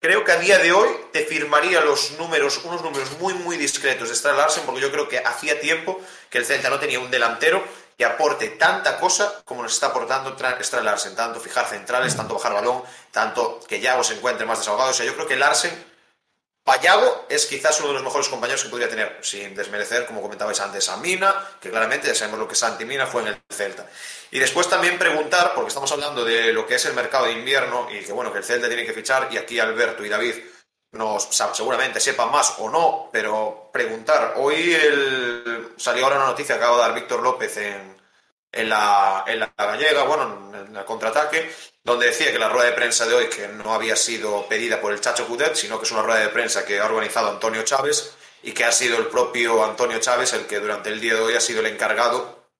[0.00, 4.08] creo que a día de hoy te firmaría los números, unos números muy, muy discretos
[4.08, 7.10] de Star Larsen, porque yo creo que hacía tiempo que el Celta no tenía un
[7.10, 7.62] delantero
[7.96, 12.54] que aporte tanta cosa como nos está aportando Star Larsen, tanto fijar centrales, tanto bajar
[12.54, 14.90] balón, tanto que Yago se encuentre más desahogado.
[14.90, 15.87] O sea, yo creo que Larsen
[16.68, 20.60] Payago es quizás uno de los mejores compañeros que podría tener, sin desmerecer, como comentabais
[20.60, 23.86] antes, a Mina, que claramente ya sabemos lo que Santi Mina fue en el Celta.
[24.30, 27.88] Y después también preguntar, porque estamos hablando de lo que es el mercado de invierno
[27.90, 30.34] y que bueno, que el Celta tiene que fichar, y aquí Alberto y David
[30.92, 34.34] nos seguramente sepan más o no, pero preguntar.
[34.36, 37.97] Hoy el, salió ahora una noticia que acaba de dar Víctor López en,
[38.52, 41.50] en, la, en la gallega, bueno, en el contraataque,
[41.82, 44.92] donde decía que la rueda de prensa de hoy que no había sido pedida por
[44.92, 48.14] el Chacho Cudet, sino que es una rueda de prensa que ha organizado Antonio Chávez
[48.42, 51.34] y que ha sido el propio Antonio Chávez el que durante el día de hoy
[51.34, 52.50] ha sido el encargado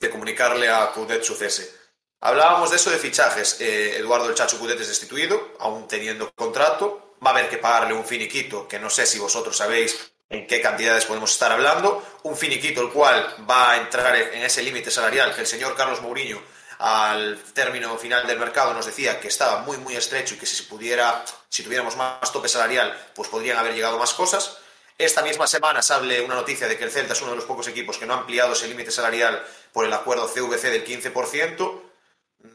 [0.00, 1.72] de comunicarle a Cudet su cese.
[2.20, 3.60] Hablábamos de eso de fichajes.
[3.60, 7.16] Eh, Eduardo el Chacho Cudet es destituido, aún teniendo contrato.
[7.24, 10.60] Va a haber que pagarle un finiquito, que no sé si vosotros sabéis en qué
[10.60, 12.02] cantidades podemos estar hablando.
[12.22, 16.00] Un finiquito el cual va a entrar en ese límite salarial que el señor Carlos
[16.00, 16.40] Mourinho
[16.78, 20.64] al término final del mercado nos decía que estaba muy muy estrecho y que si
[20.64, 24.58] pudiera, si tuviéramos más tope salarial, pues podrían haber llegado más cosas.
[24.98, 27.68] Esta misma semana sale una noticia de que el Celta es uno de los pocos
[27.68, 31.82] equipos que no ha ampliado ese límite salarial por el acuerdo CVC del 15%.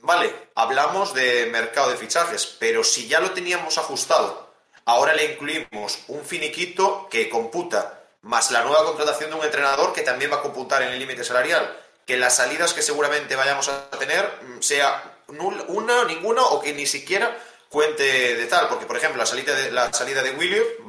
[0.01, 4.46] Vale, hablamos de mercado de fichajes, pero si ya lo teníamos ajustado,
[4.87, 10.01] ahora le incluimos un finiquito que computa más la nueva contratación de un entrenador que
[10.01, 13.89] también va a computar en el límite salarial que las salidas que seguramente vayamos a
[13.91, 19.17] tener mm, sea una, ninguna o que ni siquiera cuente de tal, porque por ejemplo
[19.17, 20.31] la salida de, la salida de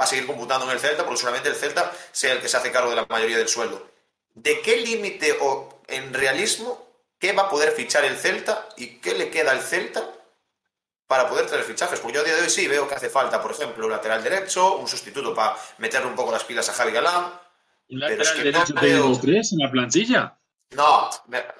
[0.00, 2.56] va a seguir computando en el Celta porque solamente el Celta sea el que se
[2.56, 3.84] hace cargo de la mayoría del sueldo.
[4.34, 6.86] ¿De qué límite o en realismo
[7.18, 10.08] qué va a poder fichar el Celta y qué le queda al Celta
[11.08, 11.98] para poder traer fichajes?
[11.98, 14.22] Porque yo a día de hoy sí veo que hace falta, por ejemplo, un lateral
[14.22, 17.32] derecho, un sustituto para meterle un poco las pilas a Javi Galán.
[17.88, 20.38] ¿Un lateral derecho no tres en la plantilla?
[20.70, 21.08] No,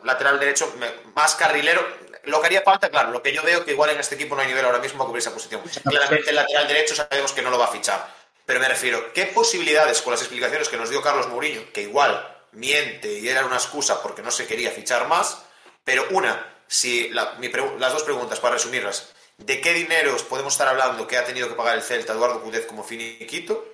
[0.05, 0.73] lateral derecho,
[1.17, 1.81] más carrilero.
[2.25, 4.43] Lo que haría falta, claro, lo que yo veo que igual en este equipo no
[4.43, 5.63] hay nivel ahora mismo para cubrir esa posición.
[5.83, 8.07] Claramente el lateral derecho sabemos que no lo va a fichar.
[8.45, 12.37] Pero me refiero, ¿qué posibilidades con las explicaciones que nos dio Carlos Mourinho, que igual
[12.53, 15.43] miente y era una excusa porque no se quería fichar más?
[15.85, 21.17] Pero una, si las dos preguntas para resumirlas, ¿de qué dineros podemos estar hablando que
[21.17, 23.65] ha tenido que pagar el Celta Eduardo Cudez como finiquito?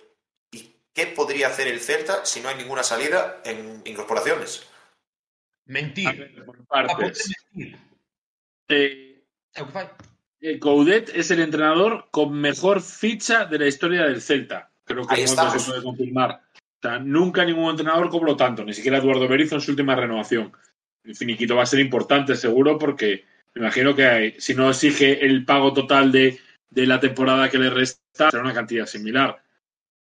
[0.52, 4.66] ¿Y qué podría hacer el Celta si no hay ninguna salida en incorporaciones?
[5.66, 6.44] Mentir.
[6.44, 7.32] por partes.
[8.68, 9.24] Eh,
[10.40, 14.70] eh, Coudet es el entrenador con mejor ficha de la historia del Celta.
[14.84, 16.42] Creo que se puede confirmar.
[17.00, 20.52] nunca ningún entrenador cobró tanto, ni siquiera Eduardo Berizzo en su última renovación.
[21.02, 23.24] El finiquito va a ser importante, seguro, porque
[23.54, 26.40] me imagino que hay, si no exige el pago total de,
[26.70, 29.42] de la temporada que le resta, será una cantidad similar.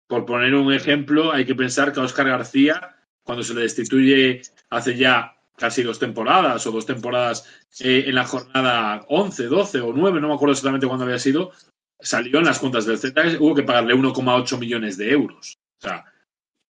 [0.07, 4.41] Por poner un ejemplo, hay que pensar que a Oscar García, cuando se le destituye
[4.71, 7.47] hace ya casi dos temporadas o dos temporadas
[7.81, 11.53] eh, en la jornada 11, 12 o 9, no me acuerdo exactamente cuándo había sido,
[12.01, 15.59] salió en las cuentas del Z, hubo que pagarle 1,8 millones de euros.
[15.79, 16.05] O sea,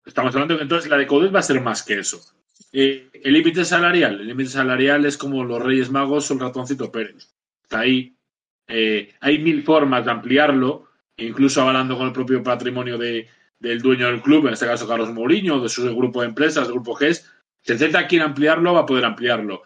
[0.05, 2.21] estamos hablando que entonces la de Codet va a ser más que eso.
[2.73, 6.93] Eh, el límite salarial, el límite salarial es como los Reyes Magos o el ratoncito
[6.93, 7.35] Pérez.
[7.63, 8.15] Está ahí.
[8.67, 13.29] Eh, hay mil formas de ampliarlo, incluso hablando con el propio patrimonio de,
[13.59, 16.75] del dueño del club, en este caso Carlos Mourinho, de su grupo de empresas, del
[16.75, 17.31] grupo GES,
[17.63, 19.63] si el Celta quiere ampliarlo, va a poder ampliarlo.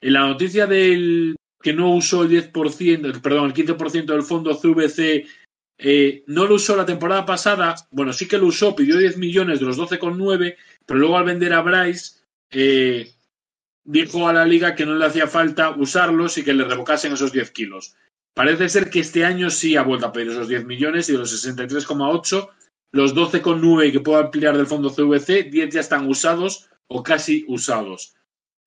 [0.00, 5.26] En la noticia del que no usó el 10%, perdón, el 15% del fondo CVC,
[5.78, 9.60] eh, no lo usó la temporada pasada, bueno, sí que lo usó, pidió 10 millones
[9.60, 10.56] de los 12,9,
[10.86, 12.17] pero luego al vender a Bryce,
[13.84, 17.32] dijo a la liga que no le hacía falta usarlos y que le revocasen esos
[17.32, 17.94] 10 kilos.
[18.34, 21.18] Parece ser que este año sí ha vuelto a pedir esos 10 millones y de
[21.18, 22.48] los 63,8,
[22.92, 28.14] los 12,9 que puedo ampliar del fondo CVC, 10 ya están usados o casi usados.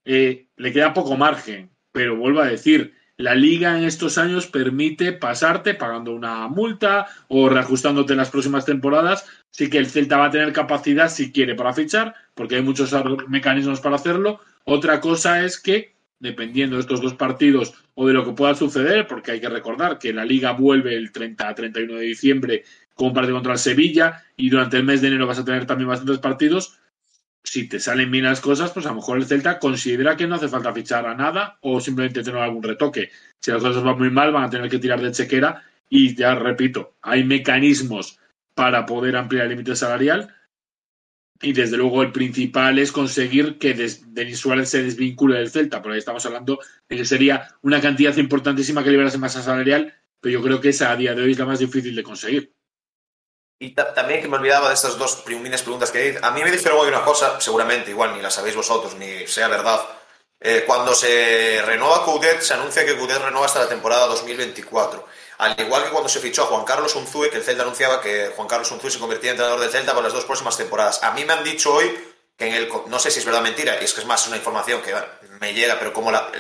[0.06, 5.14] Eh, le queda poco margen, pero vuelvo a decir, la liga en estos años permite
[5.14, 9.26] pasarte pagando una multa o reajustándote en las próximas temporadas.
[9.49, 12.93] Sí que el Celta va a tener capacidad si quiere para fichar, porque hay muchos
[13.27, 14.39] mecanismos para hacerlo.
[14.64, 19.07] Otra cosa es que, dependiendo de estos dos partidos o de lo que pueda suceder,
[19.07, 23.10] porque hay que recordar que la liga vuelve el 30 a 31 de diciembre con
[23.10, 25.89] un partido contra el Sevilla y durante el mes de enero vas a tener también
[25.89, 26.77] bastantes partidos,
[27.44, 30.36] si te salen bien las cosas, pues a lo mejor el Celta considera que no
[30.36, 33.10] hace falta fichar a nada o simplemente tener algún retoque.
[33.40, 36.36] Si las cosas van muy mal, van a tener que tirar de chequera y ya
[36.36, 38.20] repito, hay mecanismos
[38.54, 40.34] para poder ampliar el límite salarial
[41.42, 45.92] y desde luego el principal es conseguir que Denis Suárez se desvincule del Celta, por
[45.92, 50.44] ahí estamos hablando de que sería una cantidad importantísima que liberase masa salarial, pero yo
[50.44, 52.54] creo que esa a día de hoy es la más difícil de conseguir.
[53.62, 56.18] Y también que me olvidaba de estas dos primeras preguntas que.
[56.20, 59.48] A mí me dijeron hoy una cosa, seguramente igual ni la sabéis vosotros, ni sea
[59.50, 59.86] verdad.
[60.40, 65.06] Eh, cuando se renueva Coudet, se anuncia que Coudet renueva hasta la temporada 2024.
[65.38, 68.32] Al igual que cuando se fichó a Juan Carlos Unzúe, que el Celta anunciaba que
[68.36, 71.04] Juan Carlos Unzúe se convertía en entrenador del Celta para las dos próximas temporadas.
[71.04, 71.96] A mí me han dicho hoy
[72.36, 72.70] que en el...
[72.88, 74.92] No sé si es verdad o mentira, es que es más una información que
[75.40, 76.32] me llega, pero como la,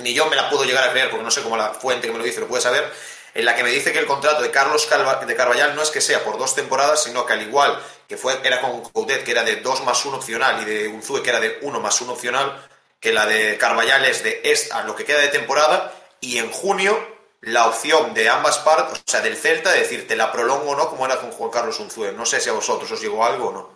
[0.00, 2.12] ni yo me la puedo llegar a creer, porque no sé cómo la fuente que
[2.14, 2.90] me lo dice lo puede saber,
[3.34, 4.88] en la que me dice que el contrato de Carlos
[5.26, 7.80] de Carvallal no es que sea por dos temporadas, sino que al igual
[8.10, 11.22] que fue, era con Coudet, que era de 2 más 1 opcional, y de Unzue,
[11.22, 12.60] que era de 1 más 1 opcional,
[12.98, 16.98] que la de Carvallal es de esta, lo que queda de temporada, y en junio
[17.40, 20.76] la opción de ambas partes, o sea, del Celta, de decir, te la prolongo o
[20.76, 22.12] no, como era con Juan Carlos Unzue.
[22.12, 23.70] No sé si a vosotros os llegó algo o no.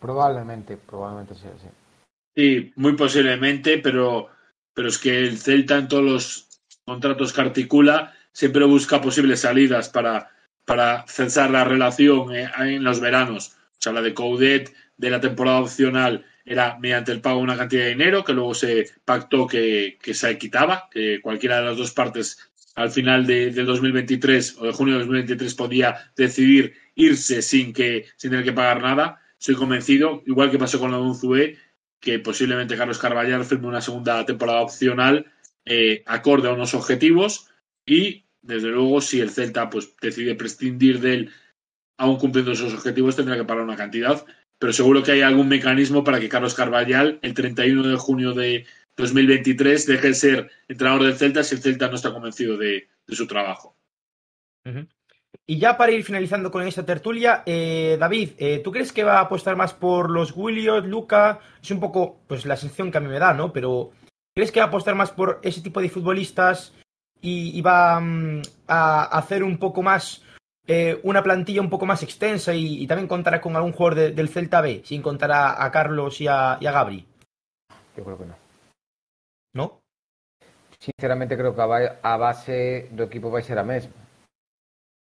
[0.00, 1.66] Probablemente, probablemente sea así.
[2.36, 4.28] Sí, muy posiblemente, pero,
[4.72, 6.46] pero es que el Celta en todos los
[6.84, 10.30] contratos que articula siempre busca posibles salidas para,
[10.64, 13.56] para censar la relación eh, en los veranos.
[13.72, 17.56] O sea, la de Coudet de la temporada opcional era mediante el pago de una
[17.56, 21.78] cantidad de dinero que luego se pactó que, que se quitaba, que cualquiera de las
[21.78, 22.38] dos partes
[22.76, 28.06] al final de, del 2023 o de junio de 2023 podía decidir irse sin, que,
[28.16, 29.20] sin tener que pagar nada.
[29.38, 31.56] Soy convencido, igual que pasó con la Unzué,
[31.98, 35.26] que posiblemente Carlos Carballar firme una segunda temporada opcional
[35.64, 37.48] eh, acorde a unos objetivos
[37.84, 41.30] y desde luego, si el Celta pues, decide prescindir de él,
[41.98, 44.24] aún cumpliendo esos objetivos, tendrá que pagar una cantidad.
[44.58, 48.66] Pero seguro que hay algún mecanismo para que Carlos Carvallal, el 31 de junio de
[48.96, 53.26] 2023, deje de ser entrenador del Celta si el Celta no está convencido de, su
[53.26, 53.76] trabajo.
[55.46, 59.18] Y ya para ir finalizando con esta tertulia, eh, David, eh, ¿tú crees que va
[59.18, 61.40] a apostar más por los Williot, Luca?
[61.62, 63.52] Es un poco pues la sensación que a mí me da, ¿no?
[63.52, 63.92] Pero
[64.34, 66.74] ¿crees que va a apostar más por ese tipo de futbolistas
[67.20, 70.22] y, va um, a hacer un poco más
[70.70, 74.10] eh, una plantilla un poco más extensa y, y también contará con algún jugador de,
[74.12, 77.06] del Celta B, sin contar a, a Carlos y a, y a, Gabri?
[77.96, 78.34] Yo creo que no.
[79.54, 79.80] ¿No?
[80.78, 83.96] Sinceramente creo que a, a base do equipo vai ser a mesma.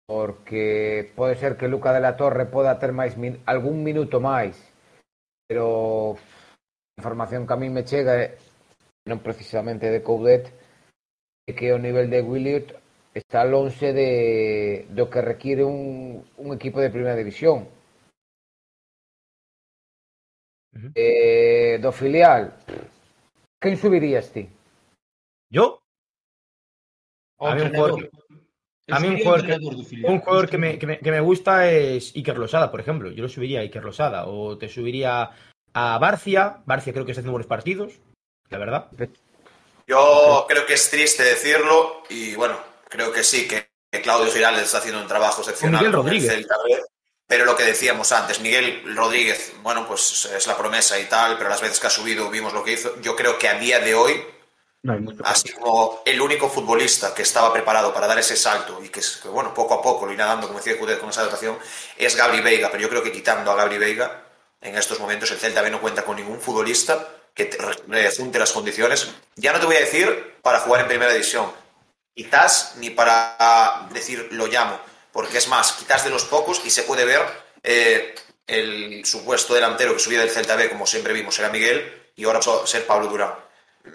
[0.08, 4.56] Porque pode ser que Luca de la Torre poda ter máis min, algún minuto máis,
[5.48, 8.40] pero a información que a mí me chega é
[9.04, 10.61] non precisamente de Coudet
[11.56, 12.82] que o nivel de Williot
[13.14, 17.68] está longe de, do que requiere un, un equipo de primeira división.
[20.74, 20.92] Uh -huh.
[20.96, 22.56] eh, do filial,
[23.60, 24.48] quen subirías ti?
[25.52, 25.82] ¿Yo?
[27.40, 28.10] A mí un jugador,
[28.88, 29.58] a mí un jugador, que,
[30.06, 33.12] un jugador que, me, que, me, que, me, gusta es Iker Losada, por ejemplo.
[33.12, 34.28] Yo lo subiría a Iker Losada.
[34.28, 35.32] O te subiría
[35.74, 36.62] a Barcia.
[36.66, 38.00] Barcia creo que está haciendo buenos partidos,
[38.50, 38.92] la verdad.
[39.88, 43.72] Yo creo que es triste decirlo y bueno, creo que sí, que
[44.02, 45.82] Claudio Girales está haciendo un trabajo excepcional.
[45.82, 46.32] Miguel Rodríguez.
[46.32, 46.56] Celta,
[47.28, 51.50] pero lo que decíamos antes, Miguel Rodríguez, bueno, pues es la promesa y tal, pero
[51.50, 53.00] las veces que ha subido vimos lo que hizo.
[53.00, 54.22] Yo creo que a día de hoy,
[54.84, 59.02] no así como el único futbolista que estaba preparado para dar ese salto y que,
[59.30, 61.58] bueno, poco a poco lo irá dando, como decía Cudet, con esa dotación,
[61.96, 62.70] es Gabri Veiga.
[62.70, 64.26] Pero yo creo que quitando a Gabri Veiga,
[64.60, 67.50] en estos momentos el Celta B no cuenta con ningún futbolista que
[68.18, 69.12] junte las condiciones.
[69.36, 71.48] Ya no te voy a decir para jugar en primera división,
[72.14, 74.80] quizás ni para decir lo llamo,
[75.12, 77.22] porque es más, quizás de los pocos y se puede ver
[77.64, 78.16] eh,
[78.48, 81.82] el supuesto delantero que subía del Celta B, como siempre vimos, era Miguel
[82.16, 83.32] y ahora va a ser Pablo Durán.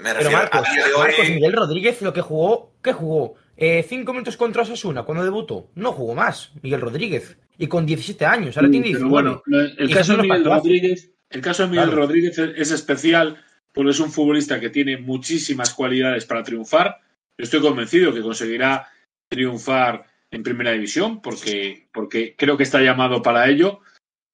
[0.01, 0.99] Me Pero Marcos, a de hoy...
[0.99, 3.37] Marcos, Miguel Rodríguez lo que jugó, ¿qué jugó?
[3.57, 5.71] Eh, cinco minutos contra Osasuna cuando debutó.
[5.75, 7.37] No jugó más, Miguel Rodríguez.
[7.59, 9.11] Y con 17 años, ahora sí, tiene 19.
[9.11, 9.43] Bueno,
[9.79, 12.03] el caso, de Miguel Rodríguez, el caso de Miguel claro.
[12.03, 13.43] Rodríguez es especial
[13.73, 17.01] porque es un futbolista que tiene muchísimas cualidades para triunfar.
[17.37, 18.89] Estoy convencido que conseguirá
[19.29, 23.81] triunfar en primera división porque, porque creo que está llamado para ello.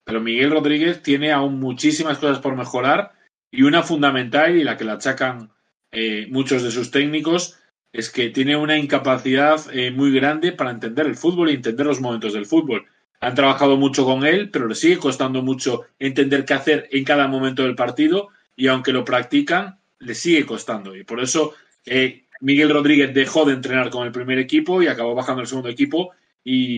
[0.05, 3.13] Pero Miguel Rodríguez tiene aún muchísimas cosas por mejorar
[3.51, 5.51] y una fundamental y la que la achacan
[5.91, 7.59] eh, muchos de sus técnicos
[7.93, 12.01] es que tiene una incapacidad eh, muy grande para entender el fútbol y entender los
[12.01, 12.85] momentos del fútbol.
[13.23, 17.25] Han trabajado mucho con él, pero le sigue costando mucho entender qué hacer en cada
[17.29, 20.93] momento del partido y aunque lo practican, le sigue costando.
[20.93, 21.53] Y por eso
[21.85, 25.69] eh, Miguel Rodríguez dejó de entrenar con el primer equipo y acabó bajando al segundo
[25.69, 26.11] equipo
[26.43, 26.75] y,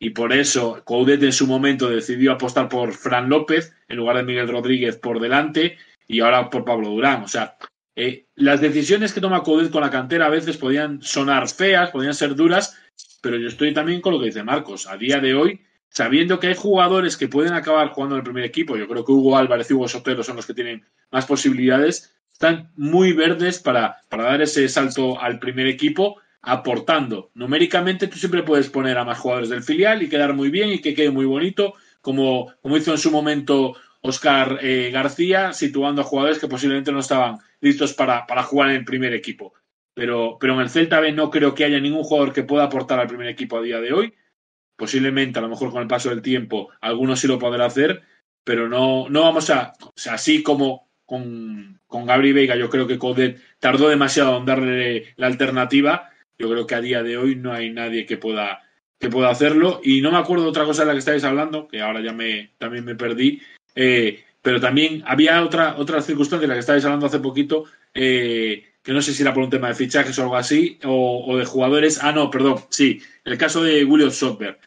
[0.00, 4.24] y por eso Coudet en su momento decidió apostar por Fran López en lugar de
[4.24, 7.22] Miguel Rodríguez por delante y ahora por Pablo Durán.
[7.22, 7.56] O sea,
[7.94, 12.14] eh, las decisiones que toma Coudet con la cantera a veces podían sonar feas, podían
[12.14, 12.76] ser duras,
[13.22, 14.88] pero yo estoy también con lo que dice Marcos.
[14.88, 15.60] A día de hoy,
[15.94, 19.12] sabiendo que hay jugadores que pueden acabar jugando en el primer equipo, yo creo que
[19.12, 23.98] Hugo Álvarez y Hugo Sotero son los que tienen más posibilidades, están muy verdes para,
[24.08, 27.30] para dar ese salto al primer equipo aportando.
[27.34, 30.80] Numéricamente tú siempre puedes poner a más jugadores del filial y quedar muy bien y
[30.80, 36.04] que quede muy bonito, como, como hizo en su momento Oscar eh, García, situando a
[36.04, 39.54] jugadores que posiblemente no estaban listos para, para, jugar en el primer equipo.
[39.94, 42.98] Pero, pero en el Celta B no creo que haya ningún jugador que pueda aportar
[42.98, 44.12] al primer equipo a día de hoy.
[44.76, 48.02] Posiblemente, a lo mejor con el paso del tiempo, algunos sí lo podrán hacer,
[48.42, 52.86] pero no, no vamos a, o sea, así como con, con Gabri Veiga, yo creo
[52.86, 57.36] que Codet tardó demasiado en darle la alternativa yo creo que a día de hoy
[57.36, 58.62] no hay nadie que pueda,
[58.98, 59.80] que pueda hacerlo.
[59.82, 62.50] Y no me acuerdo otra cosa de la que estáis hablando, que ahora ya me,
[62.58, 63.40] también me perdí.
[63.74, 67.64] Eh, pero también había otra, otra circunstancia de la que estáis hablando hace poquito,
[67.94, 71.36] eh, que no sé si era por un tema de fichajes o algo así, o,
[71.38, 71.98] de jugadores.
[72.02, 74.60] Ah, no, perdón, sí, el caso de William Software.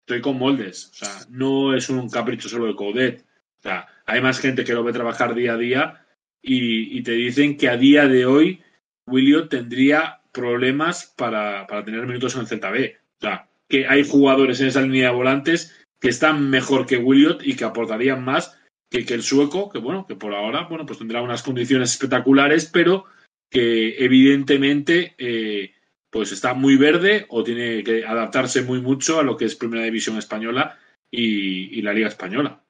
[0.00, 3.24] Estoy con moldes, o sea, no es un capricho solo de Codet.
[3.60, 6.04] O sea, hay más gente que lo ve trabajar día a día
[6.42, 8.60] y, te dicen que a día de hoy
[9.06, 12.96] William tendría problemas para, para tener minutos en el Celta B.
[13.18, 17.42] O sea, que hay jugadores en esa línea de volantes que están mejor que Williot
[17.44, 18.58] y que aportarían más
[18.90, 22.64] que, que, el sueco, que bueno, que por ahora, bueno, pues tendrá unas condiciones espectaculares,
[22.66, 23.04] pero
[23.50, 25.74] que evidentemente eh,
[26.08, 29.84] pues está muy verde o tiene que adaptarse muy mucho a lo que es Primera
[29.84, 30.78] División Española
[31.10, 32.62] y, la Liga Española.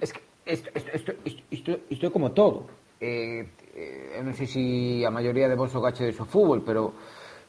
[0.00, 1.12] Es que esto, esto,
[1.54, 2.68] esto, es como todo.
[3.00, 4.62] Eh, eh, non sei se
[5.02, 6.94] a maioría de vos xogachedes o fútbol, pero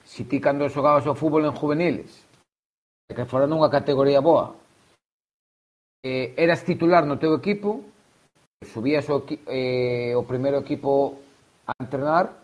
[0.02, 2.10] si ti cando xogabas o fútbol en juveniles,
[3.06, 4.58] que fora nunha categoría boa,
[6.02, 7.86] eras titular no teu equipo,
[8.66, 11.22] subías o, eh, equipo
[11.68, 12.44] a entrenar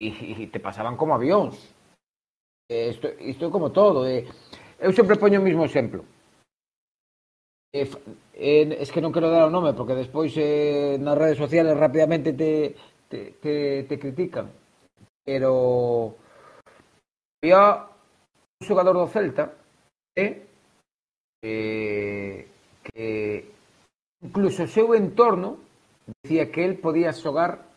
[0.00, 0.08] y,
[0.42, 1.74] y te pasaban como avións.
[2.70, 4.06] Eh, isto, isto é como todo.
[4.06, 4.26] Eh,
[4.78, 6.04] eu sempre poño o mismo exemplo.
[7.72, 7.88] Eh,
[8.34, 12.32] eh, es que non quero dar o nome, porque despois eh, nas redes sociales rapidamente
[12.32, 12.76] te,
[13.08, 14.52] te, te, te critican.
[15.24, 16.16] Pero
[17.42, 17.84] había
[18.60, 19.52] un xogador do Celta
[20.16, 20.48] eh,
[21.44, 22.48] eh,
[22.82, 23.52] que
[24.24, 25.60] incluso o seu entorno
[26.24, 27.67] decía que el podía xogar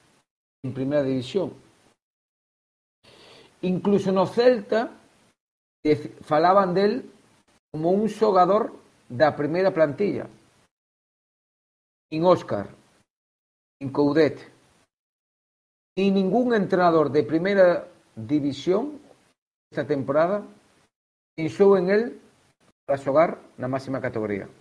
[0.63, 1.53] en primeira división.
[3.61, 4.91] Incluso no Celta
[6.21, 7.09] falaban del
[7.71, 8.73] como un xogador
[9.09, 10.27] da primeira plantilla.
[12.11, 12.69] Nin Óscar,
[13.79, 14.37] nin Coudet,
[15.97, 18.99] nin ningún entrenador de primeira división
[19.71, 20.43] esta temporada
[21.35, 22.03] pensou en el
[22.83, 24.51] para xogar na máxima categoría.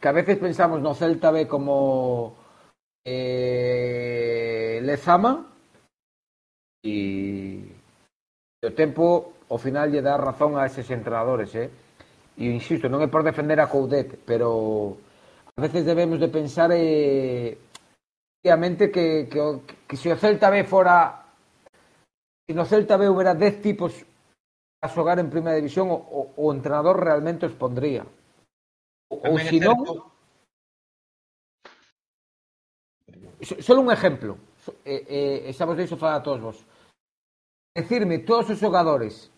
[0.00, 2.34] Que a veces pensamos no Celta B como
[3.04, 4.51] eh,
[4.82, 5.46] Lezama
[6.84, 7.62] e
[8.62, 11.70] o tempo ao final lle dá razón a eses entrenadores, eh?
[12.38, 14.98] E insisto, non é por defender a Coudet, pero
[15.54, 17.58] a veces debemos de pensar eh,
[18.42, 19.38] obviamente que, que,
[19.86, 21.26] que se o Celta B fora
[22.46, 23.92] se no Celta B houbera 10 tipos
[24.82, 28.02] a xogar en primeira división o, o, o entrenador realmente os pondría.
[29.10, 29.78] O, ou se non...
[33.42, 34.51] Solo un exemplo
[34.84, 36.58] eh, eh, vos deixo falar a todos vos
[37.74, 39.30] decirme todos os xogadores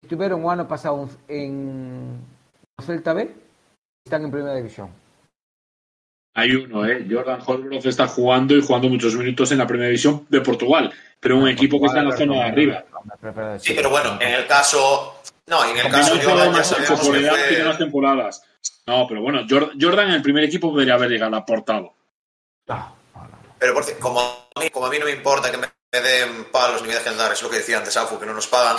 [0.00, 2.18] que estiveron o ano pasado en
[2.80, 3.34] Celta B
[4.04, 4.90] están en primeira división
[6.38, 7.04] hay uno, ¿eh?
[7.10, 11.36] Jordan Holbrook está jugando y jugando muchos minutos en la primera división de Portugal, pero
[11.36, 12.84] un equipo que está en la zona de arriba.
[13.58, 15.20] Sí, pero bueno, en el caso.
[15.48, 17.48] No, en el caso Jordan ya sabemos que fue...
[17.48, 18.44] tiene más temporadas.
[18.86, 21.94] No, pero bueno, Jordan en el primer equipo podría haber llegado aportado.
[23.58, 26.82] Pero por, como, a mí, como a mí no me importa que me den palos
[26.82, 28.76] ni me dejen dar, es lo que decía antes Afu, que no nos pagan.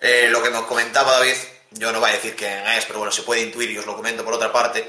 [0.00, 1.36] Eh, lo que nos comentaba David,
[1.72, 3.96] yo no voy a decir quién es, pero bueno, se puede intuir y os lo
[3.96, 4.88] comento por otra parte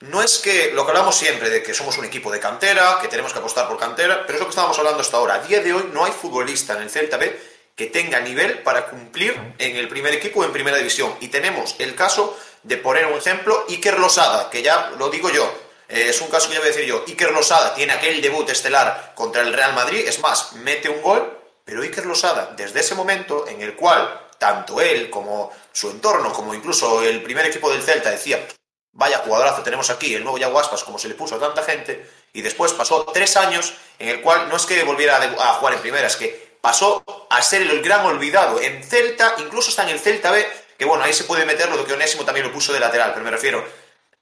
[0.00, 3.08] no es que lo que hablamos siempre de que somos un equipo de cantera, que
[3.08, 5.34] tenemos que apostar por cantera, pero es lo que estábamos hablando hasta ahora.
[5.34, 8.86] A día de hoy no hay futbolista en el Celta B que tenga nivel para
[8.86, 11.14] cumplir en el primer equipo o en primera división.
[11.20, 15.50] Y tenemos el caso de poner un ejemplo, Iker Losada, que ya lo digo yo,
[15.88, 17.04] eh, es un caso que ya voy a decir yo.
[17.06, 21.38] Iker Losada tiene aquel debut estelar contra el Real Madrid, es más, mete un gol,
[21.64, 26.54] pero Iker Losada, desde ese momento en el cual tanto él como su entorno, como
[26.54, 28.46] incluso el primer equipo del Celta decía,
[28.92, 32.42] vaya jugadorazo tenemos aquí, el nuevo Yaguaspas, como se le puso a tanta gente, y
[32.42, 36.06] después pasó tres años en el cual no es que volviera a, jugar en primera,
[36.06, 38.60] es que pasó a ser el gran olvidado.
[38.60, 40.46] En Celta, incluso está en el Celta B,
[40.78, 43.24] que bueno, ahí se puede meter lo que Onésimo también lo puso de lateral, pero
[43.24, 43.64] me refiero,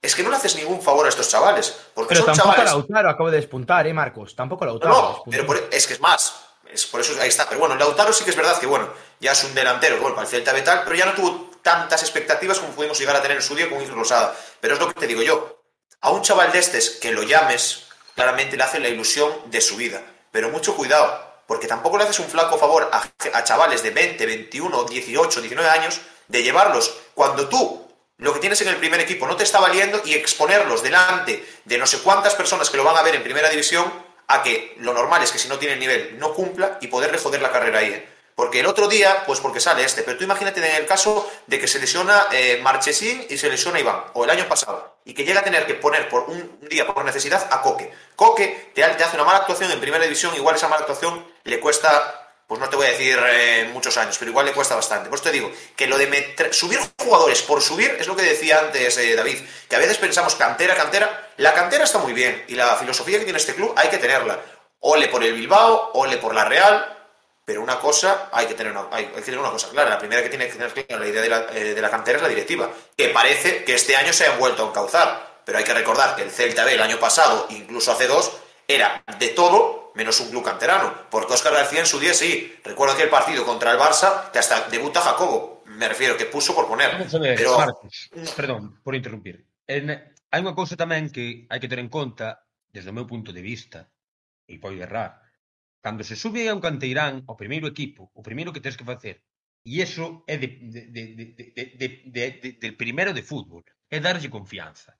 [0.01, 2.71] es que no le haces ningún favor a estos chavales, porque Pero son tampoco chavales...
[2.73, 4.35] Lautaro acaba de despuntar, ¿eh, Marcos?
[4.35, 4.93] Tampoco Lautaro.
[4.93, 6.35] No, pero por- es que es más.
[6.71, 7.47] Es por eso ahí está.
[7.47, 8.87] Pero bueno, Lautaro sí que es verdad que bueno,
[9.19, 12.01] ya es un delantero, bueno, para el Celta B tal, pero ya no tuvo tantas
[12.03, 14.35] expectativas como pudimos llegar a tener en su día con Isla Rosada.
[14.59, 15.61] Pero es lo que te digo yo.
[16.01, 19.75] A un chaval de estes que lo llames, claramente le hace la ilusión de su
[19.75, 20.03] vida.
[20.31, 23.03] Pero mucho cuidado, porque tampoco le haces un flaco favor a,
[23.33, 27.84] a chavales de 20, 21, 18, 19 años de llevarlos cuando tú
[28.17, 31.77] lo que tienes en el primer equipo no te está valiendo y exponerlos delante de
[31.77, 33.91] no sé cuántas personas que lo van a ver en primera división
[34.27, 37.41] a que lo normal es que si no tiene nivel no cumpla y poderle joder
[37.41, 37.91] la carrera ahí.
[37.91, 38.09] ¿eh?
[38.35, 41.57] Porque el otro día, pues porque sale este, pero tú imagínate en el caso de
[41.57, 45.23] que se lesiona eh, Marchesín y se lesiona Iván, o el año pasado, y que
[45.23, 47.93] llega a tener que poner por un día por necesidad a Coque.
[48.17, 52.24] Coque te hace una mala actuación en primera división, igual esa mala actuación le cuesta
[52.47, 55.09] pues no te voy a decir eh, muchos años, pero igual le cuesta bastante.
[55.09, 58.21] Por eso te digo que lo de meter- subir jugadores por subir es lo que
[58.21, 59.39] decía antes eh, David,
[59.69, 61.31] que a veces pensamos cantera, cantera.
[61.37, 64.39] La cantera está muy bien y la filosofía que tiene este club hay que tenerla.
[64.81, 66.91] Ole por el Bilbao, ole por la Real,
[67.43, 69.89] pero una cosa hay que tener una, hay que tener una cosa clara.
[69.89, 72.17] La primera que tiene que tener clara la idea de la, eh, de la cantera
[72.17, 75.35] es la directiva, que parece que este año se han vuelto a encauzar.
[75.45, 78.31] Pero hay que recordar que el Celta B el año pasado, incluso hace dos,
[78.67, 81.09] era de todo menos un club canterano.
[81.09, 82.55] Porque Oscar García en su día sí.
[82.63, 86.67] Recuerdo aquel partido contra el Barça, que hasta debuta Jacobo, me refiero, que puso por
[86.67, 87.07] poner.
[87.11, 87.57] Pero...
[87.57, 89.45] Marcos, perdón por interrumpir.
[89.67, 93.33] En, hai unha cousa tamén que hai que ter en conta, desde o meu punto
[93.33, 93.89] de vista,
[94.45, 95.25] e pode errar,
[95.81, 99.25] cando se sube a un canteirán ao primeiro equipo, o primeiro que tens que facer,
[99.65, 103.65] e iso é de, de, de, de, de, de, de, de, del primeiro de fútbol,
[103.89, 104.93] é darlle confianza.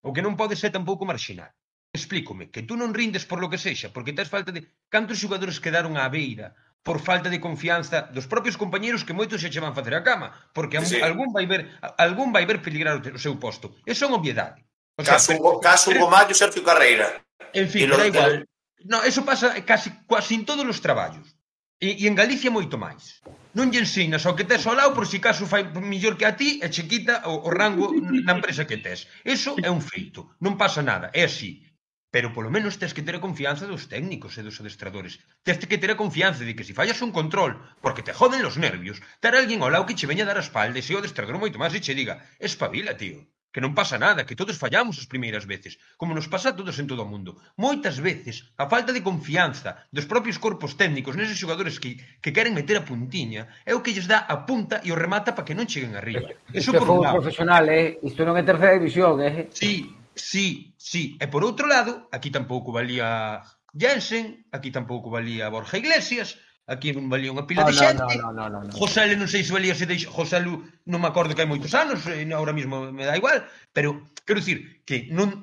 [0.00, 1.52] O que non pode ser tampouco marxinar.
[1.92, 4.62] Explícome, que tú non rindes por lo que sexa, porque tes falta de...
[4.86, 9.50] Cantos xogadores quedaron á beira por falta de confianza dos propios compañeiros que moitos xa
[9.50, 11.02] che van facer a cama, porque sí.
[11.02, 11.66] algún vai ver
[11.98, 13.76] algún vai ver peligrar o seu posto.
[13.84, 14.64] E son obviedade.
[14.96, 17.20] O sea, caso, pero, caso Hugo Mayo, Sergio Carreira.
[17.52, 18.46] En fin, da igual.
[18.46, 18.48] Del...
[18.86, 21.36] No, eso pasa casi casi en todos os traballos.
[21.80, 23.20] E, e en Galicia moito máis.
[23.52, 26.38] Non lle ensinas ao que tes ao lado por si caso fai mellor que a
[26.38, 29.10] ti e che quita o, o rango na empresa que tes.
[29.26, 31.66] Eso é un feito, non pasa nada, é así.
[32.14, 35.22] Pero polo menos tes que ter a confianza dos técnicos e dos adestradores.
[35.46, 38.58] Tes que ter a confianza de que se fallas un control, porque te joden los
[38.58, 41.38] nervios, ter alguén ao lado que che veña dar a espalda e se o adestrador
[41.38, 43.22] moito máis e che diga espabila, tío
[43.52, 46.78] que non pasa nada, que todos fallamos as primeiras veces, como nos pasa a todos
[46.78, 47.34] en todo o mundo.
[47.58, 52.54] Moitas veces, a falta de confianza dos propios corpos técnicos neses xogadores que, que queren
[52.54, 55.58] meter a puntiña, é o que lles dá a punta e o remata para que
[55.58, 56.30] non cheguen arriba.
[56.54, 57.18] Isto, Eso isto por un lado.
[57.18, 57.98] profesional, eh?
[58.06, 59.50] Isto non é terceira división, eh?
[59.50, 61.16] Sí, Sí, sí.
[61.16, 63.40] e por outro lado, aquí tampouco valía
[63.72, 66.36] Jensen, aquí tampouco valía Borja Iglesias,
[66.68, 68.14] aquí non valía unha pila oh, de xente.
[68.20, 68.72] No, no, no, no, no.
[68.76, 71.48] José Lu, non sei se valía se de José Lu, non me acordo que hai
[71.48, 75.40] moitos anos, eh, agora mesmo me dá igual, pero quero dicir que non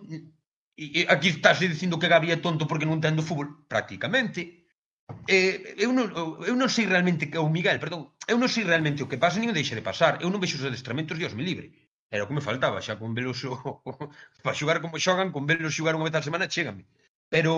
[0.78, 4.70] e, e, aquí estáse dicindo que Gabi é tonto porque non entendo fútbol, prácticamente.
[5.26, 6.12] Eh, eu, non,
[6.46, 9.42] eu non sei realmente que o Miguel, perdón, eu non sei realmente o que pasa
[9.42, 10.22] nin o deixa de pasar.
[10.22, 11.74] Eu non vexo os adestramentos, Dios me libre.
[12.10, 13.52] Era o que me faltaba, xa con Veloso
[14.44, 16.84] para xogar como xogan, con Veloso xogar unha vez a semana chégame.
[17.34, 17.54] Pero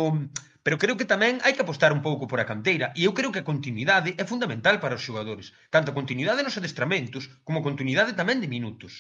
[0.65, 3.31] pero creo que tamén hai que apostar un pouco por a canteira e eu creo
[3.34, 7.67] que a continuidade é fundamental para os xogadores, tanto a continuidade nos adestramentos como a
[7.67, 8.93] continuidade tamén de minutos.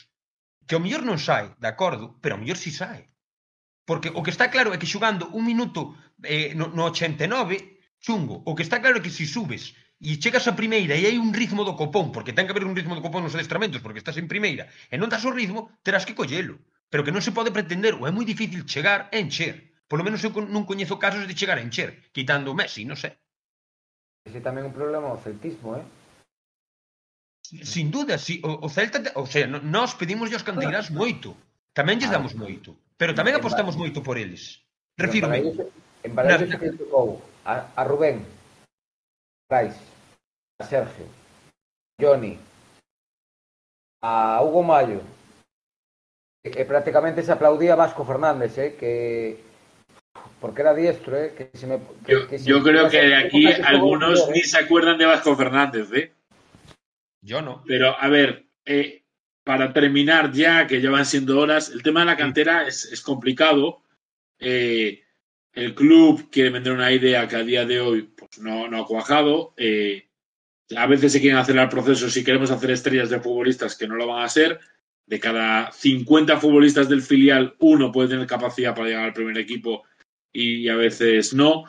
[0.67, 3.09] Que o mellor non sai, de acordo, pero o mellor si sai.
[3.89, 7.25] Porque o que está claro é que xogando un minuto eh, no, no 89,
[8.05, 8.45] chungo.
[8.45, 11.19] O que está claro é que se si subes e chegas a primeira e hai
[11.19, 13.99] un ritmo do copón, porque ten que haber un ritmo do copón nos adestramentos, porque
[13.99, 16.55] estás en primeira, e non das o ritmo, terás que collelo.
[16.87, 19.75] Pero que non se pode pretender, ou é moi difícil chegar e encher.
[19.91, 23.13] Polo menos eu non coñezo casos de chegar a encher, quitando Messi, non sei.
[24.23, 25.83] Ese tamén un problema o celtismo, eh?
[27.49, 31.33] Sin duda, si, o, o Celta, o sea, nós pedimos aos canteiras moito,
[31.73, 34.63] tamén lles ah, damos moito, pero tamén apostamos moito por eles.
[34.95, 35.43] Refírome.
[36.05, 38.23] En Balaídos que tocou a, a Rubén,
[39.51, 41.05] A Sergio,
[41.99, 42.37] Johnny,
[44.03, 45.01] a Hugo Mayo,
[46.45, 49.39] e, e prácticamente se aplaudía a Vasco Fernández, eh, que
[50.39, 53.15] porque era diestro, eh, que se me que, Yo, que se- yo creo que de
[53.15, 54.43] aquí algunos ni eh.
[54.43, 56.13] se acuerdan de Vasco Fernández, ¿eh?
[57.21, 57.63] Yo no.
[57.65, 59.01] Pero, a ver, eh,
[59.43, 63.01] para terminar ya, que ya van siendo horas, el tema de la cantera es, es
[63.01, 63.81] complicado.
[64.37, 65.03] Eh,
[65.53, 68.03] el club quiere vender una idea que a día de hoy
[68.37, 69.53] no, no ha cuajado.
[69.57, 70.09] Eh,
[70.75, 74.07] a veces se quieren acelerar procesos si queremos hacer estrellas de futbolistas que no lo
[74.07, 74.59] van a ser.
[75.05, 79.83] De cada 50 futbolistas del filial, uno puede tener capacidad para llegar al primer equipo
[80.31, 81.65] y a veces no.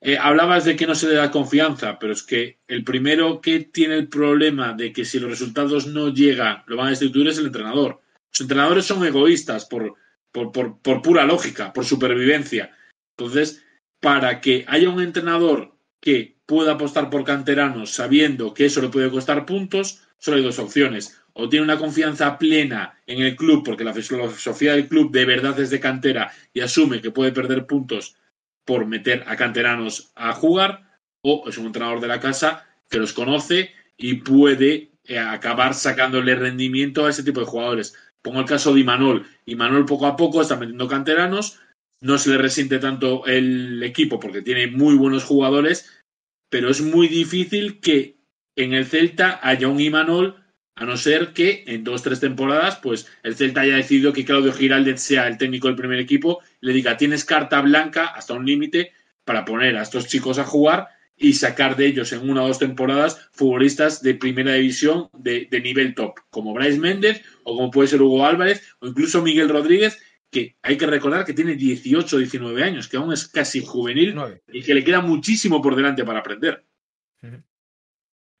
[0.00, 3.60] eh, hablabas de que no se le da confianza, pero es que el primero que
[3.60, 7.38] tiene el problema de que si los resultados no llegan, lo van a destituir es
[7.38, 8.00] el entrenador.
[8.32, 9.94] Los entrenadores son egoístas por,
[10.32, 12.76] por, por, por pura lógica, por supervivencia.
[13.16, 13.64] Entonces,
[14.00, 19.10] para que haya un entrenador que pueda apostar por canteranos sabiendo que eso le puede
[19.10, 21.20] costar puntos, solo hay dos opciones.
[21.32, 25.58] O tiene una confianza plena en el club, porque la filosofía del club de verdad
[25.60, 28.16] es de cantera y asume que puede perder puntos
[28.64, 33.12] por meter a canteranos a jugar, o es un entrenador de la casa que los
[33.12, 37.94] conoce y puede eh, acabar sacándole rendimiento a ese tipo de jugadores.
[38.22, 39.26] Pongo el caso de Imanol.
[39.46, 41.58] Imanol poco a poco está metiendo canteranos,
[42.00, 46.02] no se le resiente tanto el equipo porque tiene muy buenos jugadores,
[46.48, 48.16] pero es muy difícil que
[48.56, 50.36] en el Celta haya un Imanol,
[50.74, 54.52] a no ser que en dos tres temporadas, pues el Celta haya decidido que Claudio
[54.52, 58.92] Giraldez sea el técnico del primer equipo, le diga tienes carta blanca hasta un límite
[59.24, 62.58] para poner a estos chicos a jugar y sacar de ellos en una o dos
[62.58, 67.88] temporadas futbolistas de primera división de, de nivel top, como Bryce Méndez o como puede
[67.88, 69.98] ser Hugo Álvarez o incluso Miguel Rodríguez,
[70.30, 74.16] que hay que recordar que tiene 18 o 19 años, que aún es casi juvenil
[74.48, 76.64] y que le queda muchísimo por delante para aprender.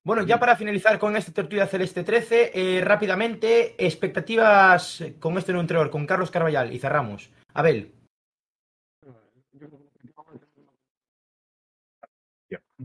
[0.02, 5.62] Bueno, ya para finalizar con este tertulia celeste 13, eh, rápidamente, expectativas con este nuevo
[5.62, 7.30] entrenador, con Carlos Carballal, y cerramos.
[7.52, 7.92] Abel.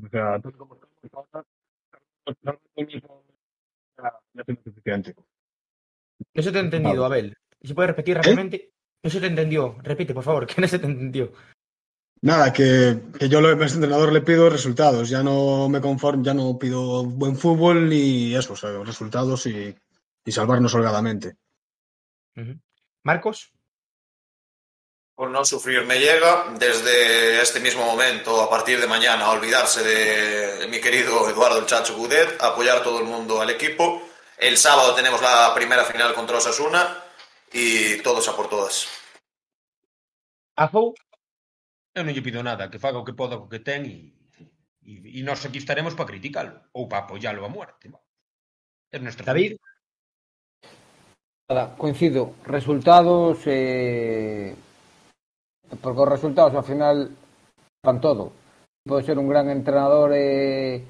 [0.04, 1.46] O sea, tal como estamos ahora,
[4.64, 5.16] suficiente.
[6.34, 7.38] No se te ha entendido, Abel.
[7.62, 8.75] ¿Se puede repetir rápidamente?
[9.06, 9.76] No se te entendió.
[9.84, 11.32] Repite, por favor, que no se te entendió.
[12.22, 16.24] Nada, que, que yo lo- a este entrenador le pido resultados, ya no me conformo,
[16.24, 19.76] ya no pido buen fútbol y eso, o sea, resultados y,
[20.26, 21.36] y salvarnos holgadamente.
[23.04, 23.52] Marcos.
[25.14, 29.84] Por no sufrir me llega desde este mismo momento, a partir de mañana, a olvidarse
[29.84, 34.02] de mi querido Eduardo el Chacho Gudet, apoyar todo el mundo al equipo.
[34.38, 37.04] El sábado tenemos la primera final contra Osasuna
[37.56, 38.92] e todos a por todas.
[40.60, 40.92] Azou,
[41.96, 44.12] eu non lle pido nada, que faga o que poda co que ten e,
[44.84, 47.88] e, e nós aquí estaremos para criticalo ou para apoialo a muerte.
[48.92, 49.56] É nuestra David.
[51.48, 52.36] Nada, coincido.
[52.44, 54.52] Resultados, eh,
[55.80, 57.08] porque os resultados ao final
[57.80, 58.36] van todo.
[58.84, 60.84] Pode ser un gran entrenador eh,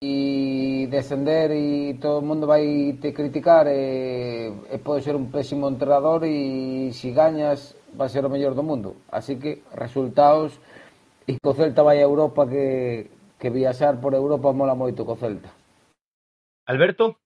[0.00, 5.68] e descender e todo o mundo vai te criticar e, e pode ser un pésimo
[5.68, 9.00] entrenador e se gañas vai ser o mellor do mundo.
[9.08, 10.60] Así que resultados
[11.24, 13.08] e co Celta vai a Europa que,
[13.40, 15.48] que viaxar por Europa mola moito co Celta.
[16.68, 17.16] Alberto.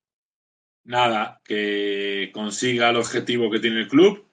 [0.85, 4.25] Nada, que consiga el objetivo que tiene el club,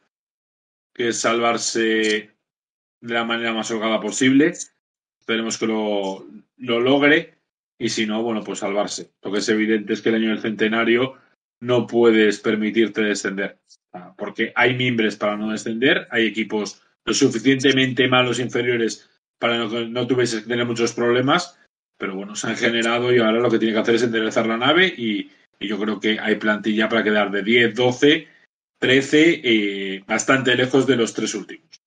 [0.93, 2.31] que es salvarse
[3.01, 4.53] de la manera más holgada posible.
[5.19, 6.23] Esperemos que lo,
[6.57, 7.36] lo logre
[7.79, 9.11] y si no, bueno, pues salvarse.
[9.23, 11.15] Lo que es evidente es que el año del centenario
[11.59, 13.59] no puedes permitirte descender,
[13.93, 19.09] Ah, porque hay mimbres para no descender, hay equipos lo suficientemente malos inferiores
[19.39, 21.57] para no, que no tuviese que tener muchos problemas,
[21.97, 24.57] pero bueno, se han generado y ahora lo que tiene que hacer es enderezar la
[24.57, 28.27] nave y, yo creo que hay plantilla para quedar de 10, 12,
[28.77, 31.81] 13, eh, bastante lejos de los tres últimos.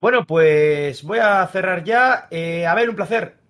[0.00, 2.28] Bueno, pues voy a cerrar ya.
[2.30, 3.41] Eh, Abel, un placer.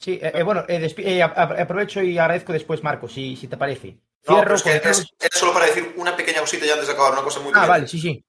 [0.00, 3.96] Sí, eh, eh, bueno, eh, eh, aprovecho y agradezco después, Marcos, si, si te parece.
[4.26, 4.90] No, Cierro pero es que
[5.26, 7.52] es, solo para decir una pequeña cosita ya antes de acabar, una cosa muy Ah,
[7.54, 7.66] pequeña.
[7.68, 8.24] vale, sí, sí.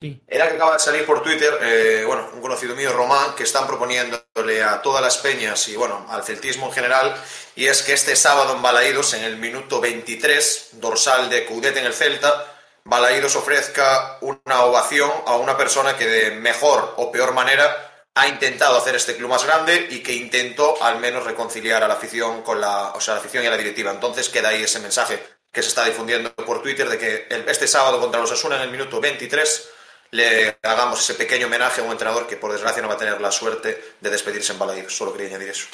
[0.00, 0.20] sí.
[0.26, 3.66] Era que acaba de salir por Twitter, eh, bueno, un conocido mío, Román, que están
[3.66, 7.14] proponiéndole a todas las peñas y, bueno, al celtismo en general,
[7.54, 11.86] y es que este sábado en Balaídos, en el minuto 23, dorsal de Coudet en
[11.86, 12.46] el Celta,
[12.84, 18.76] Balaídos ofrezca una ovación a una persona que de mejor o peor manera ha intentado
[18.76, 22.60] hacer este club más grande y que intentó al menos reconciliar a la afición con
[22.60, 23.90] la, o sea, la afición y a la directiva.
[23.90, 28.00] Entonces queda ahí ese mensaje que se está difundiendo por Twitter de que este sábado
[28.00, 29.70] contra los Asuna en el minuto 23
[30.12, 33.20] le hagamos ese pequeño homenaje a un entrenador que por desgracia no va a tener
[33.20, 34.94] la suerte de despedirse en Balaídos.
[34.94, 35.68] Solo quería añadir eso.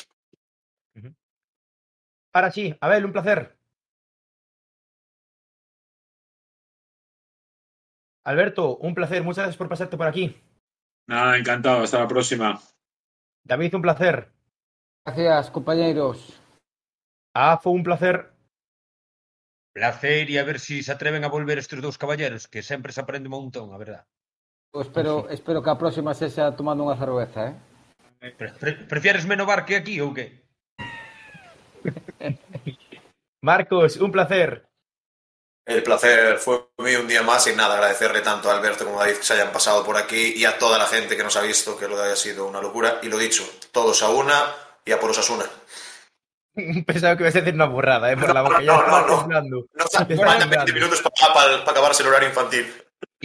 [2.32, 3.56] Ahora sí, Abel, un placer.
[8.24, 9.22] Alberto, un placer.
[9.22, 10.36] Muchas gracias por pasarte por aquí.
[11.08, 11.82] Nada, encantado.
[11.82, 12.60] Hasta la próxima.
[13.42, 14.30] David, un placer.
[15.06, 16.38] Gracias, compañeiros.
[17.34, 18.30] Afo, un placer.
[19.72, 23.00] Placer e a ver se se atreven a volver estes dous caballeros, que sempre se
[23.00, 24.04] aprende un montón, a verdad.
[24.74, 27.56] Eu espero, espero que a próxima sexa tomando unha cerveza, eh?
[28.36, 30.44] Pre pre prefieres menovar que aquí ou que?
[33.40, 34.67] Marcos, un placer.
[35.68, 39.04] El placer fue mío un día más y nada, agradecerle tanto a Alberto como a
[39.04, 41.42] David que se hayan pasado por aquí y a toda la gente que nos ha
[41.42, 43.00] visto, que lo haya sido una locura.
[43.02, 44.46] Y lo dicho, todos a una
[44.86, 45.44] y a por Osasuna.
[46.86, 48.16] Pensaba que ibas a decir una burrada, ¿eh?
[48.16, 48.60] Por la boca.
[48.60, 49.64] No, ya no, no, no.
[49.74, 50.72] No faltan 20 temblando.
[50.72, 52.74] minutos para, para, para acabarse el horario infantil.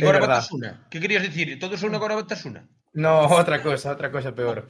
[0.01, 0.35] Agora verdad.
[0.35, 0.87] Batasuna?
[0.91, 1.57] Que querías dicir?
[1.61, 2.67] Todos son agora Batasuna?
[2.91, 4.67] No, otra cosa, otra cosa peor.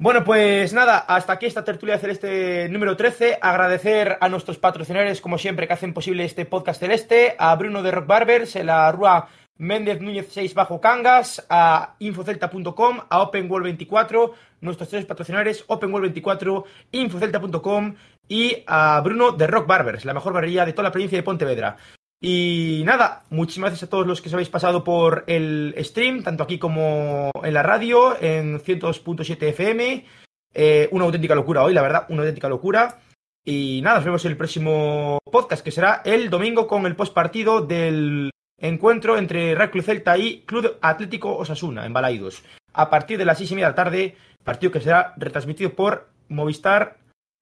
[0.00, 3.38] Bueno, pues nada, hasta aquí esta tertulia celeste número 13.
[3.42, 7.90] Agradecer a nuestros patrocinadores, como siempre, que hacen posible este podcast celeste, a Bruno de
[7.90, 14.88] Rock Barbers, en la Rúa Méndez Núñez 6 bajo Cangas, a infocelta.com, a OpenWorld24, nuestros
[14.88, 17.96] tres patrocinadores, OpenWorld24, infocelta.com
[18.28, 21.76] y a Bruno de Rock Barbers, la mejor barbería de toda la provincia de Pontevedra.
[22.20, 26.42] Y nada, muchísimas gracias a todos los que os habéis pasado por el stream, tanto
[26.42, 30.04] aquí como en la radio, en 102.7 FM.
[30.52, 32.98] Eh, una auténtica locura hoy, la verdad, una auténtica locura.
[33.44, 37.60] Y nada, nos vemos en el próximo podcast, que será el domingo con el postpartido
[37.60, 42.42] del encuentro entre Real Club Celta y Club Atlético Osasuna, en Balaidos.
[42.72, 46.10] A partir de las seis y media de la tarde, partido que será retransmitido por
[46.28, 46.98] Movistar.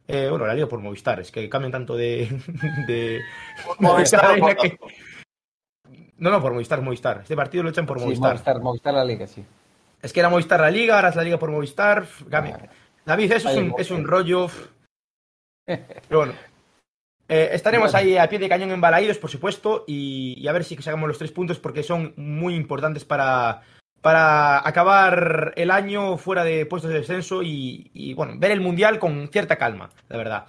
[0.09, 2.28] Eh, bueno, la liga por Movistar, es que cambian tanto de.
[2.87, 3.20] de
[3.78, 4.78] Movistar, que-
[6.19, 7.20] No, no, por Movistar, Movistar.
[7.23, 8.31] Este partido lo echan por Sí, Movistar.
[8.33, 9.45] Movistar, Movistar la Liga, sí.
[10.03, 12.07] Es que era Movistar la liga, ahora es la liga por Movistar.
[12.31, 12.59] cambia.
[12.62, 12.69] Ah,
[13.05, 14.49] David, eso es un, mo- es un rollo.
[15.66, 16.33] Pero bueno.
[17.28, 20.62] Eh, estaremos ahí a pie de cañón en Balaídos, por supuesto, y, y a ver
[20.62, 23.62] si sacamos los tres puntos porque son muy importantes para,
[24.07, 29.27] para acabar el año fuera de puestos de descenso y, bueno, ver el Mundial con
[29.33, 30.47] cierta calma, la verdad.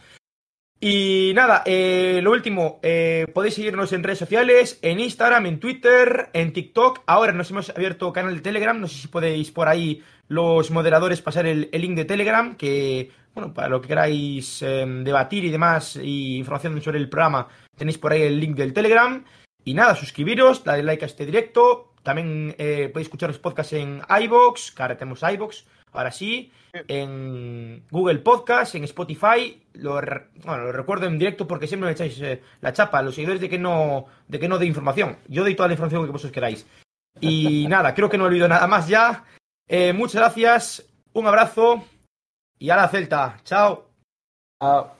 [0.79, 6.29] Y nada, eh, lo último, eh, podéis seguirnos en redes sociales, en Instagram, en Twitter,
[6.33, 7.01] en TikTok.
[7.07, 11.23] Ahora nos hemos abierto canal de Telegram, no sé si podéis por ahí los moderadores
[11.23, 15.95] pasar el, link de Telegram, que, bueno, para lo que queráis eh, debatir y demás,
[15.95, 19.25] y información sobre el programa, tenéis por ahí el link del Telegram.
[19.65, 21.95] Y nada, suscribiros, darle like a este directo.
[22.07, 26.53] También eh, podéis escuchar los podcasts en iBox, que ahora tenemos iBox, ahora sí.
[26.87, 29.61] En Google Podcast, en Spotify.
[29.73, 33.41] Lo, bueno, lo recuerdo en directo porque siempre me echáis eh, la chapa, los seguidores
[33.41, 35.17] de que no de que no dé información.
[35.27, 36.65] Yo doy toda la información que vosotros queráis.
[37.19, 39.25] Y nada, creo que no he olvidado nada más ya.
[39.67, 41.83] Eh, muchas gracias, un abrazo
[42.57, 43.41] y a la Celta.
[43.43, 43.89] Chao.
[44.61, 44.93] ah,